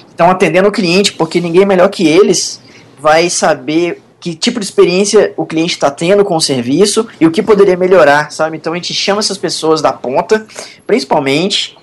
estão 0.07 0.29
atendendo 0.29 0.67
o 0.67 0.71
cliente, 0.71 1.13
porque 1.13 1.41
ninguém 1.41 1.65
melhor 1.65 1.89
que 1.89 2.07
eles 2.07 2.61
vai 2.99 3.29
saber 3.29 4.01
que 4.19 4.33
tipo 4.35 4.59
de 4.59 4.65
experiência 4.65 5.33
o 5.35 5.45
cliente 5.45 5.73
está 5.73 5.91
tendo 5.91 6.23
com 6.23 6.35
o 6.35 6.41
serviço 6.41 7.07
e 7.19 7.27
o 7.27 7.31
que 7.31 7.43
poderia 7.43 7.75
melhorar, 7.75 8.31
sabe? 8.31 8.55
Então 8.55 8.71
a 8.71 8.75
gente 8.75 8.93
chama 8.93 9.19
essas 9.19 9.37
pessoas 9.37 9.81
da 9.81 9.91
ponta, 9.91 10.45
principalmente, 10.87 11.77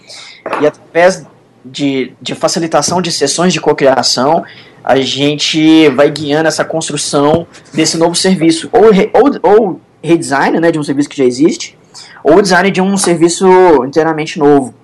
e 0.61 0.67
através 0.67 1.27
de, 1.65 2.13
de 2.21 2.35
facilitação 2.35 3.03
de 3.03 3.13
sessões 3.13 3.53
de 3.53 3.61
cocriação, 3.61 4.43
a 4.83 4.97
gente 5.01 5.89
vai 5.91 6.11
guiando 6.11 6.49
essa 6.49 6.65
construção 6.65 7.47
desse 7.75 7.99
novo 7.99 8.15
serviço, 8.15 8.71
ou, 8.73 8.85
ou, 9.21 9.39
ou 9.43 9.81
redesign 10.03 10.59
né, 10.59 10.73
de 10.73 10.79
um 10.79 10.83
serviço 10.83 11.09
que 11.09 11.19
já 11.19 11.25
existe, 11.25 11.77
ou 12.23 12.41
design 12.41 12.71
de 12.71 12.81
um 12.81 12.97
serviço 12.97 13.47
inteiramente 13.85 14.39
novo. 14.39 14.75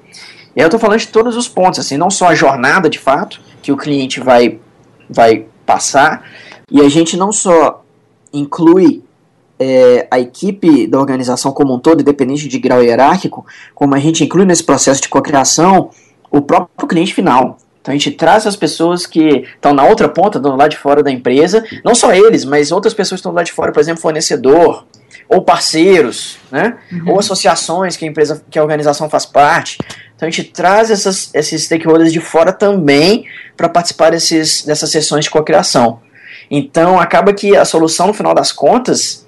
E 0.55 0.61
aí 0.61 0.65
eu 0.65 0.67
estou 0.67 0.81
falando 0.81 1.01
de 1.01 1.09
todos 1.09 1.37
os 1.37 1.49
pontos, 1.49 1.79
assim, 1.79 1.97
não 1.97 2.11
só 2.11 2.29
a 2.29 2.35
jornada 2.35 2.89
de 2.89 2.99
fato 2.99 3.41
que 3.61 3.71
o 3.71 3.77
cliente 3.77 4.21
vai, 4.21 4.59
vai 5.09 5.45
passar, 5.67 6.25
e 6.71 6.81
a 6.81 6.89
gente 6.89 7.17
não 7.17 7.31
só 7.31 7.85
inclui 8.33 9.03
é, 9.59 10.07
a 10.11 10.19
equipe 10.19 10.87
da 10.87 10.99
organização 10.99 11.53
como 11.53 11.75
um 11.75 11.79
todo, 11.79 12.01
independente 12.01 12.49
de 12.49 12.59
grau 12.59 12.83
hierárquico, 12.83 13.45
como 13.75 13.95
a 13.95 13.99
gente 13.99 14.25
inclui 14.25 14.45
nesse 14.45 14.65
processo 14.65 15.01
de 15.03 15.09
cocriação 15.09 15.91
o 16.31 16.41
próprio 16.41 16.89
cliente 16.89 17.15
final. 17.15 17.59
Então 17.81 17.93
a 17.93 17.97
gente 17.97 18.11
traz 18.11 18.47
as 18.47 18.57
pessoas 18.57 19.07
que 19.07 19.45
estão 19.55 19.73
na 19.73 19.85
outra 19.85 20.09
ponta, 20.09 20.41
do 20.41 20.57
lado 20.57 20.71
de 20.71 20.77
fora 20.77 21.03
da 21.03 21.11
empresa, 21.11 21.65
não 21.85 21.95
só 21.95 22.13
eles, 22.13 22.45
mas 22.45 22.73
outras 22.73 22.93
pessoas 22.93 23.21
que 23.21 23.23
estão 23.23 23.33
lado 23.33 23.47
de 23.47 23.53
fora, 23.53 23.73
por 23.73 23.81
exemplo, 23.81 24.03
fornecedor, 24.03 24.85
ou 25.29 25.43
parceiros, 25.43 26.39
né? 26.51 26.77
Uhum. 26.93 27.13
ou 27.13 27.19
associações 27.19 27.97
que 27.97 28.05
a 28.05 28.09
empresa, 28.09 28.43
que 28.51 28.59
a 28.59 28.63
organização 28.63 29.09
faz 29.09 29.27
parte. 29.27 29.79
Então 30.15 30.27
a 30.27 30.31
gente 30.31 30.45
traz 30.45 30.91
essas, 30.91 31.31
esses 31.35 31.65
stakeholders 31.65 32.13
de 32.13 32.21
fora 32.21 32.53
também 32.53 33.27
para 33.57 33.69
participar 33.69 34.11
desses, 34.11 34.65
dessas 34.65 34.91
sessões 34.91 35.25
de 35.25 35.31
cocriação. 35.31 36.01
Então 36.51 37.01
acaba 37.01 37.33
que 37.33 37.57
a 37.57 37.65
solução, 37.65 38.07
no 38.07 38.15
final 38.15 38.35
das 38.35 38.53
contas, 38.53 39.27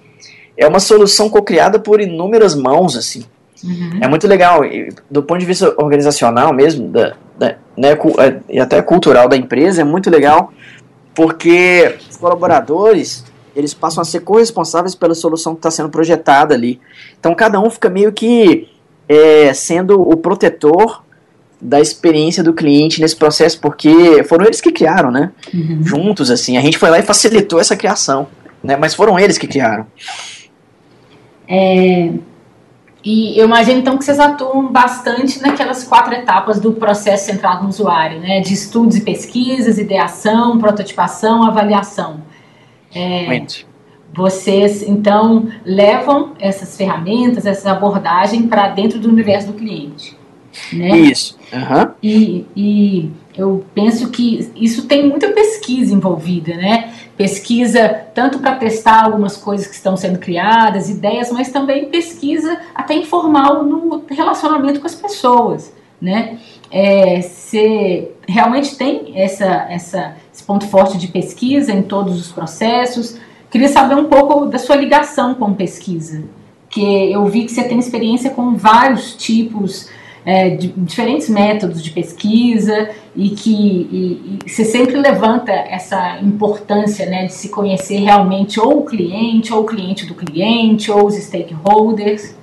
é 0.57 0.67
uma 0.67 0.81
solução 0.81 1.29
co-criada 1.29 1.79
por 1.79 2.01
inúmeras 2.01 2.55
mãos, 2.55 2.97
assim. 2.97 3.25
Uhum. 3.63 3.99
É 4.01 4.09
muito 4.09 4.27
legal, 4.27 4.61
do 5.11 5.23
ponto 5.23 5.41
de 5.41 5.47
vista 5.47 5.75
organizacional 5.79 6.53
mesmo, 6.53 6.89
da, 6.89 7.15
da, 7.37 7.57
né, 7.77 7.93
é, 7.93 8.41
e 8.49 8.61
até 8.61 8.81
cultural 8.81 9.29
da 9.29 9.37
empresa, 9.37 9.81
é 9.83 9.85
muito 9.85 10.09
legal, 10.11 10.53
porque 11.15 11.97
os 12.09 12.17
colaboradores, 12.17 13.25
eles 13.59 13.75
passam 13.75 14.01
a 14.01 14.05
ser 14.05 14.21
corresponsáveis 14.21 14.95
pela 14.95 15.15
solução 15.15 15.55
que 15.55 15.59
está 15.59 15.71
sendo 15.71 15.89
projetada 15.89 16.55
ali. 16.55 16.81
Então 17.19 17.35
cada 17.35 17.61
um 17.61 17.69
fica 17.69 17.91
meio 17.91 18.13
que 18.13 18.69
é, 19.09 19.53
sendo 19.53 20.01
o 20.01 20.17
protetor 20.17 21.03
da 21.61 21.81
experiência 21.81 22.43
do 22.43 22.53
cliente 22.53 23.01
nesse 23.01 23.17
processo, 23.17 23.61
porque 23.61 24.23
foram 24.29 24.45
eles 24.45 24.61
que 24.61 24.71
criaram, 24.71 25.11
né? 25.11 25.33
Uhum. 25.53 25.83
Juntos, 25.83 26.31
assim. 26.31 26.57
A 26.57 26.61
gente 26.61 26.79
foi 26.79 26.89
lá 26.89 27.01
e 27.01 27.03
facilitou 27.03 27.59
essa 27.59 27.77
criação, 27.77 28.29
né? 28.63 28.77
Mas 28.77 28.95
foram 28.95 29.19
eles 29.19 29.37
que 29.37 29.49
criaram. 29.49 29.87
É, 31.49 32.13
e 33.05 33.39
eu 33.39 33.47
imagino 33.47 33.81
então 33.81 33.97
que 33.97 34.05
vocês 34.05 34.21
atuam 34.21 34.71
bastante 34.71 35.41
naquelas 35.41 35.83
quatro 35.83 36.13
etapas 36.15 36.61
do 36.61 36.75
processo 36.75 37.27
centrado 37.27 37.63
no 37.63 37.71
usuário, 37.71 38.21
né? 38.21 38.41
De 38.41 38.53
estudos 38.53 38.97
e 38.97 39.01
pesquisas, 39.01 39.79
ideação, 39.79 40.59
prototipação, 40.59 41.43
avaliação. 41.43 42.21
É, 42.95 43.27
Muito. 43.27 43.67
Vocês 44.15 44.83
então 44.83 45.49
levam 45.65 46.33
essas 46.41 46.77
ferramentas, 46.77 47.45
essa 47.47 47.73
abordagem 47.73 48.49
para 48.49 48.69
dentro 48.69 48.99
do 48.99 49.09
universo 49.09 49.49
do 49.49 49.53
cliente. 49.53 50.17
Né? 50.73 50.99
Isso. 50.99 51.39
Uhum. 51.53 51.93
E, 52.03 52.47
e 52.57 53.11
eu 53.37 53.65
penso 53.75 54.11
que 54.11 54.51
isso 54.57 54.87
tem 54.87 55.09
muita 55.09 55.29
pesquisa 55.29 55.95
envolvida, 55.95 56.55
né? 56.57 56.93
Pesquisa 57.17 57.89
tanto 58.15 58.39
para 58.39 58.57
testar 58.57 59.05
algumas 59.05 59.37
coisas 59.37 59.67
que 59.67 59.75
estão 59.75 59.97
sendo 59.97 60.19
criadas, 60.19 60.89
ideias, 60.89 61.31
mas 61.31 61.51
também 61.51 61.87
pesquisa 61.87 62.59
até 62.75 62.95
informal 62.95 63.63
no 63.63 64.03
relacionamento 64.11 64.81
com 64.81 64.87
as 64.87 64.95
pessoas, 64.95 65.73
né? 66.01 66.39
É, 66.71 67.21
você 67.21 68.11
realmente 68.27 68.77
tem 68.77 69.13
essa, 69.15 69.67
essa, 69.71 70.17
esse 70.33 70.43
ponto 70.45 70.67
forte 70.67 70.99
de 70.99 71.09
pesquisa 71.09 71.73
em 71.73 71.83
todos 71.83 72.21
os 72.21 72.31
processos. 72.31 73.19
Queria 73.51 73.69
saber 73.69 73.95
um 73.95 74.05
pouco 74.05 74.47
da 74.47 74.59
sua 74.59 74.77
ligação 74.77 75.35
com 75.35 75.55
pesquisa, 75.55 76.25
que 76.69 77.13
eu 77.13 77.25
vi 77.27 77.45
que 77.45 77.53
você 77.53 77.65
tem 77.65 77.79
experiência 77.79 78.31
com 78.31 78.55
vários 78.55 79.15
tipos 79.15 79.89
é, 80.25 80.51
de, 80.51 80.69
diferentes 80.69 81.29
métodos 81.31 81.83
de 81.83 81.91
pesquisa 81.91 82.91
e 83.17 83.31
que 83.31 83.51
e, 83.51 84.39
e 84.45 84.51
você 84.51 84.63
sempre 84.63 84.97
levanta 84.97 85.51
essa 85.51 86.19
importância 86.21 87.07
né, 87.07 87.25
de 87.25 87.33
se 87.33 87.49
conhecer 87.49 87.97
realmente 87.97 88.61
ou 88.61 88.81
o 88.81 88.85
cliente, 88.85 89.55
ou 89.55 89.63
o 89.63 89.67
cliente 89.67 90.05
do 90.05 90.15
cliente, 90.15 90.91
ou 90.91 91.07
os 91.07 91.15
stakeholders. 91.15 92.37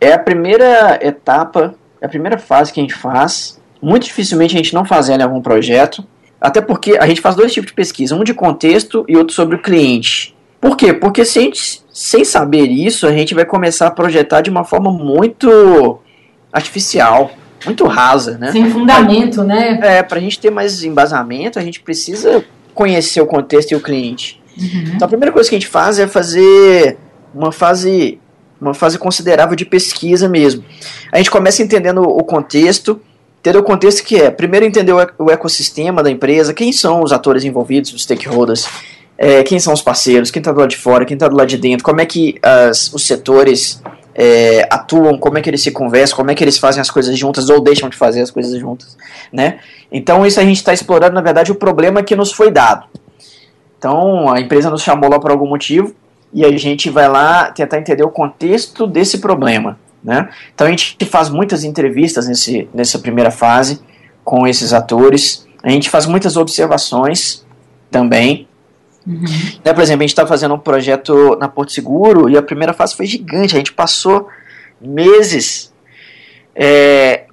É 0.00 0.12
a 0.12 0.18
primeira 0.18 0.98
etapa, 1.00 1.76
é 2.00 2.06
a 2.06 2.08
primeira 2.08 2.38
fase 2.38 2.72
que 2.72 2.80
a 2.80 2.82
gente 2.82 2.94
faz. 2.94 3.60
Muito 3.80 4.04
dificilmente 4.04 4.54
a 4.54 4.58
gente 4.58 4.74
não 4.74 4.84
faz 4.84 5.08
ela 5.08 5.22
em 5.22 5.24
algum 5.24 5.40
projeto, 5.40 6.04
até 6.40 6.60
porque 6.60 6.96
a 6.98 7.06
gente 7.06 7.20
faz 7.20 7.34
dois 7.34 7.52
tipos 7.52 7.68
de 7.68 7.74
pesquisa, 7.74 8.14
um 8.14 8.24
de 8.24 8.34
contexto 8.34 9.04
e 9.08 9.16
outro 9.16 9.34
sobre 9.34 9.56
o 9.56 9.62
cliente. 9.62 10.34
Por 10.60 10.76
quê? 10.76 10.92
Porque 10.92 11.24
se 11.24 11.38
a 11.38 11.42
gente, 11.42 11.82
sem 11.92 12.24
saber 12.24 12.66
isso, 12.66 13.06
a 13.06 13.12
gente 13.12 13.34
vai 13.34 13.44
começar 13.44 13.86
a 13.86 13.90
projetar 13.90 14.40
de 14.40 14.50
uma 14.50 14.64
forma 14.64 14.90
muito 14.90 16.00
artificial, 16.52 17.30
muito 17.64 17.84
rasa, 17.86 18.38
né? 18.38 18.52
Sem 18.52 18.70
fundamento, 18.70 19.42
né? 19.42 19.78
É, 19.82 20.02
para 20.02 20.18
a 20.18 20.20
gente 20.20 20.40
ter 20.40 20.50
mais 20.50 20.82
embasamento, 20.82 21.58
a 21.58 21.62
gente 21.62 21.80
precisa 21.80 22.44
conhecer 22.74 23.20
o 23.20 23.26
contexto 23.26 23.72
e 23.72 23.74
o 23.76 23.80
cliente. 23.80 24.40
Uhum. 24.58 24.92
Então 24.94 25.06
a 25.06 25.08
primeira 25.08 25.32
coisa 25.32 25.48
que 25.48 25.54
a 25.54 25.58
gente 25.58 25.68
faz 25.68 25.98
é 25.98 26.06
fazer 26.06 26.98
uma 27.34 27.52
fase 27.52 28.18
uma 28.60 28.74
fase 28.74 28.98
considerável 28.98 29.54
de 29.54 29.64
pesquisa 29.64 30.28
mesmo. 30.28 30.64
A 31.12 31.18
gente 31.18 31.30
começa 31.30 31.62
entendendo 31.62 32.02
o 32.02 32.24
contexto, 32.24 33.00
entender 33.40 33.58
o 33.58 33.62
contexto 33.62 34.02
que 34.02 34.16
é, 34.16 34.30
primeiro 34.30 34.66
entender 34.66 34.92
o 35.18 35.30
ecossistema 35.30 36.02
da 36.02 36.10
empresa, 36.10 36.54
quem 36.54 36.72
são 36.72 37.02
os 37.02 37.12
atores 37.12 37.44
envolvidos, 37.44 37.92
os 37.92 38.02
stakeholders, 38.02 38.68
é, 39.18 39.42
quem 39.42 39.58
são 39.58 39.72
os 39.72 39.82
parceiros, 39.82 40.30
quem 40.30 40.40
está 40.40 40.52
do 40.52 40.60
lado 40.60 40.70
de 40.70 40.76
fora, 40.76 41.04
quem 41.04 41.14
está 41.14 41.28
do 41.28 41.36
lado 41.36 41.48
de 41.48 41.56
dentro, 41.56 41.84
como 41.84 42.00
é 42.00 42.06
que 42.06 42.36
as, 42.42 42.92
os 42.92 43.06
setores 43.06 43.82
é, 44.14 44.66
atuam, 44.70 45.18
como 45.18 45.38
é 45.38 45.42
que 45.42 45.50
eles 45.50 45.62
se 45.62 45.70
conversam, 45.70 46.16
como 46.16 46.30
é 46.30 46.34
que 46.34 46.42
eles 46.42 46.58
fazem 46.58 46.80
as 46.80 46.90
coisas 46.90 47.16
juntas 47.18 47.48
ou 47.48 47.60
deixam 47.60 47.88
de 47.88 47.96
fazer 47.96 48.20
as 48.22 48.30
coisas 48.30 48.58
juntas, 48.58 48.96
né? 49.32 49.58
Então 49.92 50.26
isso 50.26 50.40
a 50.40 50.42
gente 50.42 50.56
está 50.56 50.72
explorando, 50.72 51.14
na 51.14 51.20
verdade, 51.20 51.52
o 51.52 51.54
problema 51.54 52.02
que 52.02 52.16
nos 52.16 52.32
foi 52.32 52.50
dado. 52.50 52.86
Então 53.78 54.30
a 54.30 54.40
empresa 54.40 54.70
nos 54.70 54.82
chamou 54.82 55.08
lá 55.08 55.18
por 55.18 55.30
algum 55.30 55.46
motivo 55.46 55.94
e 56.32 56.44
a 56.44 56.56
gente 56.56 56.90
vai 56.90 57.08
lá 57.08 57.50
tentar 57.50 57.78
entender 57.78 58.02
o 58.02 58.10
contexto 58.10 58.86
desse 58.86 59.18
problema, 59.18 59.78
né? 60.02 60.28
Então 60.54 60.66
a 60.66 60.70
gente 60.70 60.96
faz 61.04 61.28
muitas 61.28 61.64
entrevistas 61.64 62.28
nesse, 62.28 62.68
nessa 62.74 62.98
primeira 62.98 63.30
fase 63.30 63.80
com 64.24 64.46
esses 64.46 64.72
atores, 64.72 65.46
a 65.62 65.70
gente 65.70 65.88
faz 65.88 66.06
muitas 66.06 66.36
observações 66.36 67.44
também, 67.90 68.46
Uhum. 69.06 69.24
Né, 69.64 69.72
por 69.72 69.82
exemplo, 69.82 70.02
a 70.02 70.06
gente 70.06 70.10
está 70.10 70.26
fazendo 70.26 70.54
um 70.54 70.58
projeto 70.58 71.36
na 71.38 71.48
Porto 71.48 71.70
Seguro 71.70 72.28
e 72.28 72.36
a 72.36 72.42
primeira 72.42 72.72
fase 72.72 72.96
foi 72.96 73.06
gigante. 73.06 73.54
A 73.54 73.58
gente 73.58 73.72
passou 73.72 74.28
meses, 74.80 75.72
é, 76.54 77.26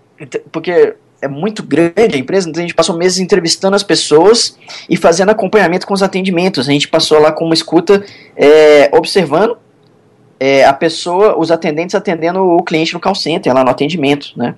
porque 0.51 0.95
é 1.23 1.27
muito 1.27 1.63
grande 1.63 2.15
a 2.15 2.17
empresa, 2.17 2.49
então 2.49 2.59
a 2.59 2.65
gente 2.65 2.75
passou 2.75 2.97
meses 2.97 3.19
entrevistando 3.19 3.75
as 3.75 3.83
pessoas 3.83 4.57
e 4.89 4.97
fazendo 4.97 5.29
acompanhamento 5.29 5.87
com 5.87 5.93
os 5.93 6.03
atendimentos. 6.03 6.67
A 6.67 6.71
gente 6.71 6.89
passou 6.89 7.17
lá 7.19 7.31
com 7.31 7.45
uma 7.45 7.53
escuta, 7.53 8.03
é, 8.35 8.89
observando 8.91 9.57
é, 10.37 10.65
a 10.65 10.73
pessoa, 10.73 11.39
os 11.39 11.49
atendentes 11.49 11.95
atendendo 11.95 12.41
o 12.41 12.61
cliente 12.61 12.93
no 12.93 12.99
call 12.99 13.15
center, 13.15 13.53
lá 13.53 13.63
no 13.63 13.69
atendimento, 13.69 14.33
né? 14.35 14.55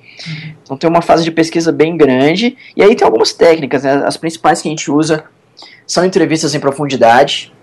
Então 0.63 0.75
tem 0.75 0.89
uma 0.89 1.03
fase 1.03 1.23
de 1.23 1.29
pesquisa 1.29 1.71
bem 1.71 1.95
grande, 1.95 2.57
e 2.75 2.81
aí 2.81 2.95
tem 2.95 3.05
algumas 3.05 3.31
técnicas, 3.31 3.83
né? 3.83 4.01
As 4.03 4.17
principais 4.17 4.59
que 4.61 4.67
a 4.67 4.71
gente 4.71 4.89
usa 4.89 5.25
são 5.85 6.03
entrevistas 6.03 6.55
em 6.55 6.59
profundidade 6.59 7.53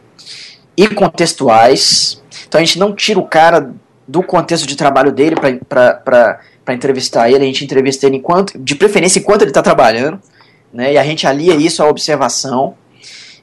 e 0.76 0.86
contextuais. 0.86 2.22
Então 2.46 2.60
a 2.60 2.64
gente 2.64 2.78
não 2.78 2.94
tira 2.94 3.18
o 3.18 3.26
cara 3.26 3.74
do 4.06 4.22
contexto 4.22 4.66
de 4.66 4.76
trabalho 4.76 5.10
dele 5.10 5.34
para 5.68 6.40
entrevistar 6.68 7.28
ele, 7.28 7.42
a 7.42 7.46
gente 7.46 7.64
entrevista 7.64 8.06
ele 8.06 8.16
enquanto, 8.16 8.58
de 8.58 8.74
preferência 8.74 9.18
enquanto 9.18 9.42
ele 9.42 9.50
está 9.50 9.62
trabalhando. 9.62 10.20
né? 10.72 10.92
E 10.92 10.98
a 10.98 11.04
gente 11.04 11.26
alia 11.26 11.54
isso 11.54 11.82
à 11.82 11.88
observação. 11.88 12.74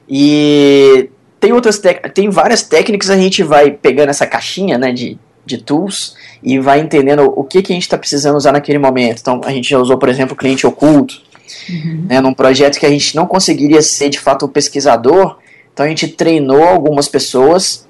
E 0.08 1.10
tem 1.38 1.52
outras 1.52 1.80
tem 2.14 2.28
várias 2.28 2.62
técnicas 2.62 3.10
a 3.10 3.16
gente 3.16 3.42
vai 3.42 3.70
pegando 3.70 4.10
essa 4.10 4.26
caixinha, 4.26 4.76
né, 4.76 4.92
de, 4.92 5.18
de 5.46 5.58
tools 5.58 6.14
e 6.42 6.58
vai 6.58 6.80
entendendo 6.80 7.32
o 7.34 7.44
que, 7.44 7.62
que 7.62 7.72
a 7.72 7.74
gente 7.74 7.84
está 7.84 7.96
precisando 7.96 8.36
usar 8.36 8.52
naquele 8.52 8.78
momento. 8.78 9.20
Então 9.20 9.40
a 9.44 9.50
gente 9.50 9.70
já 9.70 9.78
usou, 9.78 9.98
por 9.98 10.08
exemplo, 10.08 10.36
cliente 10.36 10.66
oculto, 10.66 11.20
uhum. 11.68 12.06
né, 12.08 12.20
num 12.20 12.34
projeto 12.34 12.78
que 12.78 12.86
a 12.86 12.90
gente 12.90 13.16
não 13.16 13.26
conseguiria 13.26 13.80
ser 13.80 14.10
de 14.10 14.18
fato 14.18 14.44
o 14.44 14.48
pesquisador, 14.48 15.38
então 15.72 15.86
a 15.86 15.88
gente 15.88 16.08
treinou 16.08 16.62
algumas 16.62 17.08
pessoas 17.08 17.86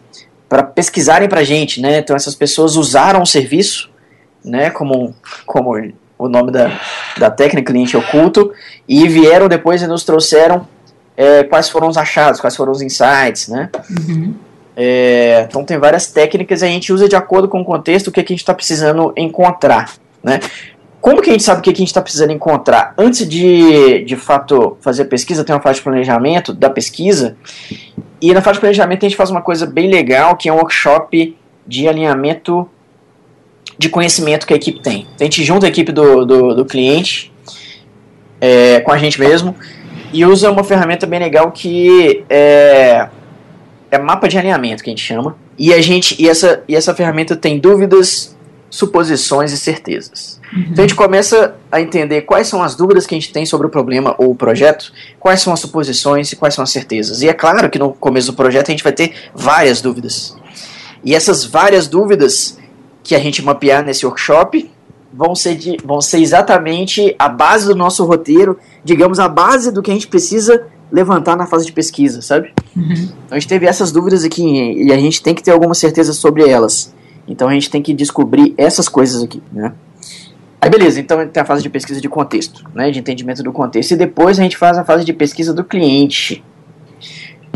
para 0.49 0.63
pesquisarem 0.63 1.29
para 1.29 1.41
a 1.41 1.45
gente, 1.45 1.81
né? 1.81 1.99
Então 1.99 2.15
essas 2.15 2.35
pessoas 2.35 2.77
usaram 2.77 3.23
o 3.23 3.27
serviço, 3.27 3.90
né, 4.45 4.71
como, 4.71 5.15
como 5.47 5.75
o 6.19 6.29
nome 6.29 6.51
da, 6.51 6.79
da 7.19 7.31
técnica 7.31 7.73
cliente 7.73 7.97
oculto, 7.97 8.53
e 8.89 9.09
vieram 9.09 9.49
depois 9.49 9.83
e 9.83 9.87
nos 9.87 10.05
trouxeram 10.05 10.67
é, 11.17 11.45
quais 11.45 11.69
foram 11.69 11.89
os 11.89 11.97
achados, 11.97 12.41
quais 12.41 12.57
foram 12.57 12.73
os 12.73 12.83
insights, 12.83 13.49
né? 13.49 13.71
Uhum. 13.91 14.35
É, 14.77 15.47
então 15.49 15.65
tem 15.65 15.79
várias 15.79 16.07
técnicas 16.07 16.63
e 16.63 16.65
a 16.65 16.69
gente 16.69 16.93
usa 16.93 17.09
de 17.09 17.17
acordo 17.17 17.49
com 17.49 17.61
o 17.61 17.65
contexto 17.65 18.09
o 18.09 18.13
que, 18.13 18.23
que 18.23 18.33
a 18.33 18.35
gente 18.35 18.43
está 18.43 18.55
precisando 18.55 19.13
encontrar, 19.17 19.93
né? 20.23 20.41
Como 21.01 21.23
que 21.23 21.31
a 21.31 21.33
gente 21.33 21.43
sabe 21.43 21.61
o 21.61 21.63
que, 21.63 21.73
que 21.73 21.79
a 21.79 21.81
gente 21.83 21.89
está 21.89 22.03
precisando 22.03 22.31
encontrar? 22.31 22.95
Antes 22.97 23.27
de, 23.27 24.05
de 24.05 24.17
fato, 24.17 24.77
fazer 24.81 25.03
a 25.03 25.07
pesquisa, 25.07 25.45
tem 25.45 25.55
uma 25.55 25.63
fase 25.63 25.79
de 25.79 25.83
planejamento 25.83 26.53
da 26.53 26.69
pesquisa, 26.69 27.37
e 28.21 28.35
na 28.35 28.43
fase 28.43 28.55
de 28.55 28.61
planejamento 28.61 29.05
a 29.05 29.09
gente 29.09 29.17
faz 29.17 29.31
uma 29.31 29.41
coisa 29.41 29.67
bem 29.67 29.91
legal, 29.91 30.37
que 30.37 30.49
é 30.49 30.53
um 30.53 30.57
workshop 30.57 31.37
de 31.67 31.89
alinhamento 31.89 32.69
de 33.81 33.89
conhecimento 33.89 34.47
que 34.47 34.53
a 34.53 34.57
equipe 34.57 34.79
tem. 34.79 35.07
Então, 35.15 35.23
a 35.23 35.25
gente 35.25 35.43
junta 35.43 35.65
a 35.65 35.69
equipe 35.71 35.91
do, 35.91 36.27
do, 36.27 36.55
do 36.55 36.65
cliente 36.67 37.33
é, 38.39 38.79
com 38.81 38.93
a 38.93 38.99
gente 38.99 39.19
mesmo 39.19 39.57
e 40.13 40.23
usa 40.23 40.51
uma 40.51 40.63
ferramenta 40.63 41.07
bem 41.07 41.19
legal 41.19 41.51
que 41.51 42.23
é, 42.29 43.09
é 43.91 43.99
mapa 43.99 44.29
de 44.29 44.37
alinhamento 44.37 44.85
que 44.85 44.91
a 44.91 44.93
gente 44.93 45.03
chama. 45.03 45.35
E 45.59 45.73
a 45.73 45.81
gente 45.81 46.15
e 46.23 46.29
essa, 46.29 46.63
e 46.69 46.77
essa 46.77 46.95
ferramenta 46.95 47.35
tem 47.35 47.59
dúvidas, 47.59 48.37
suposições 48.69 49.51
e 49.51 49.57
certezas. 49.57 50.39
Uhum. 50.53 50.61
Então 50.73 50.85
a 50.85 50.87
gente 50.87 50.95
começa 50.95 51.55
a 51.73 51.81
entender 51.81 52.21
quais 52.21 52.49
são 52.49 52.63
as 52.63 52.75
dúvidas 52.75 53.07
que 53.07 53.15
a 53.15 53.19
gente 53.19 53.33
tem 53.33 53.47
sobre 53.47 53.67
o 53.67 53.71
problema 53.71 54.15
ou 54.19 54.33
o 54.33 54.35
projeto, 54.35 54.93
quais 55.19 55.41
são 55.41 55.55
as 55.55 55.61
suposições 55.61 56.31
e 56.31 56.37
quais 56.37 56.53
são 56.53 56.63
as 56.63 56.71
certezas. 56.71 57.23
E 57.23 57.31
é 57.31 57.33
claro 57.33 57.71
que 57.71 57.79
no 57.79 57.95
começo 57.95 58.31
do 58.31 58.37
projeto 58.37 58.69
a 58.69 58.73
gente 58.73 58.85
vai 58.85 58.93
ter 58.93 59.15
várias 59.35 59.81
dúvidas. 59.81 60.37
E 61.03 61.15
essas 61.15 61.47
várias 61.47 61.89
dúvidas 61.89 62.61
que 63.03 63.15
a 63.15 63.19
gente 63.19 63.43
mapear 63.43 63.85
nesse 63.85 64.05
workshop 64.05 64.71
vão 65.13 65.35
ser, 65.35 65.57
de, 65.57 65.77
vão 65.85 66.01
ser 66.01 66.21
exatamente 66.21 67.15
a 67.19 67.29
base 67.29 67.67
do 67.67 67.75
nosso 67.75 68.05
roteiro, 68.05 68.59
digamos, 68.85 69.19
a 69.19 69.29
base 69.29 69.73
do 69.73 69.83
que 69.83 69.91
a 69.91 69.95
gente 69.95 70.07
precisa 70.07 70.67
levantar 70.91 71.37
na 71.37 71.47
fase 71.47 71.67
de 71.67 71.73
pesquisa, 71.73 72.21
sabe? 72.21 72.53
Uhum. 72.77 72.93
Então 72.93 73.13
a 73.31 73.39
gente 73.39 73.49
teve 73.49 73.67
essas 73.67 73.93
dúvidas 73.93 74.25
aqui 74.25 74.43
e 74.43 74.93
a 74.93 74.97
gente 74.97 75.23
tem 75.23 75.35
que 75.35 75.43
ter 75.43 75.53
alguma 75.53 75.75
certeza 75.75 76.13
sobre 76.13 76.49
elas. 76.49 76.95
Então 77.29 77.49
a 77.49 77.53
gente 77.53 77.71
tem 77.71 77.81
que 77.81 77.95
descobrir 77.95 78.55
essas 78.57 78.89
coisas 78.89 79.23
aqui, 79.23 79.43
né? 79.53 79.73
Aí 80.61 80.69
beleza, 80.69 81.01
então 81.01 81.27
tem 81.27 81.43
a 81.43 81.47
fase 81.47 81.63
de 81.63 81.71
pesquisa 81.71 82.01
de 82.01 82.09
contexto, 82.09 82.65
né, 82.75 82.91
de 82.91 82.99
entendimento 82.99 83.43
do 83.43 83.51
contexto, 83.51 83.93
e 83.93 83.97
depois 83.97 84.39
a 84.39 84.43
gente 84.43 84.59
faz 84.59 84.77
a 84.77 84.85
fase 84.85 85.07
de 85.07 85.13
pesquisa 85.13 85.55
do 85.55 85.65
cliente. 85.65 86.45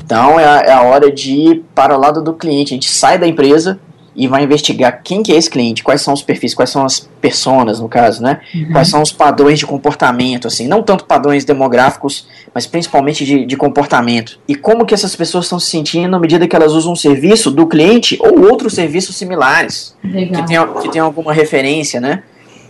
Então 0.03 0.41
é 0.41 0.47
a, 0.47 0.61
é 0.61 0.73
a 0.73 0.83
hora 0.83 1.13
de 1.13 1.33
ir 1.33 1.65
para 1.75 1.95
o 1.95 2.01
lado 2.01 2.23
do 2.23 2.33
cliente, 2.33 2.73
a 2.73 2.77
gente 2.77 2.89
sai 2.89 3.19
da 3.19 3.27
empresa 3.27 3.79
e 4.17 4.29
vai 4.29 4.45
investigar 4.45 5.01
quem 5.03 5.23
que 5.23 5.33
é 5.33 5.37
esse 5.37 5.51
cliente, 5.51 5.83
quais 5.83 6.01
são 6.01 6.15
os 6.15 6.23
perfis, 6.23 6.55
quais 6.55 6.71
são 6.71 6.85
as 6.85 7.01
personas, 7.21 7.81
no 7.81 7.89
caso, 7.89 8.23
né? 8.23 8.41
Uhum. 8.55 8.73
Quais 8.73 8.89
são 8.89 9.03
os 9.03 9.13
padrões 9.13 9.59
de 9.59 9.67
comportamento, 9.67 10.47
assim, 10.47 10.69
não 10.69 10.83
tanto 10.83 11.05
padrões 11.05 11.45
demográficos, 11.45 12.27
mas 12.55 12.67
principalmente 12.67 13.25
de, 13.25 13.45
de 13.45 13.57
comportamento. 13.57 14.39
E 14.47 14.55
como 14.55 14.87
que 14.87 14.95
essas 14.95 15.17
pessoas 15.17 15.47
estão 15.47 15.59
se 15.59 15.71
sentindo 15.71 16.15
à 16.15 16.21
medida 16.21 16.47
que 16.47 16.55
elas 16.55 16.73
usam 16.73 16.93
um 16.93 16.97
serviço 16.97 17.51
do 17.51 17.67
cliente 17.67 18.17
ou 18.21 18.49
outros 18.49 18.75
serviços 18.75 19.17
similares, 19.17 19.97
Legal. 20.05 20.43
que 20.43 20.49
tem, 20.49 20.83
que 20.83 20.89
tem 20.91 21.01
alguma 21.01 21.33
referência, 21.33 22.01
né? 22.01 22.23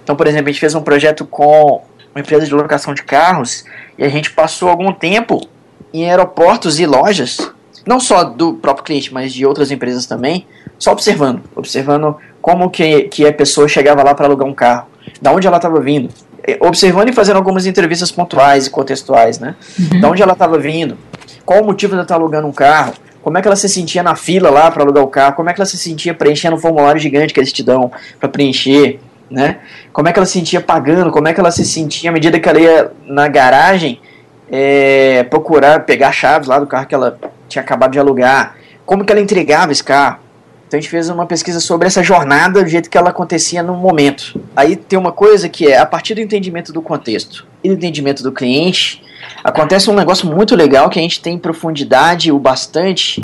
Então, 0.03 0.17
por 0.17 0.27
exemplo, 0.27 0.49
a 0.49 0.53
gente 0.53 0.61
fez 0.61 0.75
um 0.75 0.83
projeto 0.83 1.27
com 1.27 1.83
uma 2.15 2.21
empresa 2.21 2.47
de 2.47 2.55
locação 2.55 2.95
de 2.95 3.03
carros 3.03 3.65
e 3.99 4.05
a 4.05 4.09
gente 4.09 4.31
passou 4.31 4.69
algum 4.69 4.93
tempo 4.93 5.41
em 5.93 6.09
aeroportos 6.09 6.81
e 6.81 6.87
lojas, 6.87 7.51
não 7.87 8.01
só 8.01 8.25
do 8.25 8.55
próprio 8.55 8.85
cliente, 8.85 9.13
mas 9.13 9.33
de 9.33 9.45
outras 9.45 9.71
empresas 9.71 10.07
também, 10.07 10.47
só 10.79 10.93
observando, 10.93 11.43
observando 11.55 12.17
como 12.41 12.71
que, 12.71 13.03
que 13.03 13.27
a 13.27 13.33
pessoa 13.33 13.69
chegava 13.69 14.03
lá 14.03 14.15
para 14.15 14.27
alugar 14.27 14.47
um 14.47 14.55
carro, 14.55 14.87
da 15.21 15.33
onde 15.33 15.47
ela 15.47 15.57
estava 15.57 15.81
vindo, 15.81 16.09
observando 16.61 17.09
e 17.09 17.13
fazendo 17.13 17.37
algumas 17.37 17.67
entrevistas 17.67 18.11
pontuais 18.11 18.67
e 18.67 18.71
contextuais, 18.71 19.39
né? 19.39 19.55
Uhum. 19.79 20.01
Da 20.01 20.11
onde 20.11 20.23
ela 20.23 20.33
estava 20.33 20.59
vindo, 20.59 20.97
qual 21.45 21.63
o 21.63 21.67
motivo 21.67 21.95
de 21.95 22.03
estar 22.03 22.15
tá 22.15 22.21
alugando 22.21 22.47
um 22.47 22.53
carro, 22.53 22.95
como 23.23 23.39
é 23.39 23.43
que 23.43 23.49
ela 23.49 23.57
se 23.57 23.69
sentia 23.69 24.03
na 24.03 24.15
fila 24.15 24.51
lá 24.51 24.71
para 24.71 24.83
alugar 24.83 25.03
o 25.03 25.09
carro, 25.09 25.35
como 25.37 25.49
é 25.49 25.55
que 25.55 25.61
ela 25.61 25.67
se 25.67 25.79
sentia 25.79 26.13
preenchendo 26.13 26.57
um 26.57 26.59
formulário 26.59 27.01
gigante 27.01 27.33
que 27.33 27.41
eles 27.41 27.53
te 27.53 27.63
dão 27.63 27.91
para 28.21 28.29
preencher, 28.29 29.01
né? 29.31 29.59
Como 29.93 30.09
é 30.09 30.13
que 30.13 30.19
ela 30.19 30.27
se 30.27 30.33
sentia 30.33 30.61
pagando, 30.61 31.11
como 31.11 31.29
é 31.29 31.33
que 31.33 31.41
ela 31.41 31.51
se 31.51 31.65
sentia 31.65 32.11
à 32.11 32.13
medida 32.13 32.39
que 32.39 32.49
ela 32.49 32.61
ia 32.61 32.91
na 33.07 33.27
garagem 33.29 34.01
é, 34.51 35.23
procurar 35.25 35.85
pegar 35.87 36.13
chaves 36.13 36.47
lá 36.47 36.59
do 36.59 36.67
carro 36.67 36.87
que 36.87 36.95
ela 36.95 37.19
tinha 37.49 37.63
acabado 37.63 37.93
de 37.93 37.99
alugar, 37.99 38.57
como 38.85 39.05
que 39.05 39.13
ela 39.13 39.21
entregava 39.21 39.73
esse 39.73 39.83
carro, 39.83 40.19
então 40.67 40.79
a 40.79 40.81
gente 40.81 40.91
fez 40.91 41.09
uma 41.09 41.25
pesquisa 41.25 41.61
sobre 41.61 41.87
essa 41.87 42.03
jornada 42.03 42.63
do 42.63 42.69
jeito 42.69 42.91
que 42.91 42.99
ela 42.99 43.11
acontecia 43.11 43.63
no 43.63 43.75
momento. 43.75 44.41
Aí 44.57 44.75
tem 44.75 44.99
uma 44.99 45.13
coisa 45.13 45.49
que 45.49 45.69
é, 45.69 45.79
a 45.79 45.87
partir 45.87 46.15
do 46.15 46.21
entendimento 46.21 46.73
do 46.73 46.83
contexto 46.83 47.47
e 47.63 47.69
do 47.69 47.75
entendimento 47.75 48.23
do 48.23 48.33
cliente, 48.33 49.01
acontece 49.45 49.89
um 49.89 49.95
negócio 49.95 50.27
muito 50.29 50.57
legal 50.57 50.91
que 50.91 50.99
a 50.99 51.03
gente 51.03 51.21
tem 51.21 51.39
profundidade 51.39 52.33
o 52.33 52.39
bastante, 52.41 53.21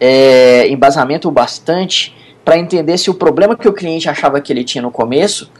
é, 0.00 0.66
embasamento 0.68 1.28
o 1.28 1.30
bastante, 1.30 2.16
para 2.42 2.58
entender 2.58 2.96
se 2.96 3.10
o 3.10 3.14
problema 3.14 3.54
que 3.54 3.68
o 3.68 3.72
cliente 3.72 4.08
achava 4.08 4.40
que 4.40 4.52
ele 4.52 4.64
tinha 4.64 4.80
no 4.80 4.90
começo 4.90 5.50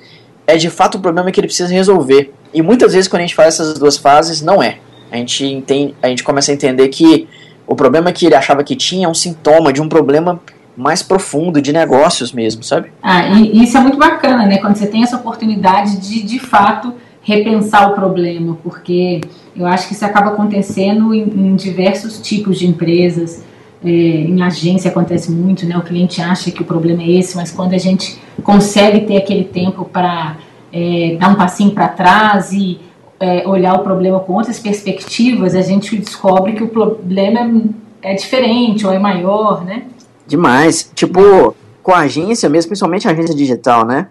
é 0.46 0.56
de 0.56 0.70
fato 0.70 0.96
o 0.96 1.00
problema 1.00 1.30
que 1.30 1.38
ele 1.38 1.46
precisa 1.46 1.72
resolver. 1.72 2.32
E 2.54 2.62
muitas 2.62 2.94
vezes 2.94 3.06
quando 3.06 3.20
a 3.20 3.26
gente 3.26 3.34
faz 3.34 3.54
essas 3.54 3.78
duas 3.78 3.96
fases, 3.98 4.40
não 4.40 4.62
é. 4.62 4.78
A 5.10 5.16
gente, 5.16 5.44
entende, 5.44 5.94
a 6.02 6.08
gente 6.08 6.24
começa 6.24 6.50
a 6.50 6.54
entender 6.54 6.88
que 6.88 7.28
o 7.66 7.74
problema 7.74 8.12
que 8.12 8.26
ele 8.26 8.34
achava 8.34 8.62
que 8.64 8.76
tinha 8.76 9.06
é 9.06 9.08
um 9.08 9.14
sintoma 9.14 9.72
de 9.72 9.80
um 9.80 9.88
problema 9.88 10.40
mais 10.76 11.02
profundo 11.02 11.60
de 11.60 11.72
negócios 11.72 12.32
mesmo, 12.32 12.62
sabe? 12.62 12.90
Ah, 13.02 13.26
e 13.26 13.62
isso 13.62 13.76
é 13.76 13.80
muito 13.80 13.98
bacana, 13.98 14.46
né? 14.46 14.58
Quando 14.58 14.76
você 14.76 14.86
tem 14.86 15.02
essa 15.02 15.16
oportunidade 15.16 15.98
de, 15.98 16.22
de 16.22 16.38
fato, 16.38 16.94
repensar 17.22 17.90
o 17.90 17.94
problema, 17.94 18.56
porque 18.62 19.20
eu 19.54 19.66
acho 19.66 19.86
que 19.86 19.94
isso 19.94 20.04
acaba 20.04 20.30
acontecendo 20.30 21.14
em, 21.14 21.22
em 21.22 21.56
diversos 21.56 22.20
tipos 22.20 22.58
de 22.58 22.66
empresas. 22.66 23.44
É, 23.84 23.88
em 23.88 24.40
agência 24.42 24.90
acontece 24.90 25.30
muito, 25.30 25.66
né? 25.66 25.76
O 25.76 25.82
cliente 25.82 26.22
acha 26.22 26.50
que 26.50 26.62
o 26.62 26.64
problema 26.64 27.02
é 27.02 27.10
esse, 27.10 27.36
mas 27.36 27.50
quando 27.50 27.74
a 27.74 27.78
gente 27.78 28.16
consegue 28.42 29.00
ter 29.00 29.16
aquele 29.16 29.44
tempo 29.44 29.84
para 29.84 30.36
é, 30.72 31.16
dar 31.18 31.30
um 31.30 31.34
passinho 31.34 31.72
para 31.72 31.88
trás 31.88 32.52
e 32.52 32.80
é, 33.22 33.46
olhar 33.46 33.74
o 33.74 33.84
problema 33.84 34.18
com 34.18 34.32
outras 34.32 34.58
perspectivas, 34.58 35.54
a 35.54 35.62
gente 35.62 35.96
descobre 35.96 36.54
que 36.54 36.64
o 36.64 36.68
problema 36.68 37.62
é, 38.02 38.12
é 38.12 38.14
diferente 38.16 38.84
ou 38.84 38.92
é 38.92 38.98
maior, 38.98 39.64
né? 39.64 39.84
Demais. 40.26 40.90
Tipo, 40.92 41.54
com 41.84 41.92
a 41.92 42.00
agência 42.00 42.48
mesmo, 42.48 42.70
principalmente 42.70 43.06
a 43.06 43.12
agência 43.12 43.32
digital, 43.34 43.86
né? 43.86 44.08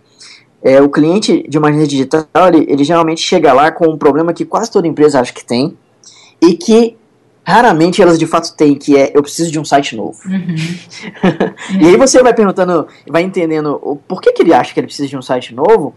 É, 0.63 0.81
o 0.81 0.87
cliente 0.87 1.45
de 1.49 1.57
uma 1.57 1.67
agência 1.67 1.87
digital, 1.87 2.25
ele, 2.47 2.65
ele 2.69 2.85
geralmente 2.85 3.21
chega 3.21 3.51
lá 3.51 3.69
com 3.69 3.89
um 3.89 3.97
problema 3.97 4.31
que 4.31 4.45
quase 4.45 4.71
toda 4.71 4.87
empresa 4.87 5.19
acha 5.19 5.33
que 5.33 5.43
tem 5.43 5.75
e 6.41 6.53
que 6.53 6.95
raramente 7.43 8.01
elas 8.01 8.17
de 8.17 8.25
fato 8.25 8.55
têm, 8.55 8.75
que 8.75 8.95
é 8.95 9.11
eu 9.13 9.21
preciso 9.21 9.51
de 9.51 9.59
um 9.59 9.65
site 9.65 9.93
novo. 9.93 10.17
Uhum. 10.25 10.55
e 11.81 11.85
aí 11.85 11.97
você 11.97 12.23
vai 12.23 12.33
perguntando, 12.33 12.87
vai 13.09 13.23
entendendo 13.23 13.77
o, 13.81 13.97
por 13.97 14.21
que, 14.21 14.31
que 14.31 14.41
ele 14.41 14.53
acha 14.53 14.73
que 14.73 14.79
ele 14.79 14.87
precisa 14.87 15.09
de 15.09 15.17
um 15.17 15.21
site 15.21 15.53
novo. 15.53 15.93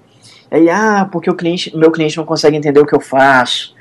Aí, 0.54 0.70
ah, 0.70 1.08
porque 1.10 1.28
o 1.28 1.34
cliente, 1.34 1.76
meu 1.76 1.90
cliente 1.90 2.16
não 2.16 2.24
consegue 2.24 2.56
entender 2.56 2.80
o 2.80 2.86
que 2.86 2.94
eu 2.94 3.00
faço 3.00 3.74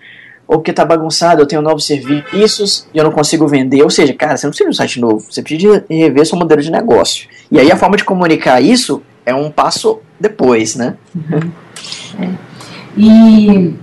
ou 0.47 0.57
porque 0.57 0.73
tá 0.73 0.83
bagunçado, 0.83 1.41
eu 1.41 1.47
tenho 1.47 1.61
novos 1.61 1.85
serviços 1.85 2.87
e 2.93 2.97
eu 2.97 3.03
não 3.03 3.11
consigo 3.11 3.47
vender. 3.47 3.81
Ou 3.81 3.89
seja, 3.89 4.13
cara, 4.13 4.35
você 4.37 4.45
não 4.45 4.51
precisa 4.51 4.69
de 4.69 4.73
um 4.73 4.77
site 4.77 4.99
novo, 4.99 5.19
você 5.19 5.41
precisa 5.41 5.85
rever 5.89 6.25
seu 6.25 6.37
modelo 6.37 6.61
de 6.61 6.71
negócio. 6.71 7.27
E 7.51 7.59
aí 7.59 7.71
a 7.71 7.77
forma 7.77 7.97
de 7.97 8.03
comunicar 8.03 8.61
isso 8.61 9.01
é 9.25 9.33
um 9.33 9.49
passo 9.49 9.99
depois, 10.19 10.75
né? 10.75 10.95
Uhum. 11.15 11.51
É. 12.19 12.29
E 12.97 13.73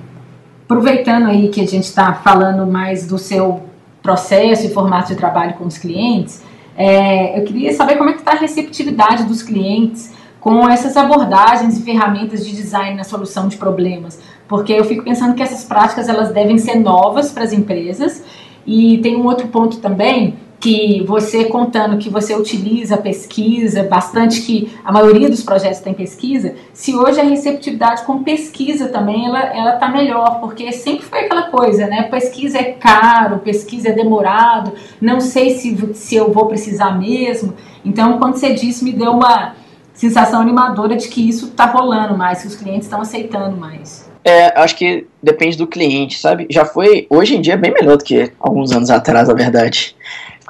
aproveitando 0.64 1.26
aí 1.26 1.48
que 1.48 1.60
a 1.60 1.66
gente 1.66 1.84
está 1.84 2.14
falando 2.14 2.70
mais 2.70 3.06
do 3.06 3.18
seu 3.18 3.62
processo 4.02 4.66
e 4.66 4.70
formato 4.70 5.08
de 5.08 5.16
trabalho 5.16 5.54
com 5.54 5.64
os 5.64 5.78
clientes, 5.78 6.42
é, 6.76 7.38
eu 7.38 7.44
queria 7.44 7.72
saber 7.72 7.96
como 7.96 8.10
é 8.10 8.12
que 8.12 8.20
está 8.20 8.32
a 8.32 8.36
receptividade 8.36 9.24
dos 9.24 9.42
clientes 9.42 10.12
com 10.40 10.68
essas 10.68 10.96
abordagens 10.96 11.78
e 11.78 11.82
ferramentas 11.82 12.46
de 12.46 12.56
design 12.56 12.96
na 12.96 13.04
solução 13.04 13.46
de 13.46 13.56
problemas 13.56 14.18
porque 14.50 14.72
eu 14.72 14.84
fico 14.84 15.04
pensando 15.04 15.36
que 15.36 15.42
essas 15.44 15.62
práticas 15.62 16.08
elas 16.08 16.32
devem 16.32 16.58
ser 16.58 16.74
novas 16.74 17.30
para 17.30 17.44
as 17.44 17.52
empresas. 17.52 18.24
E 18.66 18.98
tem 18.98 19.16
um 19.16 19.24
outro 19.24 19.46
ponto 19.46 19.78
também 19.78 20.34
que 20.58 21.04
você 21.06 21.44
contando 21.44 21.96
que 21.98 22.10
você 22.10 22.34
utiliza 22.34 22.96
pesquisa, 22.96 23.84
bastante 23.84 24.42
que 24.42 24.70
a 24.84 24.92
maioria 24.92 25.30
dos 25.30 25.42
projetos 25.42 25.78
tem 25.78 25.94
pesquisa, 25.94 26.54
se 26.74 26.94
hoje 26.94 27.18
a 27.18 27.24
receptividade 27.24 28.02
com 28.02 28.22
pesquisa 28.22 28.88
também 28.88 29.24
ela 29.24 29.40
ela 29.56 29.72
tá 29.76 29.88
melhor, 29.88 30.40
porque 30.40 30.70
sempre 30.72 31.06
foi 31.06 31.20
aquela 31.20 31.44
coisa, 31.44 31.86
né? 31.86 32.02
Pesquisa 32.10 32.58
é 32.58 32.72
caro, 32.72 33.38
pesquisa 33.38 33.88
é 33.88 33.92
demorado, 33.92 34.72
não 35.00 35.20
sei 35.20 35.50
se, 35.54 35.94
se 35.94 36.16
eu 36.16 36.30
vou 36.30 36.46
precisar 36.46 36.98
mesmo. 36.98 37.54
Então, 37.84 38.18
quando 38.18 38.34
você 38.34 38.52
disse, 38.52 38.84
me 38.84 38.92
deu 38.92 39.12
uma 39.12 39.54
sensação 40.00 40.40
animadora 40.40 40.96
de 40.96 41.08
que 41.08 41.28
isso 41.28 41.46
está 41.46 41.66
rolando 41.66 42.16
mais, 42.16 42.42
que 42.42 42.48
os 42.48 42.56
clientes 42.56 42.86
estão 42.86 43.00
aceitando 43.00 43.56
mais. 43.56 44.08
É, 44.24 44.58
acho 44.60 44.76
que 44.76 45.06
depende 45.22 45.56
do 45.56 45.66
cliente, 45.66 46.18
sabe? 46.18 46.46
Já 46.50 46.64
foi, 46.64 47.06
hoje 47.08 47.36
em 47.36 47.40
dia 47.40 47.54
é 47.54 47.56
bem 47.56 47.72
melhor 47.72 47.96
do 47.96 48.04
que 48.04 48.32
alguns 48.38 48.70
anos 48.72 48.90
atrás, 48.90 49.28
na 49.28 49.34
verdade 49.34 49.96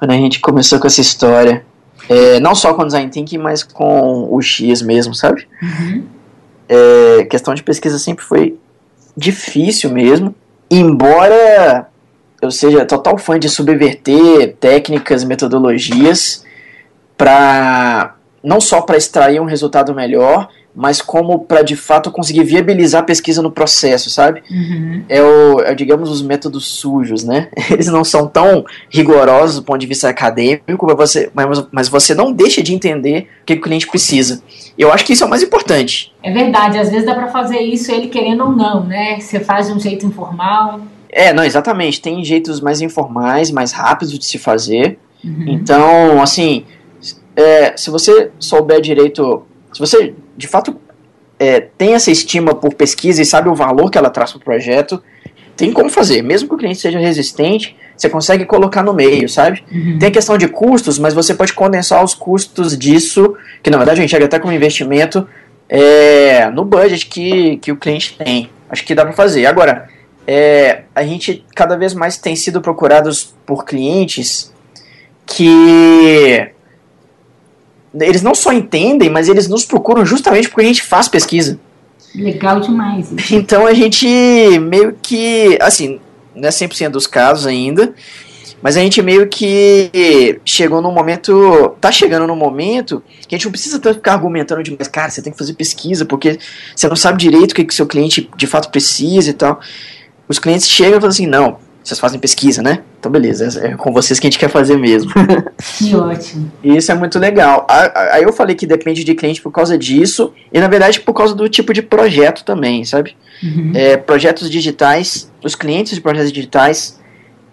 quando 0.00 0.12
a 0.12 0.16
gente 0.16 0.40
começou 0.40 0.80
com 0.80 0.86
essa 0.86 1.02
história. 1.02 1.62
É, 2.08 2.40
não 2.40 2.54
só 2.54 2.72
com 2.72 2.82
o 2.82 2.86
design 2.86 3.10
thinking, 3.10 3.36
mas 3.36 3.62
com 3.62 4.26
o 4.34 4.40
X 4.40 4.80
mesmo, 4.80 5.14
sabe? 5.14 5.46
Uhum. 5.62 6.04
É, 6.66 7.24
questão 7.24 7.52
de 7.52 7.62
pesquisa 7.62 7.98
sempre 7.98 8.24
foi 8.24 8.58
difícil 9.14 9.90
mesmo. 9.90 10.34
Embora 10.70 11.86
eu 12.40 12.50
seja 12.50 12.86
total 12.86 13.18
fã 13.18 13.38
de 13.38 13.50
subverter 13.50 14.56
técnicas, 14.58 15.22
metodologias 15.22 16.46
para 17.14 18.14
não 18.42 18.60
só 18.60 18.80
para 18.80 18.96
extrair 18.96 19.40
um 19.40 19.44
resultado 19.44 19.94
melhor, 19.94 20.48
mas 20.74 21.02
como 21.02 21.40
para 21.40 21.62
de 21.62 21.74
fato 21.74 22.10
conseguir 22.10 22.44
viabilizar 22.44 23.02
a 23.02 23.04
pesquisa 23.04 23.42
no 23.42 23.50
processo, 23.50 24.08
sabe? 24.08 24.42
Uhum. 24.50 25.04
É, 25.08 25.20
o, 25.20 25.60
é, 25.60 25.74
digamos, 25.74 26.08
os 26.10 26.22
métodos 26.22 26.66
sujos, 26.66 27.24
né? 27.24 27.48
Eles 27.70 27.88
não 27.88 28.04
são 28.04 28.26
tão 28.26 28.64
rigorosos 28.88 29.56
do 29.56 29.62
ponto 29.62 29.78
de 29.78 29.86
vista 29.86 30.08
acadêmico, 30.08 30.86
mas 30.86 30.96
você, 30.96 31.30
mas, 31.34 31.64
mas 31.72 31.88
você 31.88 32.14
não 32.14 32.32
deixa 32.32 32.62
de 32.62 32.72
entender 32.72 33.28
o 33.42 33.46
que 33.46 33.54
o 33.54 33.60
cliente 33.60 33.86
precisa. 33.86 34.42
Eu 34.78 34.92
acho 34.92 35.04
que 35.04 35.12
isso 35.12 35.24
é 35.24 35.26
o 35.26 35.30
mais 35.30 35.42
importante. 35.42 36.12
É 36.22 36.32
verdade, 36.32 36.78
às 36.78 36.90
vezes 36.90 37.04
dá 37.04 37.14
para 37.14 37.28
fazer 37.28 37.58
isso 37.58 37.90
ele 37.90 38.08
querendo 38.08 38.44
ou 38.44 38.52
não, 38.52 38.84
né? 38.84 39.18
Você 39.18 39.40
faz 39.40 39.66
de 39.66 39.72
um 39.72 39.80
jeito 39.80 40.06
informal. 40.06 40.80
É, 41.10 41.32
não, 41.32 41.42
exatamente. 41.42 42.00
Tem 42.00 42.24
jeitos 42.24 42.60
mais 42.60 42.80
informais, 42.80 43.50
mais 43.50 43.72
rápidos 43.72 44.16
de 44.16 44.24
se 44.24 44.38
fazer. 44.38 44.98
Uhum. 45.24 45.46
Então, 45.48 46.22
assim, 46.22 46.64
é, 47.36 47.76
se 47.76 47.90
você 47.90 48.30
souber 48.38 48.80
direito 48.80 49.46
se 49.72 49.78
você 49.78 50.14
de 50.36 50.46
fato 50.46 50.76
é, 51.38 51.60
tem 51.60 51.94
essa 51.94 52.10
estima 52.10 52.54
por 52.54 52.74
pesquisa 52.74 53.22
e 53.22 53.24
sabe 53.24 53.48
o 53.48 53.54
valor 53.54 53.90
que 53.90 53.96
ela 53.96 54.10
traz 54.10 54.32
para 54.32 54.38
o 54.38 54.44
projeto, 54.44 55.02
tem 55.56 55.72
como 55.72 55.88
fazer. 55.88 56.22
Mesmo 56.22 56.48
que 56.48 56.54
o 56.54 56.58
cliente 56.58 56.78
seja 56.78 56.98
resistente, 56.98 57.76
você 57.96 58.08
consegue 58.08 58.44
colocar 58.44 58.82
no 58.82 58.92
meio, 58.92 59.28
sabe? 59.28 59.64
Uhum. 59.72 59.98
Tem 59.98 60.08
a 60.08 60.12
questão 60.12 60.36
de 60.36 60.48
custos, 60.48 60.98
mas 60.98 61.14
você 61.14 61.34
pode 61.34 61.54
condensar 61.54 62.04
os 62.04 62.14
custos 62.14 62.76
disso, 62.76 63.36
que 63.62 63.70
na 63.70 63.78
verdade 63.78 64.00
a 64.00 64.02
gente 64.02 64.10
chega 64.10 64.26
até 64.26 64.38
como 64.38 64.52
investimento, 64.52 65.26
é, 65.68 66.50
no 66.50 66.64
budget 66.64 67.06
que, 67.06 67.56
que 67.58 67.72
o 67.72 67.76
cliente 67.76 68.16
tem. 68.18 68.50
Acho 68.68 68.84
que 68.84 68.94
dá 68.94 69.04
para 69.04 69.12
fazer. 69.14 69.46
Agora, 69.46 69.88
é, 70.26 70.82
a 70.94 71.02
gente 71.04 71.44
cada 71.54 71.76
vez 71.76 71.94
mais 71.94 72.18
tem 72.18 72.36
sido 72.36 72.60
procurados 72.60 73.34
por 73.46 73.64
clientes 73.64 74.52
que 75.26 76.50
eles 77.98 78.22
não 78.22 78.34
só 78.34 78.52
entendem, 78.52 79.10
mas 79.10 79.28
eles 79.28 79.48
nos 79.48 79.64
procuram 79.64 80.04
justamente 80.04 80.48
porque 80.48 80.62
a 80.62 80.68
gente 80.68 80.82
faz 80.82 81.08
pesquisa. 81.08 81.58
Legal 82.14 82.60
demais. 82.60 83.12
Então 83.30 83.66
a 83.66 83.72
gente 83.72 84.06
meio 84.60 84.96
que, 85.00 85.58
assim, 85.60 86.00
não 86.34 86.48
é 86.48 86.50
100% 86.50 86.90
dos 86.90 87.06
casos 87.06 87.46
ainda, 87.46 87.94
mas 88.62 88.76
a 88.76 88.80
gente 88.80 89.00
meio 89.00 89.28
que 89.28 90.40
chegou 90.44 90.82
num 90.82 90.92
momento, 90.92 91.74
tá 91.80 91.90
chegando 91.90 92.26
num 92.26 92.36
momento 92.36 93.02
que 93.26 93.34
a 93.34 93.38
gente 93.38 93.46
não 93.46 93.52
precisa 93.52 93.78
tanto 93.78 93.96
ficar 93.96 94.14
argumentando 94.14 94.62
demais, 94.62 94.88
cara, 94.88 95.10
você 95.10 95.22
tem 95.22 95.32
que 95.32 95.38
fazer 95.38 95.54
pesquisa 95.54 96.04
porque 96.04 96.38
você 96.74 96.88
não 96.88 96.96
sabe 96.96 97.18
direito 97.18 97.52
o 97.52 97.54
que, 97.54 97.64
que 97.64 97.74
seu 97.74 97.86
cliente 97.86 98.28
de 98.36 98.46
fato 98.46 98.70
precisa 98.70 99.30
e 99.30 99.32
tal. 99.32 99.60
Os 100.28 100.38
clientes 100.38 100.68
chegam 100.68 100.98
e 100.98 101.00
falam 101.00 101.10
assim, 101.10 101.26
não, 101.26 101.58
vocês 101.82 101.98
fazem 101.98 102.20
pesquisa, 102.20 102.62
né? 102.62 102.80
Então, 102.98 103.10
beleza, 103.10 103.66
é 103.66 103.74
com 103.74 103.92
vocês 103.92 104.20
que 104.20 104.26
a 104.26 104.30
gente 104.30 104.38
quer 104.38 104.50
fazer 104.50 104.76
mesmo. 104.76 105.10
Que 105.78 105.94
ótimo. 105.94 106.50
Isso 106.62 106.90
é 106.90 106.94
muito 106.94 107.18
legal. 107.18 107.66
Aí 107.68 108.22
eu 108.22 108.32
falei 108.32 108.54
que 108.54 108.66
depende 108.66 109.04
de 109.04 109.14
cliente 109.14 109.42
por 109.42 109.52
causa 109.52 109.76
disso, 109.76 110.32
e 110.52 110.58
na 110.58 110.68
verdade 110.68 111.00
por 111.00 111.12
causa 111.12 111.34
do 111.34 111.48
tipo 111.48 111.72
de 111.72 111.82
projeto 111.82 112.44
também, 112.44 112.84
sabe? 112.84 113.16
Uhum. 113.42 113.72
É, 113.74 113.96
projetos 113.96 114.50
digitais, 114.50 115.30
os 115.44 115.54
clientes 115.54 115.94
de 115.94 116.00
projetos 116.00 116.32
digitais 116.32 116.98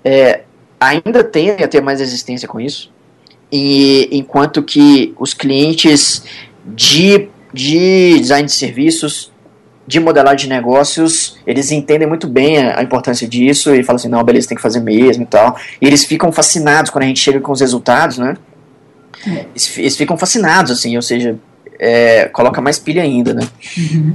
é, 0.03 0.41
ainda 0.79 1.23
tendem 1.23 1.65
a 1.65 1.67
ter 1.67 1.81
mais 1.81 1.99
resistência 1.99 2.47
com 2.47 2.59
isso, 2.59 2.91
e 3.51 4.09
enquanto 4.11 4.63
que 4.63 5.13
os 5.17 5.33
clientes 5.33 6.23
de, 6.65 7.29
de 7.53 8.19
design 8.19 8.45
de 8.45 8.53
serviços 8.53 9.31
de 9.87 9.99
modelagem 10.01 10.49
de 10.49 10.53
negócios, 10.53 11.37
eles 11.47 11.71
entendem 11.71 12.07
muito 12.07 12.27
bem 12.27 12.57
a, 12.57 12.79
a, 12.79 12.83
importância 12.83 13.25
disso 13.25 13.73
e 13.73 13.81
falam 13.83 13.95
assim, 13.95 14.09
não, 14.09 14.21
beleza, 14.21 14.49
tem 14.49 14.57
que 14.57 14.61
fazer 14.61 14.81
mesmo 14.81 15.23
e 15.23 15.25
tal. 15.25 15.57
E 15.81 15.87
eles 15.87 16.03
ficam 16.03 16.29
fascinados 16.29 16.91
quando 16.91 17.05
a 17.05 17.07
gente 17.07 17.21
chega 17.21 17.39
com 17.39 17.53
os 17.53 17.61
resultados, 17.61 18.17
né? 18.17 18.35
É. 19.25 19.45
Eles, 19.51 19.77
eles, 19.77 19.95
ficam 19.95 20.17
fascinados, 20.17 20.71
assim, 20.71 20.95
ou 20.97 21.01
seja, 21.01 21.37
é, 21.79 22.25
coloca 22.25 22.59
mais 22.59 22.77
pilha 22.77 23.01
ainda, 23.01 23.33
né? 23.33 23.47
Uhum. 23.77 24.13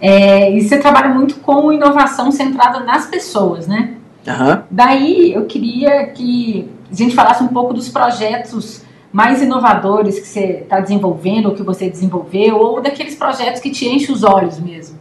É, 0.00 0.50
e 0.50 0.62
você 0.62 0.78
trabalha 0.78 1.10
muito 1.10 1.36
com 1.36 1.70
inovação 1.70 2.32
centrada 2.32 2.80
nas 2.80 3.06
pessoas, 3.06 3.66
né? 3.66 3.96
Uhum. 4.26 4.62
Daí 4.70 5.34
eu 5.34 5.44
queria 5.44 6.06
que 6.06 6.66
a 6.90 6.94
gente 6.94 7.14
falasse 7.14 7.42
um 7.42 7.48
pouco 7.48 7.74
dos 7.74 7.90
projetos 7.90 8.82
mais 9.12 9.42
inovadores 9.42 10.18
que 10.18 10.26
você 10.26 10.60
está 10.62 10.80
desenvolvendo 10.80 11.46
ou 11.46 11.54
que 11.54 11.62
você 11.62 11.90
desenvolveu, 11.90 12.56
ou 12.56 12.80
daqueles 12.80 13.14
projetos 13.14 13.60
que 13.60 13.70
te 13.70 13.86
enchem 13.88 14.14
os 14.14 14.22
olhos 14.22 14.58
mesmo? 14.58 14.98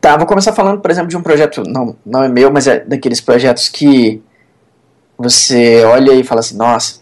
Tá, 0.00 0.16
vou 0.16 0.26
começar 0.26 0.52
falando, 0.52 0.80
por 0.80 0.90
exemplo, 0.90 1.08
de 1.08 1.16
um 1.16 1.22
projeto, 1.22 1.62
não, 1.66 1.96
não 2.04 2.22
é 2.22 2.28
meu, 2.28 2.52
mas 2.52 2.66
é 2.66 2.80
daqueles 2.80 3.20
projetos 3.20 3.68
que 3.68 4.22
você 5.16 5.84
olha 5.84 6.12
e 6.12 6.22
fala 6.22 6.40
assim, 6.40 6.56
nossa, 6.56 7.00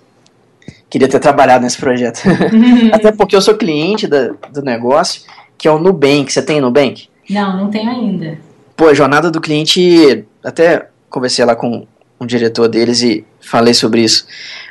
queria 0.89 1.09
ter 1.09 1.19
trabalhado 1.19 1.65
nesse 1.65 1.79
projeto. 1.79 2.23
Até 2.93 3.13
porque 3.13 3.37
eu 3.37 3.43
sou 3.43 3.55
cliente 3.55 4.07
da, 4.07 4.31
do 4.51 4.63
negócio, 4.63 5.23
que 5.59 5.69
é 5.69 5.71
o 5.71 5.79
Nubank. 5.79 6.33
Você 6.33 6.43
tem 6.43 6.61
Nubank? 6.61 7.09
Não, 7.29 7.57
não 7.57 7.71
tenho 7.71 7.91
ainda. 7.91 8.39
Pô, 8.75 8.89
a 8.89 8.95
jornada 8.95 9.31
do 9.31 9.41
cliente, 9.41 10.25
até 10.43 10.89
conversei 11.11 11.45
lá 11.45 11.55
com 11.55 11.87
um 12.21 12.27
diretor 12.27 12.69
deles 12.69 13.03
e 13.03 13.25
falei 13.41 13.75
sobre 13.75 14.03
isso. 14.03 14.27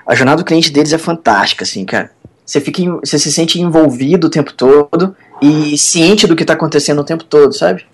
A 0.06 0.16
jornada 0.16 0.42
do 0.42 0.46
cliente 0.46 0.72
deles 0.72 0.94
é 0.94 0.98
fantástica, 0.98 1.64
assim, 1.64 1.86
cara. 1.86 2.12
Você, 2.46 2.62
fica, 2.62 2.82
você 3.04 3.18
se 3.18 3.32
sente 3.32 3.60
envolvido 3.60 4.28
o 4.28 4.30
tempo 4.30 4.54
todo 4.54 5.16
e 5.42 5.78
ciente 5.78 6.28
do 6.28 6.36
que 6.36 6.44
está 6.44 6.54
acontecendo 6.54 7.00
o 7.00 7.04
tempo 7.04 7.24
todo, 7.24 7.54
sabe? 7.54 7.86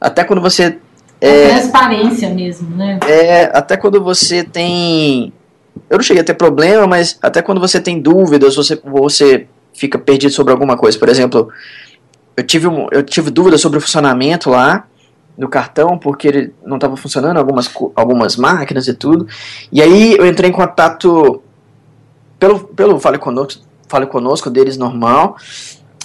Até 0.00 0.24
quando 0.24 0.42
você. 0.42 0.76
É, 1.20 1.48
transparência 1.48 2.28
mesmo, 2.28 2.76
né? 2.76 2.98
É, 3.06 3.44
até 3.56 3.76
quando 3.76 4.02
você 4.02 4.44
tem. 4.44 5.32
Eu 5.88 5.96
não 5.96 6.04
cheguei 6.04 6.22
a 6.22 6.24
ter 6.24 6.34
problema, 6.34 6.86
mas 6.86 7.18
até 7.22 7.40
quando 7.40 7.60
você 7.60 7.80
tem 7.80 8.00
dúvidas, 8.00 8.54
você, 8.54 8.78
você 8.84 9.46
fica 9.72 9.98
perdido 9.98 10.32
sobre 10.32 10.52
alguma 10.52 10.76
coisa. 10.76 10.98
Por 10.98 11.08
exemplo, 11.08 11.48
eu 12.36 12.44
tive, 12.44 12.68
eu 12.92 13.02
tive 13.02 13.30
dúvidas 13.30 13.60
sobre 13.60 13.78
o 13.78 13.80
funcionamento 13.80 14.50
lá 14.50 14.86
do 15.36 15.48
cartão, 15.48 15.98
porque 15.98 16.28
ele 16.28 16.54
não 16.64 16.76
estava 16.76 16.96
funcionando, 16.96 17.38
algumas, 17.38 17.70
algumas 17.94 18.36
máquinas 18.36 18.86
e 18.86 18.94
tudo. 18.94 19.26
E 19.72 19.82
aí 19.82 20.16
eu 20.16 20.26
entrei 20.26 20.50
em 20.50 20.52
contato 20.52 21.42
pelo, 22.38 22.60
pelo 22.60 23.00
Fale 23.00 23.18
Conosco, 23.18 23.62
Fale 23.88 24.06
Conosco 24.06 24.48
deles 24.48 24.76
normal, 24.76 25.36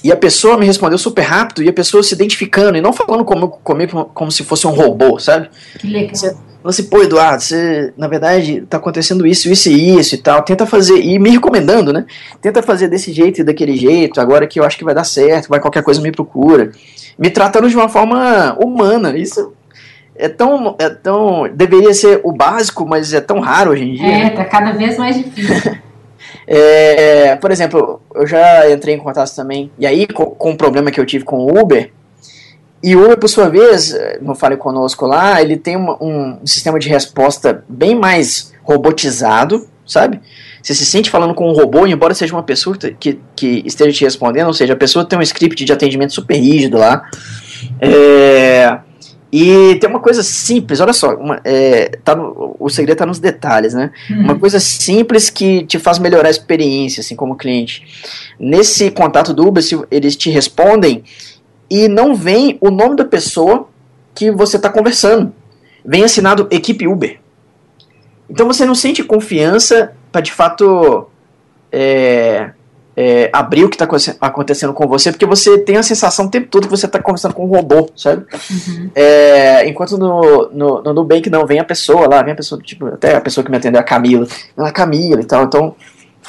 e 0.03 0.11
a 0.11 0.17
pessoa 0.17 0.57
me 0.57 0.65
respondeu 0.65 0.97
super 0.97 1.21
rápido, 1.21 1.61
e 1.61 1.69
a 1.69 1.73
pessoa 1.73 2.01
se 2.01 2.13
identificando, 2.13 2.77
e 2.77 2.81
não 2.81 2.93
falando 2.93 3.23
comigo, 3.23 3.59
comigo 3.63 4.05
como 4.13 4.31
se 4.31 4.43
fosse 4.43 4.65
um 4.65 4.71
robô, 4.71 5.19
sabe? 5.19 5.49
Que 5.77 5.87
legal. 5.87 6.48
Você, 6.63 6.81
assim, 6.81 6.89
pô, 6.89 7.01
Eduardo, 7.01 7.41
você, 7.41 7.93
na 7.97 8.07
verdade, 8.07 8.61
tá 8.69 8.77
acontecendo 8.77 9.25
isso, 9.25 9.49
isso 9.49 9.69
e 9.69 9.97
isso 9.97 10.15
e 10.15 10.17
tal, 10.17 10.41
tenta 10.41 10.65
fazer, 10.65 10.99
e 10.99 11.17
me 11.17 11.29
recomendando, 11.29 11.93
né? 11.93 12.05
Tenta 12.41 12.61
fazer 12.61 12.89
desse 12.89 13.13
jeito 13.13 13.39
e 13.39 13.43
daquele 13.43 13.77
jeito, 13.77 14.19
agora 14.19 14.45
que 14.45 14.59
eu 14.59 14.63
acho 14.65 14.77
que 14.77 14.83
vai 14.83 14.93
dar 14.93 15.05
certo, 15.05 15.47
vai 15.47 15.59
qualquer 15.59 15.83
coisa 15.83 16.01
me 16.01 16.11
procura 16.11 16.71
me 17.19 17.29
tratando 17.29 17.69
de 17.69 17.75
uma 17.75 17.89
forma 17.89 18.57
humana. 18.63 19.15
Isso 19.17 19.53
é 20.15 20.29
tão, 20.29 20.75
é 20.79 20.89
tão. 20.89 21.49
Deveria 21.53 21.93
ser 21.93 22.21
o 22.23 22.31
básico, 22.31 22.87
mas 22.87 23.13
é 23.13 23.19
tão 23.19 23.41
raro 23.41 23.71
hoje 23.71 23.83
em 23.83 23.93
dia. 23.93 24.07
É, 24.07 24.23
né? 24.23 24.29
tá 24.29 24.45
cada 24.45 24.71
vez 24.71 24.97
mais 24.97 25.17
difícil. 25.17 25.75
é, 26.47 27.35
por 27.35 27.51
exemplo, 27.51 28.01
eu 28.15 28.25
já 28.25 28.71
entrei 28.71 28.95
em 28.95 28.99
contato 28.99 29.35
também, 29.35 29.69
e 29.77 29.85
aí 29.85 30.07
com, 30.07 30.27
com 30.27 30.51
o 30.51 30.57
problema 30.57 30.89
que 30.89 30.99
eu 30.99 31.05
tive 31.05 31.25
com 31.25 31.37
o 31.37 31.59
Uber. 31.59 31.91
E 32.81 32.95
o 32.95 33.03
Uber, 33.03 33.17
por 33.17 33.27
sua 33.27 33.49
vez, 33.49 33.93
não 34.21 34.33
fale 34.33 34.55
conosco 34.55 35.05
lá, 35.05 35.41
ele 35.41 35.57
tem 35.57 35.75
uma, 35.75 36.01
um 36.01 36.39
sistema 36.45 36.79
de 36.79 36.87
resposta 36.87 37.63
bem 37.67 37.93
mais 37.93 38.53
robotizado, 38.63 39.67
sabe? 39.85 40.21
Você 40.61 40.73
se 40.73 40.85
sente 40.85 41.09
falando 41.09 41.33
com 41.33 41.49
um 41.49 41.53
robô, 41.53 41.85
embora 41.87 42.13
seja 42.13 42.33
uma 42.33 42.43
pessoa 42.43 42.77
que, 42.77 43.19
que 43.35 43.63
esteja 43.65 43.91
te 43.91 44.03
respondendo, 44.03 44.47
ou 44.47 44.53
seja, 44.53 44.73
a 44.73 44.77
pessoa 44.77 45.03
tem 45.05 45.17
um 45.17 45.21
script 45.21 45.65
de 45.65 45.73
atendimento 45.73 46.13
super 46.13 46.37
rígido 46.37 46.77
lá. 46.77 47.09
É, 47.81 48.79
E 49.31 49.75
tem 49.75 49.87
uma 49.87 49.99
coisa 49.99 50.23
simples, 50.23 50.79
olha 50.79 50.93
só, 50.93 51.13
uma, 51.15 51.39
é, 51.43 51.99
tá 52.03 52.15
no, 52.15 52.55
o 52.59 52.67
segredo 52.67 52.93
está 52.95 53.05
nos 53.05 53.19
detalhes, 53.19 53.75
né? 53.75 53.91
Uhum. 54.09 54.21
Uma 54.21 54.39
coisa 54.39 54.59
simples 54.59 55.29
que 55.29 55.63
te 55.65 55.77
faz 55.77 55.99
melhorar 55.99 56.29
a 56.29 56.31
experiência, 56.31 57.01
assim, 57.01 57.15
como 57.15 57.35
cliente. 57.35 57.85
Nesse 58.39 58.89
contato 58.89 59.31
do 59.31 59.47
Uber, 59.47 59.63
eles 59.91 60.15
te 60.15 60.31
respondem 60.31 61.03
e 61.69 61.87
não 61.87 62.15
vem 62.15 62.57
o 62.59 62.71
nome 62.71 62.95
da 62.95 63.05
pessoa 63.05 63.67
que 64.13 64.31
você 64.31 64.57
está 64.57 64.69
conversando. 64.69 65.31
Vem 65.85 66.03
assinado 66.03 66.47
equipe 66.51 66.87
Uber. 66.87 67.19
Então 68.29 68.47
você 68.47 68.65
não 68.65 68.75
sente 68.75 69.03
confiança 69.03 69.93
para 70.11 70.21
de 70.21 70.31
fato 70.31 71.07
é, 71.71 72.51
é, 72.95 73.29
abrir 73.31 73.63
o 73.63 73.69
que 73.69 73.81
está 73.81 73.87
acontecendo 74.19 74.73
com 74.73 74.87
você, 74.87 75.11
porque 75.11 75.25
você 75.25 75.57
tem 75.57 75.77
a 75.77 75.83
sensação 75.83 76.25
o 76.25 76.29
tempo 76.29 76.47
todo 76.47 76.67
que 76.67 76.69
você 76.69 76.85
está 76.85 76.99
conversando 76.99 77.33
com 77.33 77.45
um 77.45 77.47
robô, 77.47 77.89
sabe? 77.95 78.25
Uhum. 78.51 78.89
É, 78.93 79.67
enquanto 79.67 79.97
no, 79.97 80.49
no, 80.51 80.83
no 80.83 80.93
Nubank 80.93 81.29
não, 81.29 81.45
vem 81.45 81.59
a 81.59 81.63
pessoa 81.63 82.07
lá, 82.07 82.21
vem 82.21 82.33
a 82.33 82.35
pessoa, 82.35 82.61
tipo, 82.61 82.87
até 82.87 83.15
a 83.15 83.21
pessoa 83.21 83.43
que 83.43 83.49
me 83.49 83.57
atendeu, 83.57 83.79
a 83.79 83.83
Camila, 83.83 84.27
ela 84.57 84.71
Camila 84.71 85.21
e 85.21 85.25
tal, 85.25 85.45
então 85.45 85.75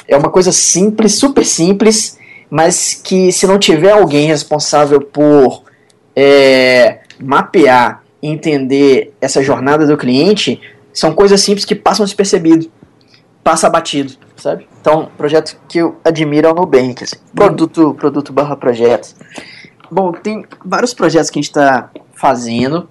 é 0.07 0.15
uma 0.15 0.29
coisa 0.29 0.51
simples, 0.51 1.15
super 1.15 1.45
simples, 1.45 2.17
mas 2.51 2.93
que 2.93 3.31
se 3.31 3.47
não 3.47 3.57
tiver 3.57 3.91
alguém 3.91 4.27
responsável 4.27 4.99
por 4.99 5.63
é, 6.13 6.99
mapear, 7.17 8.03
entender 8.21 9.13
essa 9.21 9.41
jornada 9.41 9.87
do 9.87 9.95
cliente, 9.95 10.59
são 10.93 11.13
coisas 11.13 11.39
simples 11.39 11.63
que 11.63 11.73
passam 11.73 12.05
despercebido, 12.05 12.69
passa 13.41 13.69
batido, 13.69 14.15
sabe? 14.35 14.67
Então, 14.81 15.09
projeto 15.17 15.57
que 15.69 15.77
eu 15.77 15.95
admiro 16.03 16.45
é 16.45 16.51
o 16.51 16.53
Nubank, 16.53 17.05
assim, 17.05 17.15
produto, 17.33 17.93
produto 17.93 18.33
barra 18.33 18.57
projeto. 18.57 19.15
Bom, 19.89 20.11
tem 20.11 20.45
vários 20.65 20.93
projetos 20.93 21.29
que 21.29 21.39
a 21.39 21.41
gente 21.41 21.49
está 21.49 21.89
fazendo. 22.13 22.89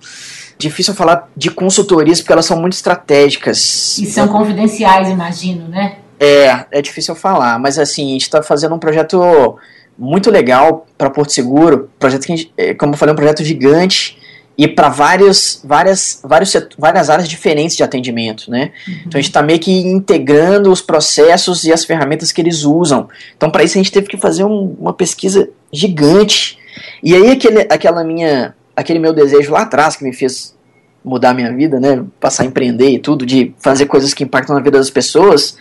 Difícil 0.56 0.94
falar 0.94 1.28
de 1.36 1.50
consultorias 1.50 2.20
porque 2.20 2.32
elas 2.32 2.46
são 2.46 2.58
muito 2.58 2.72
estratégicas. 2.72 3.98
E 3.98 4.06
são 4.06 4.26
confidenciais, 4.26 5.08
imagino, 5.08 5.68
né? 5.68 5.98
É, 6.20 6.66
é 6.70 6.82
difícil 6.82 7.14
falar, 7.14 7.58
mas 7.58 7.78
assim, 7.78 8.10
a 8.10 8.12
gente 8.12 8.22
está 8.22 8.42
fazendo 8.42 8.74
um 8.74 8.78
projeto 8.78 9.58
muito 9.98 10.30
legal 10.30 10.86
para 10.98 11.08
Porto 11.08 11.32
Seguro, 11.32 11.90
projeto 11.98 12.26
que, 12.26 12.36
gente, 12.36 12.52
é, 12.58 12.74
como 12.74 12.92
eu 12.92 12.98
falei, 12.98 13.14
um 13.14 13.16
projeto 13.16 13.42
gigante 13.42 14.18
e 14.60 14.68
para 14.68 14.90
várias, 14.90 15.62
várias, 15.64 16.20
várias 16.22 16.52
várias 16.76 17.08
áreas 17.08 17.26
diferentes 17.26 17.74
de 17.74 17.82
atendimento, 17.82 18.50
né? 18.50 18.72
Uhum. 18.86 18.94
Então 19.06 19.18
a 19.18 19.22
gente 19.22 19.30
está 19.30 19.42
meio 19.42 19.58
que 19.58 19.72
integrando 19.72 20.70
os 20.70 20.82
processos 20.82 21.64
e 21.64 21.72
as 21.72 21.86
ferramentas 21.86 22.30
que 22.30 22.42
eles 22.42 22.64
usam. 22.64 23.08
Então 23.34 23.50
para 23.50 23.64
isso 23.64 23.78
a 23.78 23.82
gente 23.82 23.90
teve 23.90 24.06
que 24.06 24.18
fazer 24.18 24.44
um, 24.44 24.76
uma 24.78 24.92
pesquisa 24.92 25.48
gigante. 25.72 26.58
E 27.02 27.14
aí 27.14 27.30
aquele, 27.30 27.60
aquela 27.70 28.04
minha, 28.04 28.54
aquele 28.76 28.98
meu 28.98 29.14
desejo 29.14 29.50
lá 29.50 29.62
atrás 29.62 29.96
que 29.96 30.04
me 30.04 30.12
fez 30.12 30.54
mudar 31.02 31.30
a 31.30 31.34
minha 31.34 31.54
vida, 31.54 31.80
né? 31.80 32.04
Passar 32.20 32.42
a 32.42 32.46
empreender 32.46 32.90
e 32.90 32.98
tudo, 32.98 33.24
de 33.24 33.54
fazer 33.58 33.86
coisas 33.86 34.12
que 34.12 34.24
impactam 34.24 34.54
na 34.54 34.60
vida 34.60 34.76
das 34.76 34.90
pessoas, 34.90 35.56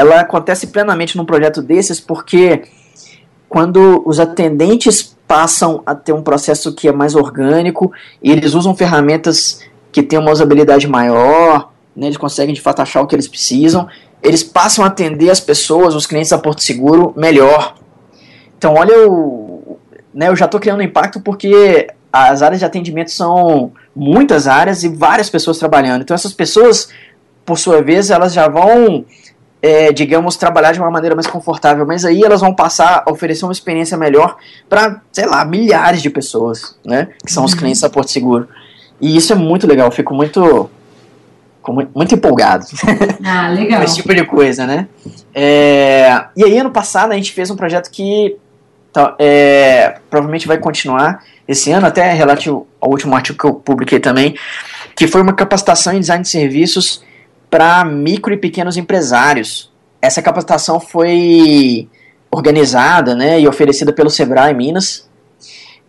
ela 0.00 0.20
acontece 0.20 0.68
plenamente 0.68 1.16
num 1.16 1.24
projeto 1.24 1.60
desses 1.60 2.00
porque 2.00 2.62
quando 3.48 4.02
os 4.06 4.18
atendentes 4.18 5.16
passam 5.26 5.82
a 5.84 5.94
ter 5.94 6.12
um 6.12 6.22
processo 6.22 6.74
que 6.74 6.88
é 6.88 6.92
mais 6.92 7.14
orgânico 7.14 7.92
e 8.22 8.30
eles 8.30 8.54
usam 8.54 8.74
ferramentas 8.74 9.60
que 9.92 10.02
têm 10.02 10.18
uma 10.18 10.30
usabilidade 10.30 10.88
maior, 10.88 11.70
né, 11.94 12.06
eles 12.06 12.16
conseguem 12.16 12.54
de 12.54 12.60
fato 12.60 12.80
achar 12.80 13.02
o 13.02 13.06
que 13.06 13.14
eles 13.14 13.28
precisam, 13.28 13.88
eles 14.22 14.42
passam 14.42 14.84
a 14.84 14.88
atender 14.88 15.30
as 15.30 15.40
pessoas, 15.40 15.94
os 15.94 16.06
clientes 16.06 16.30
da 16.30 16.38
Porto 16.38 16.62
Seguro 16.62 17.12
melhor. 17.16 17.74
Então, 18.56 18.74
olha, 18.74 18.94
né, 20.14 20.28
eu 20.28 20.36
já 20.36 20.46
estou 20.46 20.60
criando 20.60 20.82
impacto 20.82 21.20
porque 21.20 21.88
as 22.12 22.42
áreas 22.42 22.60
de 22.60 22.64
atendimento 22.64 23.10
são 23.10 23.72
muitas 23.94 24.46
áreas 24.46 24.82
e 24.82 24.88
várias 24.88 25.28
pessoas 25.28 25.58
trabalhando. 25.58 26.02
Então, 26.02 26.14
essas 26.14 26.32
pessoas, 26.32 26.88
por 27.44 27.58
sua 27.58 27.82
vez, 27.82 28.10
elas 28.10 28.32
já 28.32 28.48
vão 28.48 29.04
é, 29.62 29.92
digamos, 29.92 30.36
trabalhar 30.36 30.72
de 30.72 30.80
uma 30.80 30.90
maneira 30.90 31.14
mais 31.14 31.26
confortável, 31.26 31.84
mas 31.86 32.04
aí 32.04 32.22
elas 32.22 32.40
vão 32.40 32.54
passar 32.54 33.04
a 33.06 33.12
oferecer 33.12 33.44
uma 33.44 33.52
experiência 33.52 33.96
melhor 33.96 34.36
para, 34.68 35.02
sei 35.12 35.26
lá, 35.26 35.44
milhares 35.44 36.00
de 36.00 36.08
pessoas, 36.08 36.76
né? 36.84 37.08
Que 37.24 37.30
são 37.30 37.44
os 37.44 37.52
uhum. 37.52 37.58
clientes 37.58 37.80
da 37.80 37.90
Porto 37.90 38.10
Seguro. 38.10 38.48
E 39.00 39.16
isso 39.16 39.32
é 39.32 39.36
muito 39.36 39.66
legal, 39.66 39.88
eu 39.88 39.92
fico 39.92 40.14
muito, 40.14 40.70
muito 41.94 42.14
empolgado 42.14 42.64
ah, 43.24 43.48
legal. 43.48 43.78
com 43.78 43.84
esse 43.84 43.96
tipo 43.96 44.14
de 44.14 44.24
coisa, 44.24 44.66
né? 44.66 44.88
É, 45.34 46.24
e 46.36 46.44
aí, 46.44 46.58
ano 46.58 46.70
passado, 46.70 47.12
a 47.12 47.16
gente 47.16 47.32
fez 47.32 47.50
um 47.50 47.56
projeto 47.56 47.90
que 47.90 48.36
tá, 48.92 49.14
é, 49.18 49.98
provavelmente 50.08 50.48
vai 50.48 50.56
continuar 50.56 51.22
esse 51.46 51.70
ano, 51.70 51.86
até 51.86 52.12
relativo 52.12 52.66
ao 52.80 52.90
último 52.90 53.14
artigo 53.14 53.38
que 53.38 53.44
eu 53.44 53.54
publiquei 53.54 54.00
também, 54.00 54.34
que 54.96 55.06
foi 55.06 55.20
uma 55.20 55.34
capacitação 55.34 55.92
em 55.92 56.00
design 56.00 56.22
de 56.22 56.28
serviços 56.30 57.02
para 57.50 57.84
micro 57.84 58.32
e 58.32 58.36
pequenos 58.36 58.76
empresários. 58.76 59.70
Essa 60.00 60.22
capacitação 60.22 60.80
foi 60.80 61.88
organizada 62.30 63.14
né, 63.14 63.40
e 63.40 63.48
oferecida 63.48 63.92
pelo 63.92 64.08
Sebrae 64.08 64.54
Minas. 64.54 65.08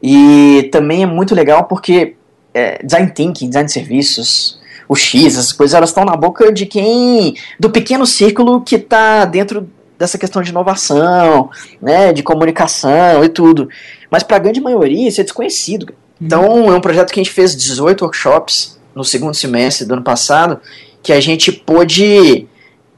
E 0.01 0.67
também 0.71 1.03
é 1.03 1.05
muito 1.05 1.35
legal 1.35 1.65
porque 1.65 2.15
é, 2.53 2.83
design 2.83 3.11
thinking, 3.11 3.47
design 3.47 3.67
de 3.67 3.71
serviços, 3.71 4.59
o 4.89 4.95
X, 4.95 5.37
essas 5.37 5.53
coisas, 5.53 5.75
elas 5.75 5.89
estão 5.89 6.03
na 6.03 6.15
boca 6.15 6.51
de 6.51 6.65
quem. 6.65 7.35
do 7.59 7.69
pequeno 7.69 8.05
círculo 8.05 8.61
que 8.61 8.75
está 8.75 9.23
dentro 9.25 9.69
dessa 9.97 10.17
questão 10.17 10.41
de 10.41 10.49
inovação, 10.49 11.51
né, 11.79 12.11
de 12.11 12.23
comunicação 12.23 13.23
e 13.23 13.29
tudo. 13.29 13.69
Mas 14.09 14.23
para 14.23 14.37
a 14.37 14.39
grande 14.39 14.59
maioria 14.59 15.07
isso 15.07 15.21
é 15.21 15.23
desconhecido. 15.23 15.83
Uhum. 15.83 16.25
Então 16.25 16.73
é 16.73 16.75
um 16.75 16.81
projeto 16.81 17.13
que 17.13 17.19
a 17.19 17.23
gente 17.23 17.33
fez 17.33 17.55
18 17.55 18.03
workshops 18.03 18.79
no 18.95 19.03
segundo 19.03 19.35
semestre 19.35 19.85
do 19.85 19.93
ano 19.93 20.03
passado 20.03 20.59
que 21.01 21.11
a 21.11 21.19
gente 21.19 21.51
pôde 21.51 22.47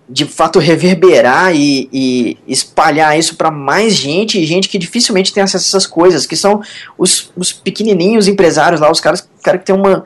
de 0.10 0.26
fato 0.26 0.60
reverberar 0.60 1.56
e, 1.56 1.90
e 1.92 2.38
espalhar 2.48 3.18
isso 3.18 3.36
para 3.36 3.50
mais 3.50 3.96
gente 3.96 4.40
e 4.40 4.46
gente 4.46 4.68
que 4.68 4.78
dificilmente 4.78 5.34
tem 5.34 5.42
acesso 5.42 5.66
a 5.66 5.70
essas 5.70 5.88
coisas, 5.88 6.26
que 6.26 6.36
são 6.36 6.62
os, 6.98 7.32
os 7.36 7.54
pequenininhos 7.54 8.28
empresários 8.28 8.82
lá, 8.82 8.92
os 8.92 9.00
caras 9.00 9.28
cara 9.42 9.58
que 9.58 9.66
tem 9.66 9.76
uma, 9.76 10.04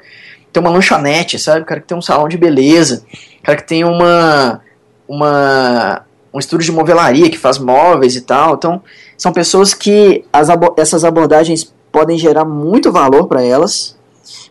tem 0.54 0.62
uma 0.62 0.72
lanchonete, 0.72 1.38
sabe? 1.38 1.62
O 1.62 1.66
cara 1.66 1.82
que 1.82 1.88
tem 1.88 1.98
um 1.98 2.02
salão 2.02 2.28
de 2.28 2.38
beleza, 2.38 3.04
o 3.40 3.44
cara 3.44 3.58
que 3.58 3.68
tem 3.68 3.84
uma, 3.84 4.62
uma 5.08 6.04
um 6.34 6.40
estúdio 6.40 6.66
de 6.66 6.72
movelaria 6.72 7.30
que 7.30 7.38
faz 7.38 7.58
móveis 7.58 8.16
e 8.16 8.22
tal. 8.22 8.56
Então, 8.56 8.82
são 9.18 9.32
pessoas 9.34 9.74
que 9.74 10.24
as, 10.32 10.48
essas 10.78 11.04
abordagens 11.04 11.74
podem 11.92 12.18
gerar 12.18 12.46
muito 12.46 12.92
valor 12.92 13.28
para 13.28 13.44
elas 13.44 13.97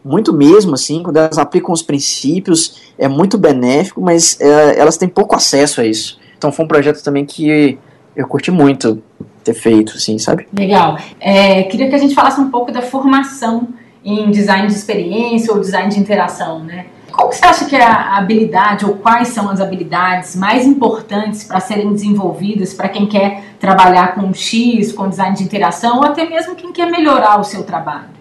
muito 0.06 0.32
mesmo, 0.32 0.74
assim, 0.74 1.02
quando 1.02 1.16
elas 1.16 1.36
aplicam 1.36 1.74
os 1.74 1.82
princípios, 1.82 2.92
é 2.96 3.08
muito 3.08 3.36
benéfico, 3.36 4.00
mas 4.00 4.40
é, 4.40 4.78
elas 4.78 4.96
têm 4.96 5.08
pouco 5.08 5.34
acesso 5.34 5.80
a 5.80 5.84
isso. 5.84 6.20
Então 6.38 6.52
foi 6.52 6.64
um 6.64 6.68
projeto 6.68 7.02
também 7.02 7.24
que 7.24 7.76
eu 8.14 8.28
curti 8.28 8.52
muito 8.52 9.02
ter 9.42 9.54
feito, 9.54 9.94
assim, 9.96 10.16
sabe? 10.16 10.46
Legal. 10.56 10.96
É, 11.18 11.64
queria 11.64 11.88
que 11.88 11.94
a 11.96 11.98
gente 11.98 12.14
falasse 12.14 12.40
um 12.40 12.50
pouco 12.50 12.70
da 12.70 12.82
formação 12.82 13.68
em 14.04 14.30
design 14.30 14.68
de 14.68 14.74
experiência 14.74 15.52
ou 15.52 15.58
design 15.58 15.90
de 15.90 15.98
interação, 15.98 16.60
né? 16.60 16.86
Qual 17.10 17.32
você 17.32 17.44
acha 17.44 17.64
que 17.64 17.74
é 17.74 17.82
a 17.82 18.16
habilidade 18.16 18.84
ou 18.84 18.94
quais 18.94 19.28
são 19.28 19.50
as 19.50 19.60
habilidades 19.60 20.36
mais 20.36 20.66
importantes 20.66 21.42
para 21.42 21.58
serem 21.58 21.92
desenvolvidas 21.92 22.72
para 22.72 22.88
quem 22.88 23.06
quer 23.06 23.42
trabalhar 23.58 24.14
com 24.14 24.32
X, 24.32 24.92
com 24.92 25.08
design 25.08 25.34
de 25.34 25.42
interação 25.42 25.96
ou 25.96 26.04
até 26.04 26.28
mesmo 26.28 26.54
quem 26.54 26.72
quer 26.72 26.90
melhorar 26.90 27.40
o 27.40 27.44
seu 27.44 27.64
trabalho? 27.64 28.15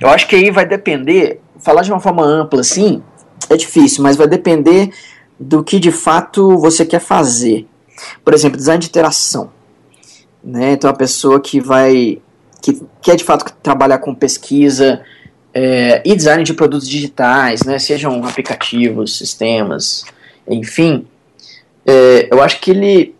Eu 0.00 0.08
acho 0.08 0.26
que 0.26 0.36
aí 0.36 0.50
vai 0.50 0.66
depender, 0.66 1.40
falar 1.58 1.82
de 1.82 1.90
uma 1.90 2.00
forma 2.00 2.24
ampla 2.24 2.60
assim, 2.60 3.02
é 3.50 3.56
difícil, 3.56 4.02
mas 4.02 4.16
vai 4.16 4.26
depender 4.26 4.90
do 5.38 5.62
que 5.62 5.78
de 5.78 5.92
fato 5.92 6.58
você 6.58 6.84
quer 6.84 7.00
fazer. 7.00 7.66
Por 8.24 8.34
exemplo, 8.34 8.56
design 8.56 8.80
de 8.80 8.88
interação. 8.88 9.50
Né? 10.42 10.72
Então, 10.72 10.90
a 10.90 10.94
pessoa 10.94 11.40
que 11.40 11.60
vai. 11.60 12.20
que 12.62 12.80
quer 13.02 13.16
de 13.16 13.24
fato 13.24 13.52
trabalhar 13.62 13.98
com 13.98 14.14
pesquisa 14.14 15.02
é, 15.52 16.02
e 16.04 16.14
design 16.14 16.42
de 16.44 16.54
produtos 16.54 16.88
digitais, 16.88 17.62
né? 17.64 17.78
sejam 17.78 18.24
aplicativos, 18.24 19.18
sistemas, 19.18 20.04
enfim. 20.48 21.06
É, 21.86 22.28
eu 22.30 22.42
acho 22.42 22.60
que 22.60 22.70
ele 22.70 23.14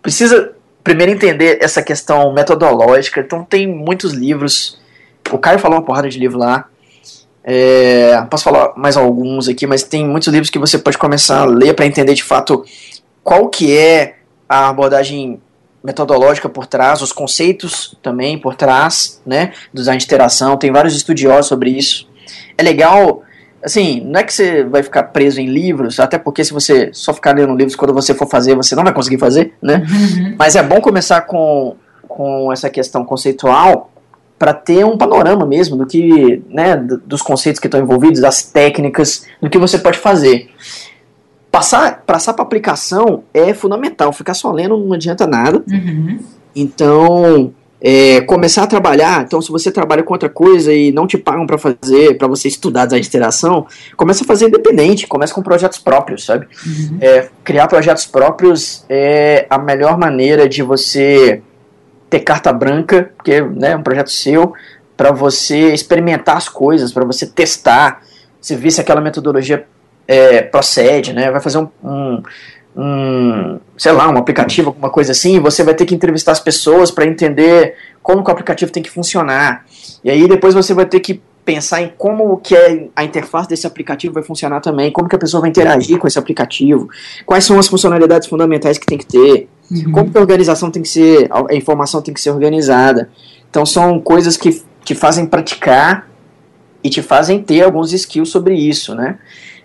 precisa 0.00 0.52
primeiro 0.82 1.12
entender 1.12 1.58
essa 1.60 1.82
questão 1.82 2.32
metodológica. 2.32 3.20
Então, 3.20 3.44
tem 3.44 3.66
muitos 3.66 4.12
livros 4.12 4.78
o 5.30 5.38
Caio 5.38 5.58
falou 5.58 5.78
uma 5.78 5.84
porrada 5.84 6.08
de 6.08 6.18
livro 6.18 6.38
lá. 6.38 6.66
É, 7.48 8.20
posso 8.28 8.42
falar 8.42 8.72
mais 8.76 8.96
alguns 8.96 9.48
aqui, 9.48 9.66
mas 9.66 9.84
tem 9.84 10.04
muitos 10.06 10.28
livros 10.28 10.50
que 10.50 10.58
você 10.58 10.78
pode 10.78 10.98
começar 10.98 11.42
a 11.42 11.44
ler 11.44 11.74
para 11.74 11.86
entender 11.86 12.12
de 12.12 12.24
fato 12.24 12.64
qual 13.22 13.48
que 13.48 13.76
é 13.76 14.16
a 14.48 14.68
abordagem 14.68 15.40
metodológica 15.82 16.48
por 16.48 16.66
trás, 16.66 17.00
os 17.00 17.12
conceitos 17.12 17.96
também 18.02 18.36
por 18.36 18.56
trás, 18.56 19.22
né, 19.24 19.52
do 19.72 19.76
design 19.76 19.98
de 19.98 20.04
interação. 20.04 20.56
Tem 20.56 20.72
vários 20.72 20.96
estudiosos 20.96 21.46
sobre 21.46 21.70
isso. 21.70 22.08
É 22.58 22.62
legal, 22.64 23.22
assim, 23.62 24.00
não 24.00 24.18
é 24.18 24.24
que 24.24 24.34
você 24.34 24.64
vai 24.64 24.82
ficar 24.82 25.04
preso 25.04 25.40
em 25.40 25.46
livros, 25.46 26.00
até 26.00 26.18
porque 26.18 26.44
se 26.44 26.52
você 26.52 26.90
só 26.92 27.14
ficar 27.14 27.36
lendo 27.36 27.54
livros 27.54 27.76
quando 27.76 27.94
você 27.94 28.12
for 28.12 28.28
fazer, 28.28 28.56
você 28.56 28.74
não 28.74 28.82
vai 28.82 28.92
conseguir 28.92 29.18
fazer, 29.18 29.54
né? 29.62 29.86
Uhum. 29.88 30.34
Mas 30.36 30.56
é 30.56 30.62
bom 30.64 30.80
começar 30.80 31.20
com, 31.20 31.76
com 32.08 32.52
essa 32.52 32.68
questão 32.68 33.04
conceitual 33.04 33.92
para 34.38 34.52
ter 34.52 34.84
um 34.84 34.98
panorama 34.98 35.46
mesmo 35.46 35.76
do 35.76 35.86
que, 35.86 36.42
né, 36.48 36.76
dos 36.76 37.22
conceitos 37.22 37.58
que 37.58 37.66
estão 37.66 37.80
envolvidos, 37.80 38.20
das 38.20 38.42
técnicas, 38.42 39.26
do 39.40 39.48
que 39.48 39.58
você 39.58 39.78
pode 39.78 39.98
fazer. 39.98 40.50
Passar, 41.50 42.02
passar 42.06 42.34
para 42.34 42.44
aplicação 42.44 43.24
é 43.32 43.54
fundamental. 43.54 44.12
Ficar 44.12 44.34
só 44.34 44.52
lendo 44.52 44.76
não 44.76 44.92
adianta 44.92 45.26
nada. 45.26 45.62
Uhum. 45.66 46.18
Então, 46.54 47.54
é, 47.80 48.20
começar 48.22 48.64
a 48.64 48.66
trabalhar. 48.66 49.22
Então, 49.22 49.40
se 49.40 49.50
você 49.50 49.70
trabalha 49.70 50.02
com 50.02 50.12
outra 50.12 50.28
coisa 50.28 50.72
e 50.72 50.92
não 50.92 51.06
te 51.06 51.16
pagam 51.16 51.46
para 51.46 51.56
fazer, 51.56 52.18
para 52.18 52.28
você 52.28 52.48
estudar 52.48 52.84
design 52.84 53.00
de 53.00 53.08
interação, 53.08 53.66
começa 53.96 54.22
a 54.22 54.26
fazer 54.26 54.48
independente. 54.48 55.06
Começa 55.06 55.32
com 55.32 55.42
projetos 55.42 55.78
próprios, 55.78 56.26
sabe? 56.26 56.46
Uhum. 56.66 56.98
É, 57.00 57.28
criar 57.42 57.68
projetos 57.68 58.04
próprios 58.04 58.84
é 58.88 59.46
a 59.48 59.58
melhor 59.58 59.96
maneira 59.96 60.46
de 60.46 60.62
você 60.62 61.40
ter 62.08 62.20
carta 62.20 62.52
branca, 62.52 63.10
porque 63.16 63.40
né, 63.40 63.72
é 63.72 63.76
um 63.76 63.82
projeto 63.82 64.10
seu, 64.10 64.54
para 64.96 65.12
você 65.12 65.72
experimentar 65.72 66.36
as 66.36 66.48
coisas, 66.48 66.92
para 66.92 67.04
você 67.04 67.26
testar, 67.26 68.02
você 68.40 68.56
ver 68.56 68.70
se 68.70 68.80
aquela 68.80 69.00
metodologia 69.00 69.66
é, 70.06 70.42
procede, 70.42 71.12
né? 71.12 71.30
Vai 71.30 71.40
fazer 71.40 71.58
um, 71.58 71.68
um, 71.82 72.22
um, 72.76 73.60
sei 73.76 73.92
lá, 73.92 74.08
um 74.08 74.16
aplicativo, 74.16 74.68
alguma 74.68 74.90
coisa 74.90 75.12
assim, 75.12 75.40
você 75.40 75.64
vai 75.64 75.74
ter 75.74 75.84
que 75.84 75.94
entrevistar 75.94 76.32
as 76.32 76.40
pessoas 76.40 76.90
para 76.90 77.06
entender 77.06 77.74
como 78.02 78.22
o 78.22 78.30
aplicativo 78.30 78.70
tem 78.70 78.82
que 78.82 78.90
funcionar. 78.90 79.64
E 80.04 80.10
aí 80.10 80.28
depois 80.28 80.54
você 80.54 80.72
vai 80.72 80.86
ter 80.86 81.00
que 81.00 81.20
pensar 81.46 81.80
em 81.80 81.92
como 81.96 82.36
que 82.38 82.56
é 82.56 82.88
a 82.94 83.04
interface 83.04 83.48
desse 83.48 83.68
aplicativo 83.68 84.12
vai 84.12 84.22
funcionar 84.24 84.60
também, 84.60 84.90
como 84.90 85.08
que 85.08 85.14
a 85.14 85.18
pessoa 85.18 85.40
vai 85.40 85.48
interagir 85.48 85.96
com 85.96 86.08
esse 86.08 86.18
aplicativo, 86.18 86.88
quais 87.24 87.44
são 87.44 87.56
as 87.56 87.68
funcionalidades 87.68 88.26
fundamentais 88.26 88.76
que 88.76 88.84
tem 88.84 88.98
que 88.98 89.06
ter, 89.06 89.48
uhum. 89.70 89.92
como 89.92 90.10
que 90.10 90.18
a 90.18 90.20
organização 90.20 90.72
tem 90.72 90.82
que 90.82 90.88
ser, 90.88 91.30
a 91.30 91.54
informação 91.54 92.02
tem 92.02 92.12
que 92.12 92.20
ser 92.20 92.30
organizada. 92.30 93.08
Então 93.48 93.64
são 93.64 94.00
coisas 94.00 94.36
que 94.36 94.60
te 94.84 94.92
fazem 94.92 95.24
praticar 95.24 96.10
e 96.82 96.90
te 96.90 97.00
fazem 97.00 97.40
ter 97.40 97.62
alguns 97.62 97.92
skills 97.92 98.28
sobre 98.28 98.56
isso, 98.56 98.96
né? 98.96 99.16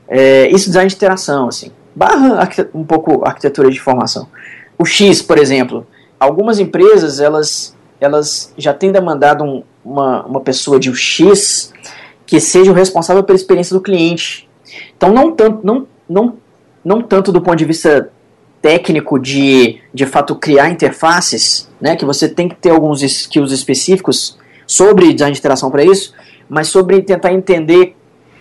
É, 0.07 0.49
isso 0.51 0.67
design 0.67 0.87
de 0.87 0.95
interação, 0.95 1.47
assim. 1.47 1.71
Barra 1.95 2.47
um 2.75 2.83
pouco 2.83 3.25
arquitetura 3.25 3.71
de 3.71 3.77
informação. 3.77 4.27
O 4.77 4.85
X, 4.85 5.21
por 5.21 5.39
exemplo, 5.39 5.87
algumas 6.19 6.59
empresas 6.59 7.19
elas, 7.19 7.75
elas 7.99 8.53
já 8.55 8.71
têm 8.71 8.91
demandado 8.91 9.43
um, 9.43 9.63
uma, 9.83 10.25
uma 10.25 10.41
pessoa 10.41 10.79
de 10.79 10.89
UX 10.89 11.73
que 12.25 12.39
seja 12.39 12.71
o 12.71 12.73
responsável 12.73 13.23
pela 13.23 13.35
experiência 13.35 13.75
do 13.75 13.81
cliente. 13.81 14.49
Então, 14.95 15.13
não 15.13 15.31
tanto, 15.31 15.65
não, 15.65 15.87
não, 16.07 16.37
não 16.83 17.01
tanto 17.01 17.31
do 17.31 17.41
ponto 17.41 17.57
de 17.57 17.65
vista 17.65 18.09
técnico 18.61 19.19
de, 19.19 19.79
de 19.93 20.05
fato, 20.05 20.35
criar 20.35 20.69
interfaces, 20.69 21.69
né, 21.79 21.95
que 21.95 22.05
você 22.05 22.29
tem 22.29 22.47
que 22.47 22.55
ter 22.55 22.69
alguns 22.69 23.01
skills 23.01 23.51
específicos 23.51 24.37
sobre 24.67 25.11
design 25.11 25.33
de 25.33 25.39
interação 25.39 25.71
para 25.71 25.83
isso, 25.83 26.13
mas 26.47 26.67
sobre 26.67 27.01
tentar 27.01 27.33
entender 27.33 27.95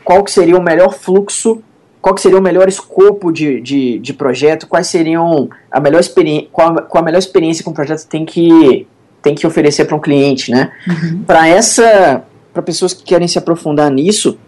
qual 0.04 0.22
que 0.22 0.30
seria 0.30 0.56
o 0.56 0.62
melhor 0.62 0.92
fluxo, 0.92 1.62
qual 2.00 2.14
que 2.14 2.20
seria 2.20 2.38
o 2.38 2.42
melhor 2.42 2.68
escopo 2.68 3.32
de, 3.32 3.60
de, 3.60 3.98
de 3.98 4.12
projeto, 4.12 4.66
quais 4.66 4.86
seriam 4.86 5.48
a 5.70 5.80
melhor 5.80 6.00
experiência, 6.00 6.48
qual, 6.52 6.74
qual 6.82 7.02
a 7.02 7.04
melhor 7.04 7.18
experiência 7.18 7.62
que 7.62 7.70
um 7.70 7.74
projeto 7.74 8.06
tem 8.06 8.24
que 8.24 8.86
tem 9.22 9.34
que 9.34 9.46
oferecer 9.46 9.84
para 9.84 9.96
um 9.96 10.00
cliente, 10.00 10.50
né? 10.50 10.72
Uhum. 10.86 11.22
Para 11.24 11.48
essa, 11.48 12.24
para 12.52 12.62
pessoas 12.62 12.94
que 12.94 13.02
querem 13.02 13.28
se 13.28 13.38
aprofundar 13.38 13.90
nisso, 13.90 14.38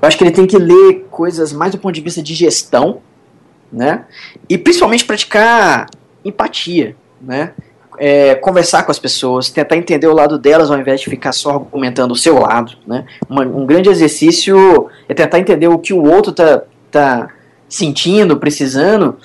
eu 0.00 0.08
acho 0.08 0.18
que 0.18 0.24
ele 0.24 0.30
tem 0.30 0.46
que 0.46 0.58
ler 0.58 1.06
coisas 1.10 1.52
mais 1.52 1.72
do 1.72 1.78
ponto 1.78 1.94
de 1.94 2.00
vista 2.00 2.22
de 2.22 2.34
gestão, 2.34 3.00
né? 3.72 4.04
E 4.48 4.58
principalmente 4.58 5.04
praticar 5.04 5.86
empatia, 6.24 6.96
né? 7.20 7.52
É, 7.96 8.34
conversar 8.34 8.82
com 8.82 8.90
as 8.90 8.98
pessoas, 8.98 9.50
tentar 9.50 9.76
entender 9.76 10.08
o 10.08 10.12
lado 10.12 10.36
delas 10.36 10.70
ao 10.70 10.78
invés 10.78 11.00
de 11.00 11.08
ficar 11.08 11.32
só 11.32 11.50
argumentando 11.52 12.12
o 12.12 12.16
seu 12.16 12.38
lado, 12.38 12.72
né? 12.86 13.06
Uma, 13.28 13.42
um 13.42 13.64
grande 13.64 13.88
exercício 13.88 14.88
é 15.08 15.14
tentar 15.14 15.38
entender 15.38 15.68
o 15.68 15.78
que 15.78 15.94
o 15.94 16.02
outro 16.02 16.32
tá, 16.32 16.62
tá 16.90 17.28
sentindo, 17.68 18.36
precisando, 18.36 19.16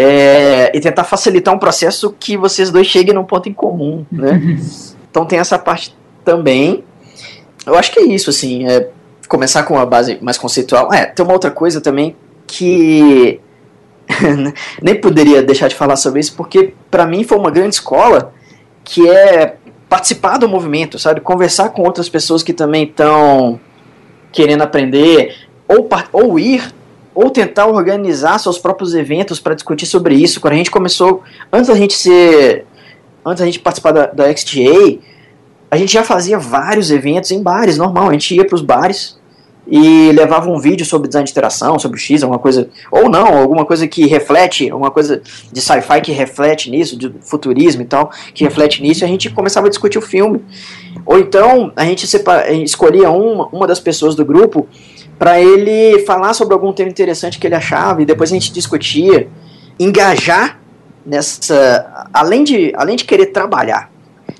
é, 0.00 0.70
e 0.72 0.78
tentar 0.78 1.02
facilitar 1.02 1.52
um 1.52 1.58
processo 1.58 2.14
que 2.20 2.36
vocês 2.36 2.70
dois 2.70 2.86
cheguem 2.86 3.12
num 3.12 3.24
ponto 3.24 3.48
em 3.48 3.52
comum, 3.52 4.06
né? 4.12 4.40
então 5.10 5.26
tem 5.26 5.40
essa 5.40 5.58
parte 5.58 5.92
também. 6.24 6.84
Eu 7.66 7.74
acho 7.74 7.90
que 7.90 7.98
é 7.98 8.04
isso, 8.04 8.30
assim, 8.30 8.64
é 8.68 8.90
começar 9.28 9.64
com 9.64 9.74
uma 9.74 9.84
base 9.84 10.16
mais 10.22 10.38
conceitual. 10.38 10.92
É, 10.94 11.04
tem 11.04 11.24
uma 11.24 11.32
outra 11.32 11.50
coisa 11.50 11.80
também 11.80 12.14
que 12.46 13.40
nem 14.80 14.94
poderia 14.94 15.42
deixar 15.42 15.66
de 15.66 15.74
falar 15.74 15.96
sobre 15.96 16.20
isso, 16.20 16.32
porque 16.36 16.74
para 16.88 17.04
mim 17.04 17.24
foi 17.24 17.36
uma 17.36 17.50
grande 17.50 17.74
escola 17.74 18.32
que 18.84 19.10
é 19.10 19.56
participar 19.88 20.38
do 20.38 20.48
movimento, 20.48 20.96
sabe? 20.96 21.20
Conversar 21.20 21.70
com 21.70 21.82
outras 21.82 22.08
pessoas 22.08 22.44
que 22.44 22.52
também 22.52 22.84
estão 22.84 23.58
querendo 24.30 24.62
aprender, 24.62 25.34
ou, 25.66 25.88
ou 26.12 26.38
ir 26.38 26.72
ou 27.14 27.30
tentar 27.30 27.66
organizar 27.66 28.38
seus 28.38 28.58
próprios 28.58 28.94
eventos 28.94 29.40
para 29.40 29.54
discutir 29.54 29.86
sobre 29.86 30.14
isso. 30.14 30.40
Quando 30.40 30.54
a 30.54 30.56
gente 30.56 30.70
começou, 30.70 31.22
antes 31.52 31.68
da 31.68 31.74
gente 31.74 31.94
ser, 31.94 32.66
antes 33.24 33.40
da 33.40 33.46
gente 33.46 33.58
participar 33.58 33.92
da, 33.92 34.06
da 34.06 34.36
XTA, 34.36 34.98
a 35.70 35.76
gente 35.76 35.92
já 35.92 36.02
fazia 36.02 36.38
vários 36.38 36.90
eventos 36.90 37.30
em 37.30 37.42
bares, 37.42 37.76
normal. 37.76 38.08
A 38.08 38.12
gente 38.12 38.34
ia 38.34 38.44
para 38.44 38.54
os 38.54 38.62
bares 38.62 39.18
e 39.70 40.10
levava 40.12 40.50
um 40.50 40.58
vídeo 40.58 40.84
sobre 40.86 41.08
design 41.08 41.26
de 41.26 41.30
interação, 41.30 41.78
sobre 41.78 42.00
X, 42.00 42.22
alguma 42.22 42.38
coisa, 42.38 42.70
ou 42.90 43.08
não, 43.08 43.36
alguma 43.36 43.66
coisa 43.66 43.86
que 43.86 44.06
reflete, 44.06 44.70
alguma 44.70 44.90
coisa 44.90 45.20
de 45.52 45.60
sci-fi 45.60 46.00
que 46.00 46.10
reflete 46.10 46.70
nisso, 46.70 46.96
de 46.96 47.12
futurismo 47.20 47.82
e 47.82 47.84
tal, 47.84 48.10
que 48.32 48.44
reflete 48.44 48.82
nisso, 48.82 49.02
e 49.02 49.04
a 49.04 49.08
gente 49.08 49.28
começava 49.28 49.66
a 49.66 49.70
discutir 49.70 49.98
o 49.98 50.02
filme. 50.02 50.42
Ou 51.04 51.18
então 51.18 51.70
a 51.76 51.84
gente 51.84 52.06
separa, 52.06 52.50
escolhia 52.50 53.10
uma, 53.10 53.46
uma 53.48 53.66
das 53.66 53.78
pessoas 53.78 54.14
do 54.14 54.24
grupo 54.24 54.66
para 55.18 55.40
ele 55.40 56.00
falar 56.00 56.32
sobre 56.32 56.54
algum 56.54 56.72
tema 56.72 56.90
interessante 56.90 57.38
que 57.38 57.46
ele 57.46 57.54
achava 57.54 58.02
e 58.02 58.06
depois 58.06 58.30
a 58.30 58.34
gente 58.34 58.52
discutia, 58.52 59.28
engajar 59.78 60.60
nessa, 61.04 62.08
além 62.12 62.44
de, 62.44 62.72
além 62.76 62.96
de 62.96 63.04
querer 63.04 63.26
trabalhar, 63.26 63.90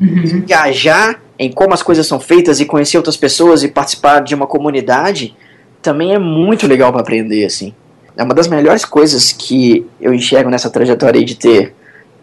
uhum. 0.00 0.42
engajar 0.44 1.20
em 1.38 1.50
como 1.50 1.74
as 1.74 1.82
coisas 1.82 2.06
são 2.06 2.20
feitas 2.20 2.60
e 2.60 2.64
conhecer 2.64 2.96
outras 2.96 3.16
pessoas 3.16 3.62
e 3.62 3.68
participar 3.68 4.20
de 4.20 4.34
uma 4.34 4.46
comunidade, 4.46 5.36
também 5.80 6.14
é 6.14 6.18
muito 6.18 6.66
legal 6.66 6.92
para 6.92 7.00
aprender 7.00 7.44
assim. 7.44 7.72
É 8.16 8.22
uma 8.22 8.34
das 8.34 8.48
melhores 8.48 8.84
coisas 8.84 9.32
que 9.32 9.86
eu 10.00 10.12
enxergo 10.12 10.50
nessa 10.50 10.68
trajetória 10.68 11.24
de 11.24 11.36
ter 11.36 11.74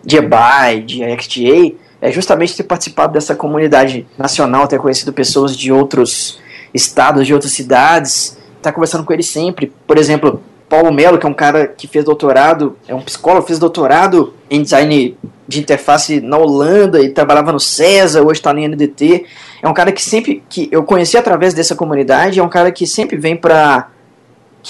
de 0.03 0.17
EBAI, 0.17 0.81
de 0.81 0.99
XTA, 1.19 1.75
é 2.01 2.11
justamente 2.11 2.55
ter 2.55 2.63
participado 2.63 3.13
dessa 3.13 3.33
comunidade 3.33 4.05
nacional, 4.17 4.67
ter 4.67 4.77
conhecido 4.77 5.11
pessoas 5.11 5.57
de 5.57 5.71
outros 5.71 6.39
estados, 6.73 7.25
de 7.25 7.33
outras 7.33 7.53
cidades, 7.53 8.37
tá 8.65 8.73
conversando 8.73 9.03
com 9.03 9.13
ele 9.13 9.23
sempre. 9.23 9.71
Por 9.87 9.97
exemplo, 9.97 10.41
Paulo 10.69 10.91
Melo, 10.91 11.17
que 11.17 11.25
é 11.25 11.29
um 11.29 11.33
cara 11.33 11.67
que 11.67 11.87
fez 11.87 12.03
doutorado, 12.03 12.75
é 12.87 12.95
um 12.95 13.01
psicólogo, 13.01 13.45
fez 13.45 13.59
doutorado 13.59 14.33
em 14.49 14.61
design 14.61 15.17
de 15.47 15.59
interface 15.59 16.19
na 16.19 16.37
Holanda 16.37 17.01
e 17.01 17.09
trabalhava 17.09 17.51
no 17.51 17.59
CESA, 17.59 18.23
hoje 18.23 18.39
está 18.39 18.51
na 18.53 18.67
NDT. 18.67 19.25
É 19.61 19.67
um 19.67 19.73
cara 19.73 19.91
que 19.91 20.01
sempre 20.01 20.43
que 20.49 20.67
eu 20.71 20.83
conheci 20.83 21.17
através 21.17 21.53
dessa 21.53 21.75
comunidade, 21.75 22.39
é 22.39 22.43
um 22.43 22.49
cara 22.49 22.71
que 22.71 22.87
sempre 22.87 23.17
vem 23.17 23.35
para 23.35 23.89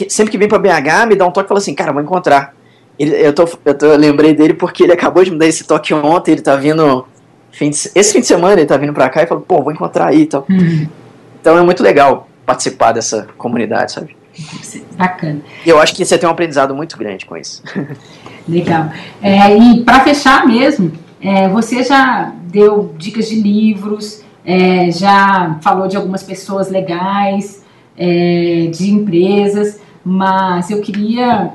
sempre 0.09 0.31
que 0.31 0.37
vem 0.37 0.49
para 0.49 0.59
BH 0.59 1.07
me 1.07 1.15
dá 1.15 1.25
um 1.25 1.31
toque 1.31 1.45
e 1.45 1.47
fala 1.47 1.59
assim, 1.59 1.73
cara, 1.73 1.93
vou 1.93 2.01
encontrar. 2.01 2.53
Ele, 2.99 3.15
eu, 3.15 3.33
tô, 3.33 3.47
eu, 3.63 3.73
tô, 3.73 3.85
eu 3.85 3.97
lembrei 3.97 4.33
dele 4.33 4.53
porque 4.53 4.83
ele 4.83 4.91
acabou 4.91 5.23
de 5.23 5.31
me 5.31 5.37
dar 5.37 5.47
esse 5.47 5.63
toque 5.63 5.93
ontem, 5.93 6.33
ele 6.33 6.41
tá 6.41 6.57
vindo 6.57 7.05
fim 7.51 7.69
de, 7.69 7.77
esse 7.95 8.11
fim 8.11 8.19
de 8.19 8.25
semana 8.25 8.53
ele 8.53 8.65
tá 8.65 8.75
vindo 8.75 8.93
para 8.93 9.09
cá 9.09 9.23
e 9.23 9.27
falou, 9.27 9.43
pô, 9.47 9.61
vou 9.61 9.71
encontrar 9.71 10.07
aí 10.07 10.23
e 10.23 10.25
tal. 10.25 10.45
Uhum. 10.49 10.87
Então 11.39 11.57
é 11.57 11.61
muito 11.61 11.81
legal 11.81 12.27
participar 12.45 12.91
dessa 12.91 13.27
comunidade, 13.37 13.91
sabe? 13.91 14.15
Bacana. 14.97 15.41
E 15.65 15.69
eu 15.69 15.79
acho 15.79 15.95
que 15.95 16.05
você 16.05 16.17
tem 16.17 16.27
um 16.27 16.31
aprendizado 16.31 16.75
muito 16.75 16.97
grande 16.97 17.25
com 17.25 17.37
isso. 17.37 17.63
Legal. 18.47 18.89
É, 19.21 19.57
e 19.57 19.83
para 19.83 20.01
fechar 20.01 20.45
mesmo, 20.45 20.91
é, 21.21 21.47
você 21.47 21.83
já 21.83 22.33
deu 22.43 22.93
dicas 22.97 23.27
de 23.27 23.41
livros, 23.41 24.23
é, 24.45 24.91
já 24.91 25.57
falou 25.61 25.87
de 25.87 25.97
algumas 25.97 26.21
pessoas 26.21 26.69
legais, 26.69 27.63
é, 27.97 28.69
de 28.71 28.91
empresas, 28.91 29.79
mas 30.03 30.69
eu 30.69 30.81
queria 30.81 31.53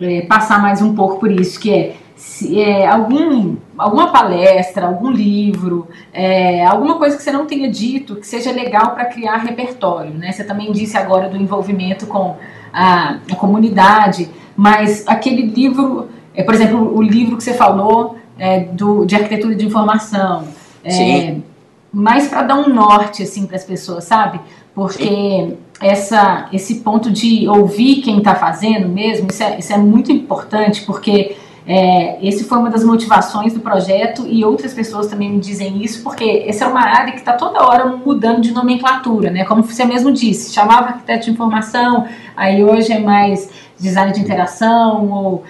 é, 0.00 0.20
passar 0.22 0.60
mais 0.60 0.82
um 0.82 0.94
pouco 0.94 1.18
por 1.18 1.30
isso, 1.30 1.58
que 1.58 1.72
é 1.72 1.96
se, 2.14 2.60
é, 2.60 2.86
algum, 2.86 3.56
alguma 3.78 4.08
palestra, 4.08 4.86
algum 4.86 5.10
livro, 5.10 5.86
é, 6.12 6.64
alguma 6.66 6.96
coisa 6.96 7.16
que 7.16 7.22
você 7.22 7.30
não 7.30 7.46
tenha 7.46 7.70
dito 7.70 8.16
que 8.16 8.26
seja 8.26 8.50
legal 8.50 8.90
para 8.90 9.04
criar 9.04 9.36
repertório. 9.36 10.12
Né? 10.12 10.32
Você 10.32 10.44
também 10.44 10.72
disse 10.72 10.96
agora 10.96 11.28
do 11.28 11.36
envolvimento 11.36 12.06
com 12.06 12.36
a, 12.72 13.18
a 13.30 13.36
comunidade, 13.36 14.28
mas 14.56 15.06
aquele 15.06 15.42
livro, 15.42 16.08
é, 16.34 16.42
por 16.42 16.54
exemplo, 16.54 16.96
o 16.96 17.00
livro 17.00 17.36
que 17.36 17.44
você 17.44 17.54
falou 17.54 18.16
é, 18.38 18.60
do, 18.60 19.04
de 19.04 19.14
arquitetura 19.14 19.54
de 19.54 19.64
informação. 19.64 20.44
É, 20.84 20.90
Sim. 20.90 21.44
mais 21.92 22.28
para 22.28 22.42
dar 22.42 22.56
um 22.56 22.68
norte 22.68 23.22
assim 23.22 23.46
para 23.46 23.56
as 23.56 23.64
pessoas, 23.64 24.04
sabe? 24.04 24.40
Porque 24.74 25.54
essa, 25.80 26.48
esse 26.52 26.76
ponto 26.76 27.10
de 27.10 27.48
ouvir 27.48 27.96
quem 27.96 28.18
está 28.18 28.34
fazendo 28.34 28.88
mesmo, 28.88 29.28
isso 29.30 29.42
é, 29.42 29.58
isso 29.58 29.72
é 29.72 29.76
muito 29.76 30.10
importante, 30.10 30.82
porque 30.82 31.36
É, 31.70 32.16
esse 32.26 32.44
foi 32.44 32.56
uma 32.56 32.70
das 32.70 32.82
motivações 32.82 33.52
do 33.52 33.60
projeto 33.60 34.26
e 34.26 34.42
outras 34.42 34.72
pessoas 34.72 35.06
também 35.06 35.30
me 35.30 35.38
dizem 35.38 35.84
isso, 35.84 36.02
porque 36.02 36.44
essa 36.46 36.64
é 36.64 36.66
uma 36.66 36.80
área 36.80 37.12
que 37.12 37.18
está 37.18 37.34
toda 37.34 37.62
hora 37.62 37.84
mudando 37.84 38.40
de 38.40 38.52
nomenclatura, 38.52 39.30
né? 39.30 39.44
Como 39.44 39.62
você 39.62 39.84
mesmo 39.84 40.10
disse, 40.10 40.54
chamava 40.54 40.86
arquiteto 40.86 41.26
de 41.26 41.30
informação, 41.30 42.06
aí 42.34 42.64
hoje 42.64 42.90
é 42.90 42.98
mais 42.98 43.50
design 43.78 44.14
de 44.14 44.20
interação 44.20 45.10
ou 45.10 45.44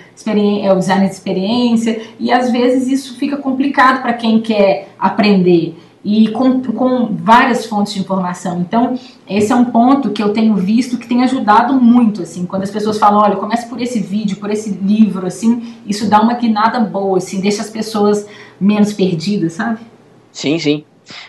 é 0.61 0.73
o 0.73 0.77
design 0.77 1.07
de 1.07 1.15
experiência, 1.15 2.03
e 2.19 2.33
às 2.33 2.51
vezes 2.51 2.89
isso 2.89 3.17
fica 3.17 3.37
complicado 3.37 4.03
para 4.03 4.13
quem 4.13 4.41
quer 4.41 4.89
aprender 4.99 5.79
e 6.05 6.29
com, 6.29 6.63
com 6.63 7.15
várias 7.15 7.67
fontes 7.67 7.93
de 7.93 8.01
informação. 8.01 8.61
Então, 8.61 8.99
esse 9.29 9.53
é 9.53 9.55
um 9.55 9.67
ponto 9.67 10.11
que 10.11 10.23
eu 10.23 10.33
tenho 10.33 10.55
visto 10.55 10.97
que 10.97 11.09
tem 11.09 11.23
ajudado 11.23 11.75
muito, 11.75 12.23
assim, 12.23 12.47
quando 12.47 12.63
as 12.63 12.71
pessoas 12.71 12.99
falam, 12.99 13.21
olha, 13.21 13.37
comece 13.37 13.69
por 13.69 13.81
esse 13.81 14.01
vídeo, 14.01 14.37
por 14.37 14.51
esse 14.51 14.71
livro, 14.71 15.27
assim, 15.27 15.75
isso 15.87 16.09
dá 16.09 16.21
uma 16.21 16.35
guinada 16.35 16.81
boa, 16.81 17.19
assim, 17.19 17.41
deixa 17.41 17.63
as 17.63 17.71
pessoas 17.71 18.27
menos 18.61 18.93
perdidas, 18.93 19.55
sabe? 19.55 19.81
Sim, 20.33 20.59
sim. 20.59 20.85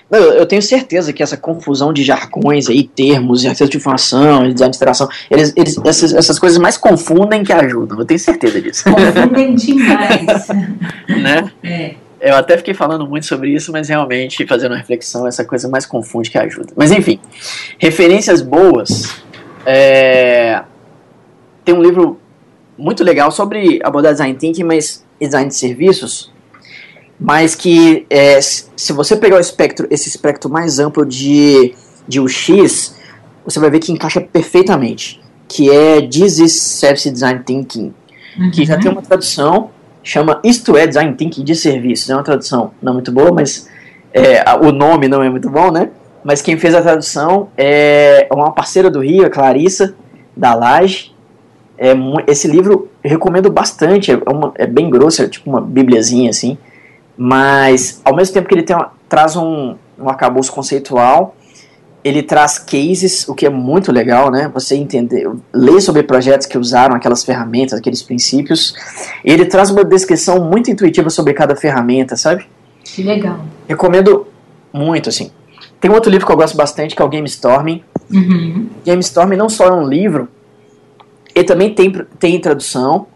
Não, 0.10 0.20
eu 0.20 0.46
tenho 0.46 0.62
certeza 0.62 1.14
que 1.14 1.24
essa 1.24 1.38
confusão 1.38 1.94
de 1.94 2.04
jargões 2.04 2.68
aí, 2.68 2.84
termos, 2.84 3.46
acesso 3.46 3.72
de 3.72 3.78
informação, 3.78 4.44
de 4.44 4.62
administração, 4.62 5.08
eles, 5.32 5.54
eles, 5.56 5.78
essas, 5.86 6.14
essas 6.14 6.38
coisas 6.38 6.58
mais 6.58 6.78
confundem 6.78 7.44
que 7.44 7.54
ajudam. 7.54 8.00
Eu 8.00 8.06
tenho 8.06 8.20
certeza 8.20 8.62
disso. 8.62 8.84
Confundem 8.84 9.56
demais. 9.56 10.48
né? 11.08 11.52
É. 11.64 11.96
Eu 12.22 12.36
até 12.36 12.58
fiquei 12.58 12.74
falando 12.74 13.08
muito 13.08 13.26
sobre 13.26 13.50
isso, 13.54 13.72
mas 13.72 13.88
realmente, 13.88 14.46
fazendo 14.46 14.72
uma 14.72 14.78
reflexão, 14.78 15.26
essa 15.26 15.46
coisa 15.46 15.70
mais 15.70 15.86
confunde 15.86 16.30
que 16.30 16.38
ajuda. 16.38 16.74
Mas 16.76 16.92
enfim, 16.92 17.20
referências 17.78 18.42
boas. 18.42 19.22
É... 19.66 20.62
Tem 21.64 21.74
um 21.74 21.82
livro 21.82 22.20
muito 22.78 23.04
legal 23.04 23.32
sobre 23.32 23.80
abordar 23.84 24.14
design 24.14 24.36
thinking, 24.36 24.64
mas 24.64 25.06
design 25.20 25.50
de 25.50 25.56
serviços, 25.56 26.32
mas 27.20 27.54
que 27.54 28.06
é, 28.10 28.40
se 28.42 28.94
você 28.94 29.16
pegar 29.18 29.36
o 29.36 29.40
espectro, 29.40 29.86
esse 29.92 30.08
espectro 30.08 30.50
mais 30.50 30.80
amplo 30.80 31.06
de, 31.06 31.76
de 32.08 32.20
UX, 32.20 32.96
você 33.44 33.60
vai 33.60 33.70
ver 33.70 33.80
que 33.80 33.92
encaixa 33.92 34.22
perfeitamente, 34.22 35.22
que 35.48 35.70
é 35.70 36.02
This 36.02 36.40
is 36.40 36.62
Service 36.62 37.10
Design 37.12 37.44
Thinking, 37.44 37.94
uhum. 38.38 38.52
que 38.52 38.66
já 38.66 38.78
tem 38.78 38.90
uma 38.90 39.02
tradução 39.02 39.72
chama 40.04 40.40
Isto 40.44 40.78
é 40.78 40.88
Design 40.88 41.14
Thinking 41.16 41.44
de 41.44 41.56
Serviços. 41.56 42.10
É 42.10 42.16
uma 42.16 42.24
tradução 42.24 42.72
não 42.82 42.94
muito 42.94 43.12
boa, 43.12 43.32
mas 43.32 43.68
é, 44.14 44.44
o 44.62 44.72
nome 44.72 45.08
não 45.08 45.22
é 45.22 45.30
muito 45.30 45.50
bom, 45.50 45.72
né? 45.72 45.90
Mas 46.24 46.42
quem 46.42 46.58
fez 46.58 46.76
a 46.76 46.82
tradução 46.82 47.50
é 47.58 48.28
uma 48.32 48.52
parceira 48.52 48.90
do 48.90 49.00
Rio, 49.02 49.26
a 49.26 49.30
Clarissa, 49.30 49.96
da 50.36 50.54
Laje. 50.54 51.14
É, 51.78 51.94
esse 52.28 52.48
livro 52.48 52.90
recomendo 53.04 53.50
bastante, 53.50 54.12
é, 54.12 54.18
uma, 54.30 54.52
é 54.56 54.68
bem 54.68 54.90
grosso, 54.90 55.22
é 55.22 55.28
tipo 55.28 55.50
uma 55.50 55.62
bibliazinha 55.62 56.30
assim, 56.30 56.58
mas 57.18 58.02
ao 58.04 58.14
mesmo 58.14 58.34
tempo 58.34 58.50
que 58.50 58.56
ele 58.56 58.64
tem 58.64 58.76
uma, 58.76 58.92
traz 59.08 59.38
um, 59.38 59.76
um 59.98 60.10
arcabouço 60.10 60.52
conceitual, 60.52 61.36
ele 62.10 62.24
traz 62.24 62.58
cases, 62.58 63.28
o 63.28 63.36
que 63.36 63.46
é 63.46 63.50
muito 63.50 63.92
legal, 63.92 64.32
né? 64.32 64.50
Você 64.54 64.76
entender, 64.76 65.30
ler 65.54 65.80
sobre 65.82 66.04
projetos 66.04 66.48
que 66.48 66.58
usaram 66.58 66.96
aquelas 66.96 67.24
ferramentas, 67.24 67.78
aqueles 67.78 68.02
princípios. 68.02 68.74
Ele 69.24 69.46
traz 69.46 69.70
uma 69.70 69.84
descrição 69.84 70.44
muito 70.44 70.72
intuitiva 70.72 71.10
sobre 71.10 71.34
cada 71.34 71.56
ferramenta, 71.56 72.16
sabe? 72.16 72.46
Que 72.84 73.04
legal. 73.04 73.40
Recomendo 73.68 74.28
muito, 74.74 75.10
assim. 75.10 75.32
Tem 75.80 75.90
um 75.90 75.94
outro 75.94 76.12
livro 76.12 76.26
que 76.26 76.32
eu 76.32 76.38
gosto 76.38 76.58
bastante, 76.58 76.96
que 76.96 77.02
é 77.02 77.06
o 77.06 77.10
Game 77.10 77.28
Storming. 77.28 77.84
Uhum. 78.12 78.68
Game 78.84 79.00
Storming 79.02 79.38
não 79.38 79.48
só 79.48 79.68
é 79.68 79.72
um 79.72 79.88
livro, 79.88 80.28
ele 81.34 81.46
também 81.46 81.74
tem, 81.74 81.92
tem 82.18 82.40
tradução. 82.40 83.08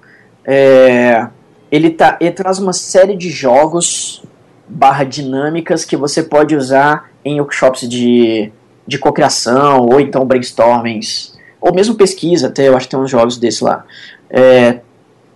É, 0.46 1.28
ele, 1.72 1.90
tá, 1.90 2.18
ele 2.22 2.32
traz 2.32 2.60
uma 2.60 2.74
série 2.74 3.16
de 3.16 3.30
jogos 3.30 4.24
barra 4.68 5.04
dinâmicas 5.04 5.84
que 5.84 5.98
você 5.98 6.24
pode 6.24 6.56
usar 6.56 7.10
em 7.26 7.40
workshops 7.40 7.88
de 7.88 8.52
de 8.86 8.98
cocriação, 8.98 9.86
ou 9.86 10.00
então 10.00 10.26
brainstormings, 10.26 11.38
ou 11.60 11.74
mesmo 11.74 11.96
pesquisa, 11.96 12.48
até 12.48 12.68
eu 12.68 12.76
acho 12.76 12.88
que 12.88 12.96
tem 12.96 13.00
uns 13.00 13.12
jogos 13.12 13.38
desses 13.38 13.62
lá. 13.62 13.86
É, 14.30 14.80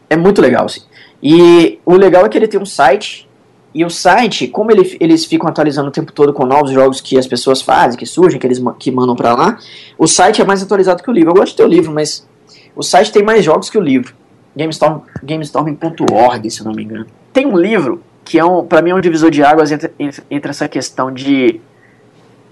é 0.09 0.17
muito 0.17 0.41
legal, 0.41 0.65
assim. 0.65 0.81
E 1.21 1.79
o 1.85 1.95
legal 1.95 2.25
é 2.25 2.29
que 2.29 2.37
ele 2.37 2.47
tem 2.47 2.59
um 2.59 2.65
site, 2.65 3.27
e 3.73 3.85
o 3.85 3.89
site, 3.89 4.47
como 4.47 4.71
ele, 4.71 4.97
eles 4.99 5.25
ficam 5.25 5.47
atualizando 5.47 5.89
o 5.89 5.91
tempo 5.91 6.11
todo 6.11 6.33
com 6.33 6.45
novos 6.45 6.71
jogos 6.71 6.99
que 6.99 7.17
as 7.17 7.27
pessoas 7.27 7.61
fazem, 7.61 7.97
que 7.97 8.05
surgem, 8.05 8.39
que 8.39 8.47
eles 8.47 8.61
que 8.79 8.91
mandam 8.91 9.15
para 9.15 9.33
lá, 9.35 9.59
o 9.97 10.07
site 10.07 10.41
é 10.41 10.45
mais 10.45 10.63
atualizado 10.63 11.03
que 11.03 11.09
o 11.09 11.13
livro. 11.13 11.31
Eu 11.31 11.35
gosto 11.35 11.51
de 11.51 11.57
ter 11.57 11.63
o 11.63 11.67
livro, 11.67 11.93
mas 11.93 12.27
o 12.75 12.83
site 12.83 13.11
tem 13.11 13.23
mais 13.23 13.43
jogos 13.43 13.69
que 13.69 13.77
o 13.77 13.81
livro. 13.81 14.13
GameStorm, 14.55 15.01
GameStorming.org, 15.23 16.49
se 16.49 16.65
não 16.65 16.71
me 16.73 16.83
engano. 16.83 17.05
Tem 17.31 17.45
um 17.45 17.55
livro 17.57 18.01
que 18.25 18.39
é 18.39 18.43
um, 18.43 18.65
para 18.65 18.81
mim 18.81 18.89
é 18.89 18.95
um 18.95 18.99
divisor 18.99 19.29
de 19.29 19.43
águas 19.43 19.71
entre, 19.71 19.91
entre 20.29 20.49
essa 20.49 20.67
questão 20.67 21.11
de 21.11 21.61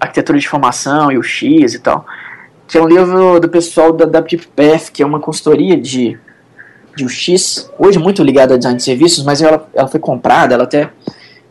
arquitetura 0.00 0.38
de 0.38 0.46
informação 0.46 1.10
e 1.10 1.18
o 1.18 1.22
X 1.22 1.74
e 1.74 1.78
tal, 1.78 2.06
que 2.66 2.76
é 2.76 2.82
um 2.82 2.86
livro 2.86 3.40
do 3.40 3.48
pessoal 3.48 3.92
da 3.92 4.04
WPF, 4.04 4.90
que 4.92 5.02
é 5.02 5.06
uma 5.06 5.20
consultoria 5.20 5.76
de, 5.76 6.18
de 6.96 7.04
UX, 7.04 7.70
hoje 7.78 7.98
muito 7.98 8.22
ligada 8.22 8.54
a 8.54 8.56
design 8.56 8.76
de 8.76 8.82
serviços, 8.82 9.24
mas 9.24 9.40
ela, 9.40 9.68
ela 9.74 9.88
foi 9.88 10.00
comprada, 10.00 10.54
ela 10.54 10.64
até 10.64 10.90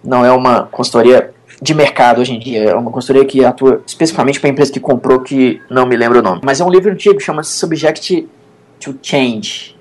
não 0.03 0.23
é 0.25 0.31
uma 0.31 0.63
consultoria 0.63 1.31
de 1.61 1.73
mercado 1.73 2.21
hoje 2.21 2.33
em 2.33 2.39
dia, 2.39 2.63
é 2.63 2.75
uma 2.75 2.91
consultoria 2.91 3.25
que 3.25 3.43
atua 3.43 3.81
especificamente 3.87 4.39
para 4.39 4.49
a 4.49 4.51
empresa 4.51 4.71
que 4.71 4.79
comprou, 4.79 5.21
que 5.21 5.61
não 5.69 5.85
me 5.85 5.95
lembro 5.95 6.19
o 6.19 6.21
nome. 6.21 6.41
Mas 6.43 6.59
é 6.59 6.65
um 6.65 6.69
livro 6.69 6.91
antigo, 6.91 7.19
chama-se 7.19 7.51
Subject 7.51 8.27
to 8.79 8.95
Change. 9.01 9.75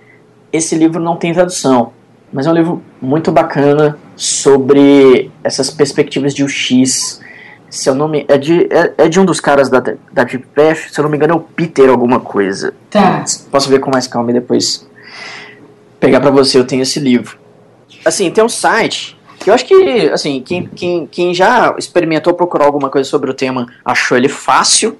Esse 0.53 0.77
livro 0.77 1.03
não 1.03 1.17
tem 1.17 1.33
tradução, 1.33 1.93
mas 2.33 2.47
é 2.47 2.51
um 2.51 2.55
livro 2.55 2.83
muito 3.03 3.33
bacana 3.33 3.99
sobre 4.17 5.31
essas 5.43 5.71
perspectivas 5.71 6.33
de 6.33 6.45
UX, 6.45 7.21
se 7.75 7.91
eu 7.91 7.95
não 7.95 8.07
me. 8.07 8.25
É 8.29 8.39
de, 8.39 8.68
é, 8.70 8.95
é 8.99 9.09
de 9.09 9.18
um 9.18 9.25
dos 9.25 9.41
caras 9.41 9.68
da, 9.68 9.81
da 9.81 10.25
Deep 10.25 10.47
Path, 10.55 10.93
se 10.93 10.99
eu 10.99 11.03
não 11.03 11.11
me 11.11 11.16
engano 11.16 11.35
é 11.35 11.37
o 11.37 11.41
Peter 11.41 11.91
alguma 11.91 12.20
coisa. 12.20 12.72
Tá. 12.89 13.25
Posso 13.51 13.68
ver 13.68 13.81
com 13.81 13.91
mais 13.91 14.07
calma 14.07 14.31
e 14.31 14.35
depois 14.35 14.87
pegar 15.99 16.20
para 16.20 16.31
você, 16.31 16.57
eu 16.57 16.64
tenho 16.64 16.83
esse 16.83 17.01
livro. 17.01 17.37
Assim, 18.05 18.31
tem 18.31 18.45
um 18.45 18.49
site 18.49 19.18
que 19.41 19.51
eu 19.51 19.55
acho 19.55 19.66
que, 19.66 20.09
assim, 20.11 20.41
quem, 20.41 20.66
quem, 20.66 21.07
quem 21.07 21.35
já 21.35 21.75
experimentou 21.77 22.33
procurar 22.35 22.66
alguma 22.66 22.89
coisa 22.89 23.09
sobre 23.09 23.31
o 23.31 23.35
tema 23.35 23.66
achou 23.85 24.16
ele 24.16 24.29
fácil. 24.29 24.97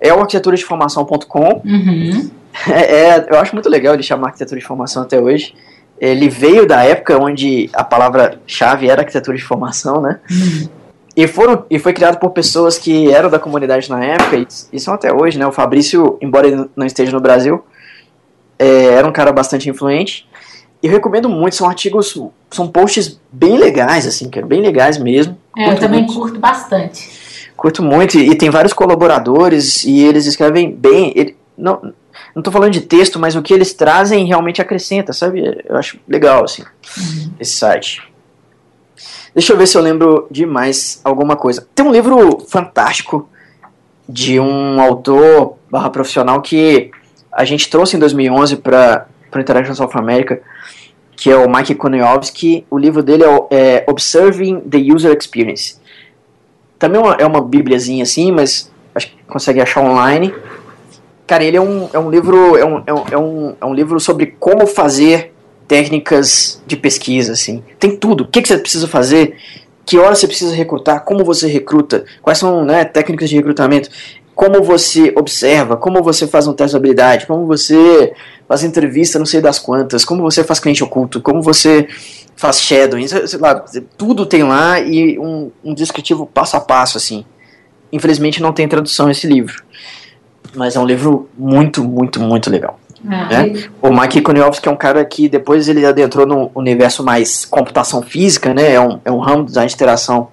É 0.00 0.12
o 0.12 0.20
arquiteturadeinformação.com. 0.20 1.62
Uhum. 1.64 2.30
É, 2.70 3.10
é, 3.10 3.26
eu 3.28 3.38
acho 3.38 3.54
muito 3.54 3.68
legal 3.68 3.92
ele 3.92 4.02
chamar 4.02 4.28
arquitetura 4.28 4.58
de 4.58 4.64
informação 4.64 5.02
até 5.02 5.20
hoje. 5.20 5.54
Ele 6.00 6.26
veio 6.26 6.66
da 6.66 6.82
época 6.82 7.18
onde 7.18 7.68
a 7.74 7.84
palavra-chave 7.84 8.88
era 8.88 9.02
arquitetura 9.02 9.36
de 9.36 9.42
informação, 9.42 10.00
né? 10.00 10.18
Uhum. 10.30 10.68
E, 11.16 11.26
foram, 11.26 11.64
e 11.70 11.78
foi 11.78 11.94
criado 11.94 12.18
por 12.18 12.30
pessoas 12.30 12.76
que 12.76 13.10
eram 13.10 13.30
da 13.30 13.38
comunidade 13.38 13.88
na 13.88 14.04
época, 14.04 14.36
e, 14.36 14.46
e 14.74 14.78
são 14.78 14.92
até 14.92 15.10
hoje, 15.10 15.38
né? 15.38 15.46
O 15.46 15.52
Fabrício, 15.52 16.18
embora 16.20 16.46
ele 16.46 16.68
não 16.76 16.84
esteja 16.84 17.10
no 17.10 17.20
Brasil, 17.20 17.64
é, 18.58 18.86
era 18.88 19.08
um 19.08 19.12
cara 19.12 19.32
bastante 19.32 19.70
influente. 19.70 20.28
E 20.82 20.86
eu 20.86 20.92
recomendo 20.92 21.26
muito, 21.26 21.56
são 21.56 21.66
artigos, 21.66 22.20
são 22.50 22.68
posts 22.68 23.18
bem 23.32 23.56
legais, 23.56 24.06
assim, 24.06 24.28
que 24.28 24.38
é 24.38 24.42
bem 24.42 24.60
legais 24.60 24.98
mesmo. 24.98 25.38
É, 25.56 25.70
eu 25.70 25.78
também 25.78 26.00
muito. 26.02 26.12
curto 26.12 26.38
bastante. 26.38 27.50
Curto 27.56 27.82
muito, 27.82 28.18
e, 28.18 28.28
e, 28.28 28.34
tem 28.34 28.50
vários 28.50 28.74
colaboradores, 28.74 29.84
e 29.84 30.04
eles 30.04 30.26
escrevem 30.26 30.70
bem. 30.70 31.14
Ele, 31.16 31.34
não, 31.56 31.94
não 32.34 32.42
tô 32.42 32.52
falando 32.52 32.72
de 32.72 32.82
texto, 32.82 33.18
mas 33.18 33.34
o 33.34 33.42
que 33.42 33.54
eles 33.54 33.72
trazem 33.72 34.26
realmente 34.26 34.60
acrescenta, 34.60 35.14
sabe? 35.14 35.62
Eu 35.66 35.76
acho 35.76 35.98
legal, 36.06 36.44
assim, 36.44 36.62
uhum. 36.62 37.30
esse 37.40 37.52
site. 37.52 38.02
Deixa 39.36 39.52
eu 39.52 39.58
ver 39.58 39.66
se 39.66 39.76
eu 39.76 39.82
lembro 39.82 40.26
de 40.30 40.46
mais 40.46 40.98
alguma 41.04 41.36
coisa. 41.36 41.68
Tem 41.74 41.84
um 41.84 41.92
livro 41.92 42.38
fantástico 42.48 43.28
de 44.08 44.40
um 44.40 44.80
autor 44.80 45.58
barra 45.70 45.90
profissional 45.90 46.40
que 46.40 46.90
a 47.30 47.44
gente 47.44 47.68
trouxe 47.68 47.96
em 47.96 47.98
2011 47.98 48.56
para 48.56 49.06
o 49.34 49.38
Interaction 49.38 49.74
South 49.74 49.90
America, 49.92 50.40
que 51.14 51.30
é 51.30 51.36
o 51.36 51.50
Mike 51.50 51.74
Koniowski. 51.74 52.64
O 52.70 52.78
livro 52.78 53.02
dele 53.02 53.24
é, 53.24 53.36
é 53.50 53.84
Observing 53.86 54.60
the 54.60 54.78
User 54.78 55.14
Experience. 55.14 55.76
Também 56.78 56.98
é 56.98 57.04
uma, 57.04 57.14
é 57.16 57.26
uma 57.26 57.42
bibliazinha 57.42 58.04
assim, 58.04 58.32
mas 58.32 58.72
acho 58.94 59.08
que 59.08 59.18
consegue 59.28 59.60
achar 59.60 59.82
online. 59.82 60.34
Cara, 61.26 61.44
ele 61.44 61.58
é 61.58 61.60
um, 61.60 61.90
é 61.92 61.98
um 61.98 62.08
livro 62.10 62.56
é 62.56 62.64
um, 62.64 62.82
é, 62.86 62.94
um, 62.94 63.04
é, 63.10 63.18
um, 63.18 63.56
é 63.60 63.66
um 63.66 63.74
livro 63.74 64.00
sobre 64.00 64.34
como 64.40 64.66
fazer 64.66 65.35
técnicas 65.66 66.62
de 66.66 66.76
pesquisa, 66.76 67.32
assim. 67.32 67.62
Tem 67.78 67.96
tudo. 67.96 68.24
O 68.24 68.28
que, 68.28 68.42
que 68.42 68.48
você 68.48 68.58
precisa 68.58 68.86
fazer? 68.86 69.36
Que 69.84 69.98
hora 69.98 70.14
você 70.14 70.26
precisa 70.26 70.54
recrutar? 70.54 71.04
Como 71.04 71.24
você 71.24 71.46
recruta? 71.46 72.04
Quais 72.22 72.38
são 72.38 72.64
né, 72.64 72.84
técnicas 72.84 73.28
de 73.28 73.36
recrutamento? 73.36 73.88
Como 74.34 74.62
você 74.62 75.12
observa? 75.16 75.76
Como 75.76 76.02
você 76.02 76.26
faz 76.26 76.46
um 76.46 76.52
teste 76.52 76.72
de 76.72 76.76
habilidade? 76.76 77.26
Como 77.26 77.46
você 77.46 78.12
faz 78.46 78.62
entrevista, 78.62 79.18
não 79.18 79.26
sei 79.26 79.40
das 79.40 79.58
quantas? 79.58 80.04
Como 80.04 80.22
você 80.22 80.44
faz 80.44 80.60
cliente 80.60 80.84
oculto? 80.84 81.20
Como 81.20 81.42
você 81.42 81.88
faz 82.36 82.60
shadowing? 82.60 83.06
Sei 83.08 83.38
lá, 83.38 83.64
tudo 83.96 84.26
tem 84.26 84.42
lá 84.42 84.78
e 84.80 85.18
um, 85.18 85.50
um 85.64 85.72
descritivo 85.72 86.26
passo 86.26 86.56
a 86.56 86.60
passo, 86.60 86.98
assim. 86.98 87.24
Infelizmente 87.92 88.42
não 88.42 88.52
tem 88.52 88.68
tradução 88.68 89.10
esse 89.10 89.26
livro. 89.26 89.64
Mas 90.54 90.76
é 90.76 90.80
um 90.80 90.86
livro 90.86 91.28
muito, 91.36 91.82
muito, 91.82 92.20
muito 92.20 92.50
legal. 92.50 92.78
Ah, 93.04 93.28
né? 93.28 93.68
O 93.82 93.90
Mike 93.90 94.20
Kuniowski 94.20 94.68
é 94.68 94.72
um 94.72 94.76
cara 94.76 95.04
que 95.04 95.28
depois 95.28 95.68
ele 95.68 95.84
adentrou 95.84 96.26
no 96.26 96.50
universo 96.54 97.04
mais 97.04 97.44
computação 97.44 98.02
física, 98.02 98.54
né? 98.54 98.72
É 98.72 98.80
um, 98.80 99.00
é 99.04 99.10
um 99.10 99.18
ramo 99.18 99.44
da 99.44 99.64
interação 99.64 100.28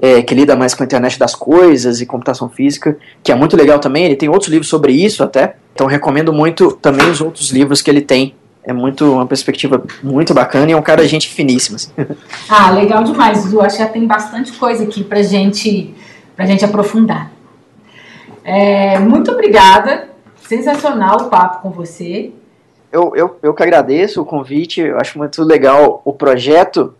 é, 0.00 0.22
que 0.22 0.34
lida 0.34 0.56
mais 0.56 0.74
com 0.74 0.82
a 0.82 0.86
internet 0.86 1.18
das 1.18 1.34
coisas 1.34 2.00
e 2.00 2.06
computação 2.06 2.48
física, 2.48 2.96
que 3.22 3.30
é 3.30 3.34
muito 3.34 3.56
legal 3.56 3.78
também. 3.78 4.04
Ele 4.04 4.16
tem 4.16 4.28
outros 4.28 4.50
livros 4.50 4.68
sobre 4.68 4.92
isso 4.92 5.22
até. 5.22 5.56
Então 5.74 5.86
recomendo 5.86 6.32
muito 6.32 6.72
também 6.72 7.08
os 7.10 7.20
outros 7.20 7.50
livros 7.50 7.82
que 7.82 7.90
ele 7.90 8.00
tem. 8.00 8.34
É 8.62 8.72
muito 8.72 9.10
uma 9.10 9.26
perspectiva 9.26 9.82
muito 10.02 10.34
bacana 10.34 10.70
e 10.70 10.72
é 10.72 10.76
um 10.76 10.82
cara 10.82 11.02
de 11.02 11.08
gente 11.08 11.28
finíssima. 11.28 11.76
Assim. 11.76 11.90
Ah, 12.48 12.70
legal 12.72 13.02
demais, 13.04 13.52
Eu 13.52 13.60
Acho 13.62 13.76
que 13.76 13.82
já 13.82 13.88
tem 13.88 14.06
bastante 14.06 14.52
coisa 14.52 14.84
aqui 14.84 15.02
pra 15.02 15.22
gente, 15.22 15.94
pra 16.36 16.44
gente 16.46 16.64
aprofundar. 16.64 17.30
É, 18.44 18.98
muito 18.98 19.30
obrigada. 19.30 20.09
Sensacional 20.50 21.16
o 21.16 21.24
papo 21.30 21.62
com 21.62 21.70
você. 21.70 22.32
Eu, 22.90 23.12
eu, 23.14 23.38
eu 23.40 23.54
que 23.54 23.62
agradeço 23.62 24.20
o 24.20 24.24
convite, 24.24 24.80
eu 24.80 24.98
acho 24.98 25.16
muito 25.16 25.44
legal 25.44 26.02
o 26.04 26.12
projeto, 26.12 26.92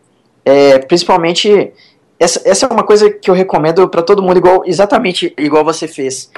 é, 0.44 0.78
principalmente 0.78 1.72
essa, 2.16 2.40
essa 2.48 2.66
é 2.66 2.72
uma 2.72 2.84
coisa 2.84 3.11
que 3.11 3.28
eu 3.28 3.34
recomendo 3.34 3.88
para 3.88 4.03
todo 4.03 4.22
mundo, 4.22 4.36
igual, 4.36 4.62
exatamente 4.64 5.34
igual 5.36 5.64
você 5.64 5.88
fez. 5.88 6.30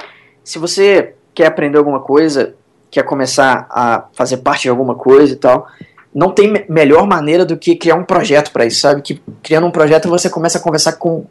Se 0.43 0.57
você 0.57 1.13
quer 1.35 1.45
aprender 1.45 1.77
alguma 1.77 1.99
coisa, 1.99 2.55
quer 2.89 3.03
começar 3.03 3.67
a 3.69 4.05
fazer 4.13 4.37
parte 4.37 4.63
de 4.63 4.69
alguma 4.69 4.95
coisa 4.95 5.33
e 5.33 5.37
tal, 5.37 5.67
não 6.11 6.31
tem 6.31 6.65
melhor 6.67 7.05
maneira 7.05 7.45
do 7.45 7.55
que 7.55 7.75
criar 7.75 7.93
um 7.93 8.05
projeto 8.05 8.51
para 8.51 8.65
isso, 8.65 8.79
sabe? 8.81 9.03
Que 9.03 9.21
criando 9.43 9.67
um 9.67 9.71
projeto 9.71 10.09
você 10.09 10.31
começa 10.31 10.57
a 10.57 10.61
conversar 10.61 10.93
com 10.93 11.27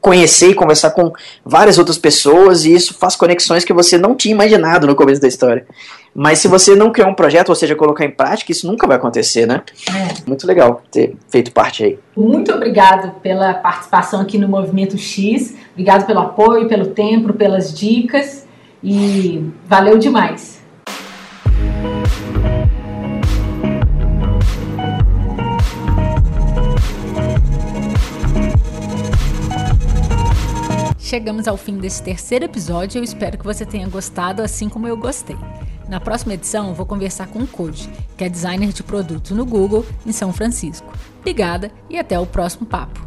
conhecer 0.00 0.50
e 0.50 0.54
conversar 0.54 0.90
com 0.90 1.12
várias 1.44 1.78
outras 1.78 1.98
pessoas 1.98 2.64
e 2.64 2.74
isso 2.74 2.94
faz 2.94 3.16
conexões 3.16 3.64
que 3.64 3.72
você 3.72 3.98
não 3.98 4.14
tinha 4.14 4.32
imaginado 4.32 4.86
no 4.86 4.94
começo 4.94 5.20
da 5.20 5.28
história. 5.28 5.66
Mas 6.14 6.38
se 6.38 6.46
você 6.46 6.76
não 6.76 6.92
criar 6.92 7.08
um 7.08 7.14
projeto, 7.14 7.48
ou 7.48 7.54
seja, 7.56 7.74
colocar 7.74 8.04
em 8.04 8.10
prática, 8.10 8.52
isso 8.52 8.68
nunca 8.68 8.86
vai 8.86 8.96
acontecer, 8.96 9.46
né? 9.46 9.62
É. 9.88 10.28
Muito 10.28 10.46
legal 10.46 10.80
ter 10.90 11.16
feito 11.28 11.50
parte 11.50 11.82
aí. 11.82 11.98
Muito 12.16 12.52
obrigado 12.52 13.20
pela 13.20 13.52
participação 13.54 14.20
aqui 14.20 14.38
no 14.38 14.46
Movimento 14.46 14.96
X. 14.96 15.56
Obrigado 15.72 16.06
pelo 16.06 16.20
apoio, 16.20 16.68
pelo 16.68 16.86
tempo, 16.86 17.32
pelas 17.32 17.74
dicas 17.76 18.46
e 18.82 19.44
valeu 19.66 19.98
demais. 19.98 20.53
Chegamos 31.04 31.46
ao 31.46 31.58
fim 31.58 31.76
desse 31.76 32.02
terceiro 32.02 32.46
episódio 32.46 32.96
e 32.96 32.98
eu 32.98 33.04
espero 33.04 33.36
que 33.36 33.44
você 33.44 33.66
tenha 33.66 33.86
gostado 33.86 34.40
assim 34.40 34.70
como 34.70 34.88
eu 34.88 34.96
gostei. 34.96 35.36
Na 35.86 36.00
próxima 36.00 36.32
edição, 36.32 36.72
vou 36.72 36.86
conversar 36.86 37.26
com 37.26 37.40
o 37.40 37.46
Code, 37.46 37.90
que 38.16 38.24
é 38.24 38.28
designer 38.30 38.72
de 38.72 38.82
produto 38.82 39.34
no 39.34 39.44
Google, 39.44 39.84
em 40.06 40.12
São 40.12 40.32
Francisco. 40.32 40.90
Obrigada 41.20 41.70
e 41.90 41.98
até 41.98 42.18
o 42.18 42.24
próximo 42.24 42.64
papo. 42.64 43.06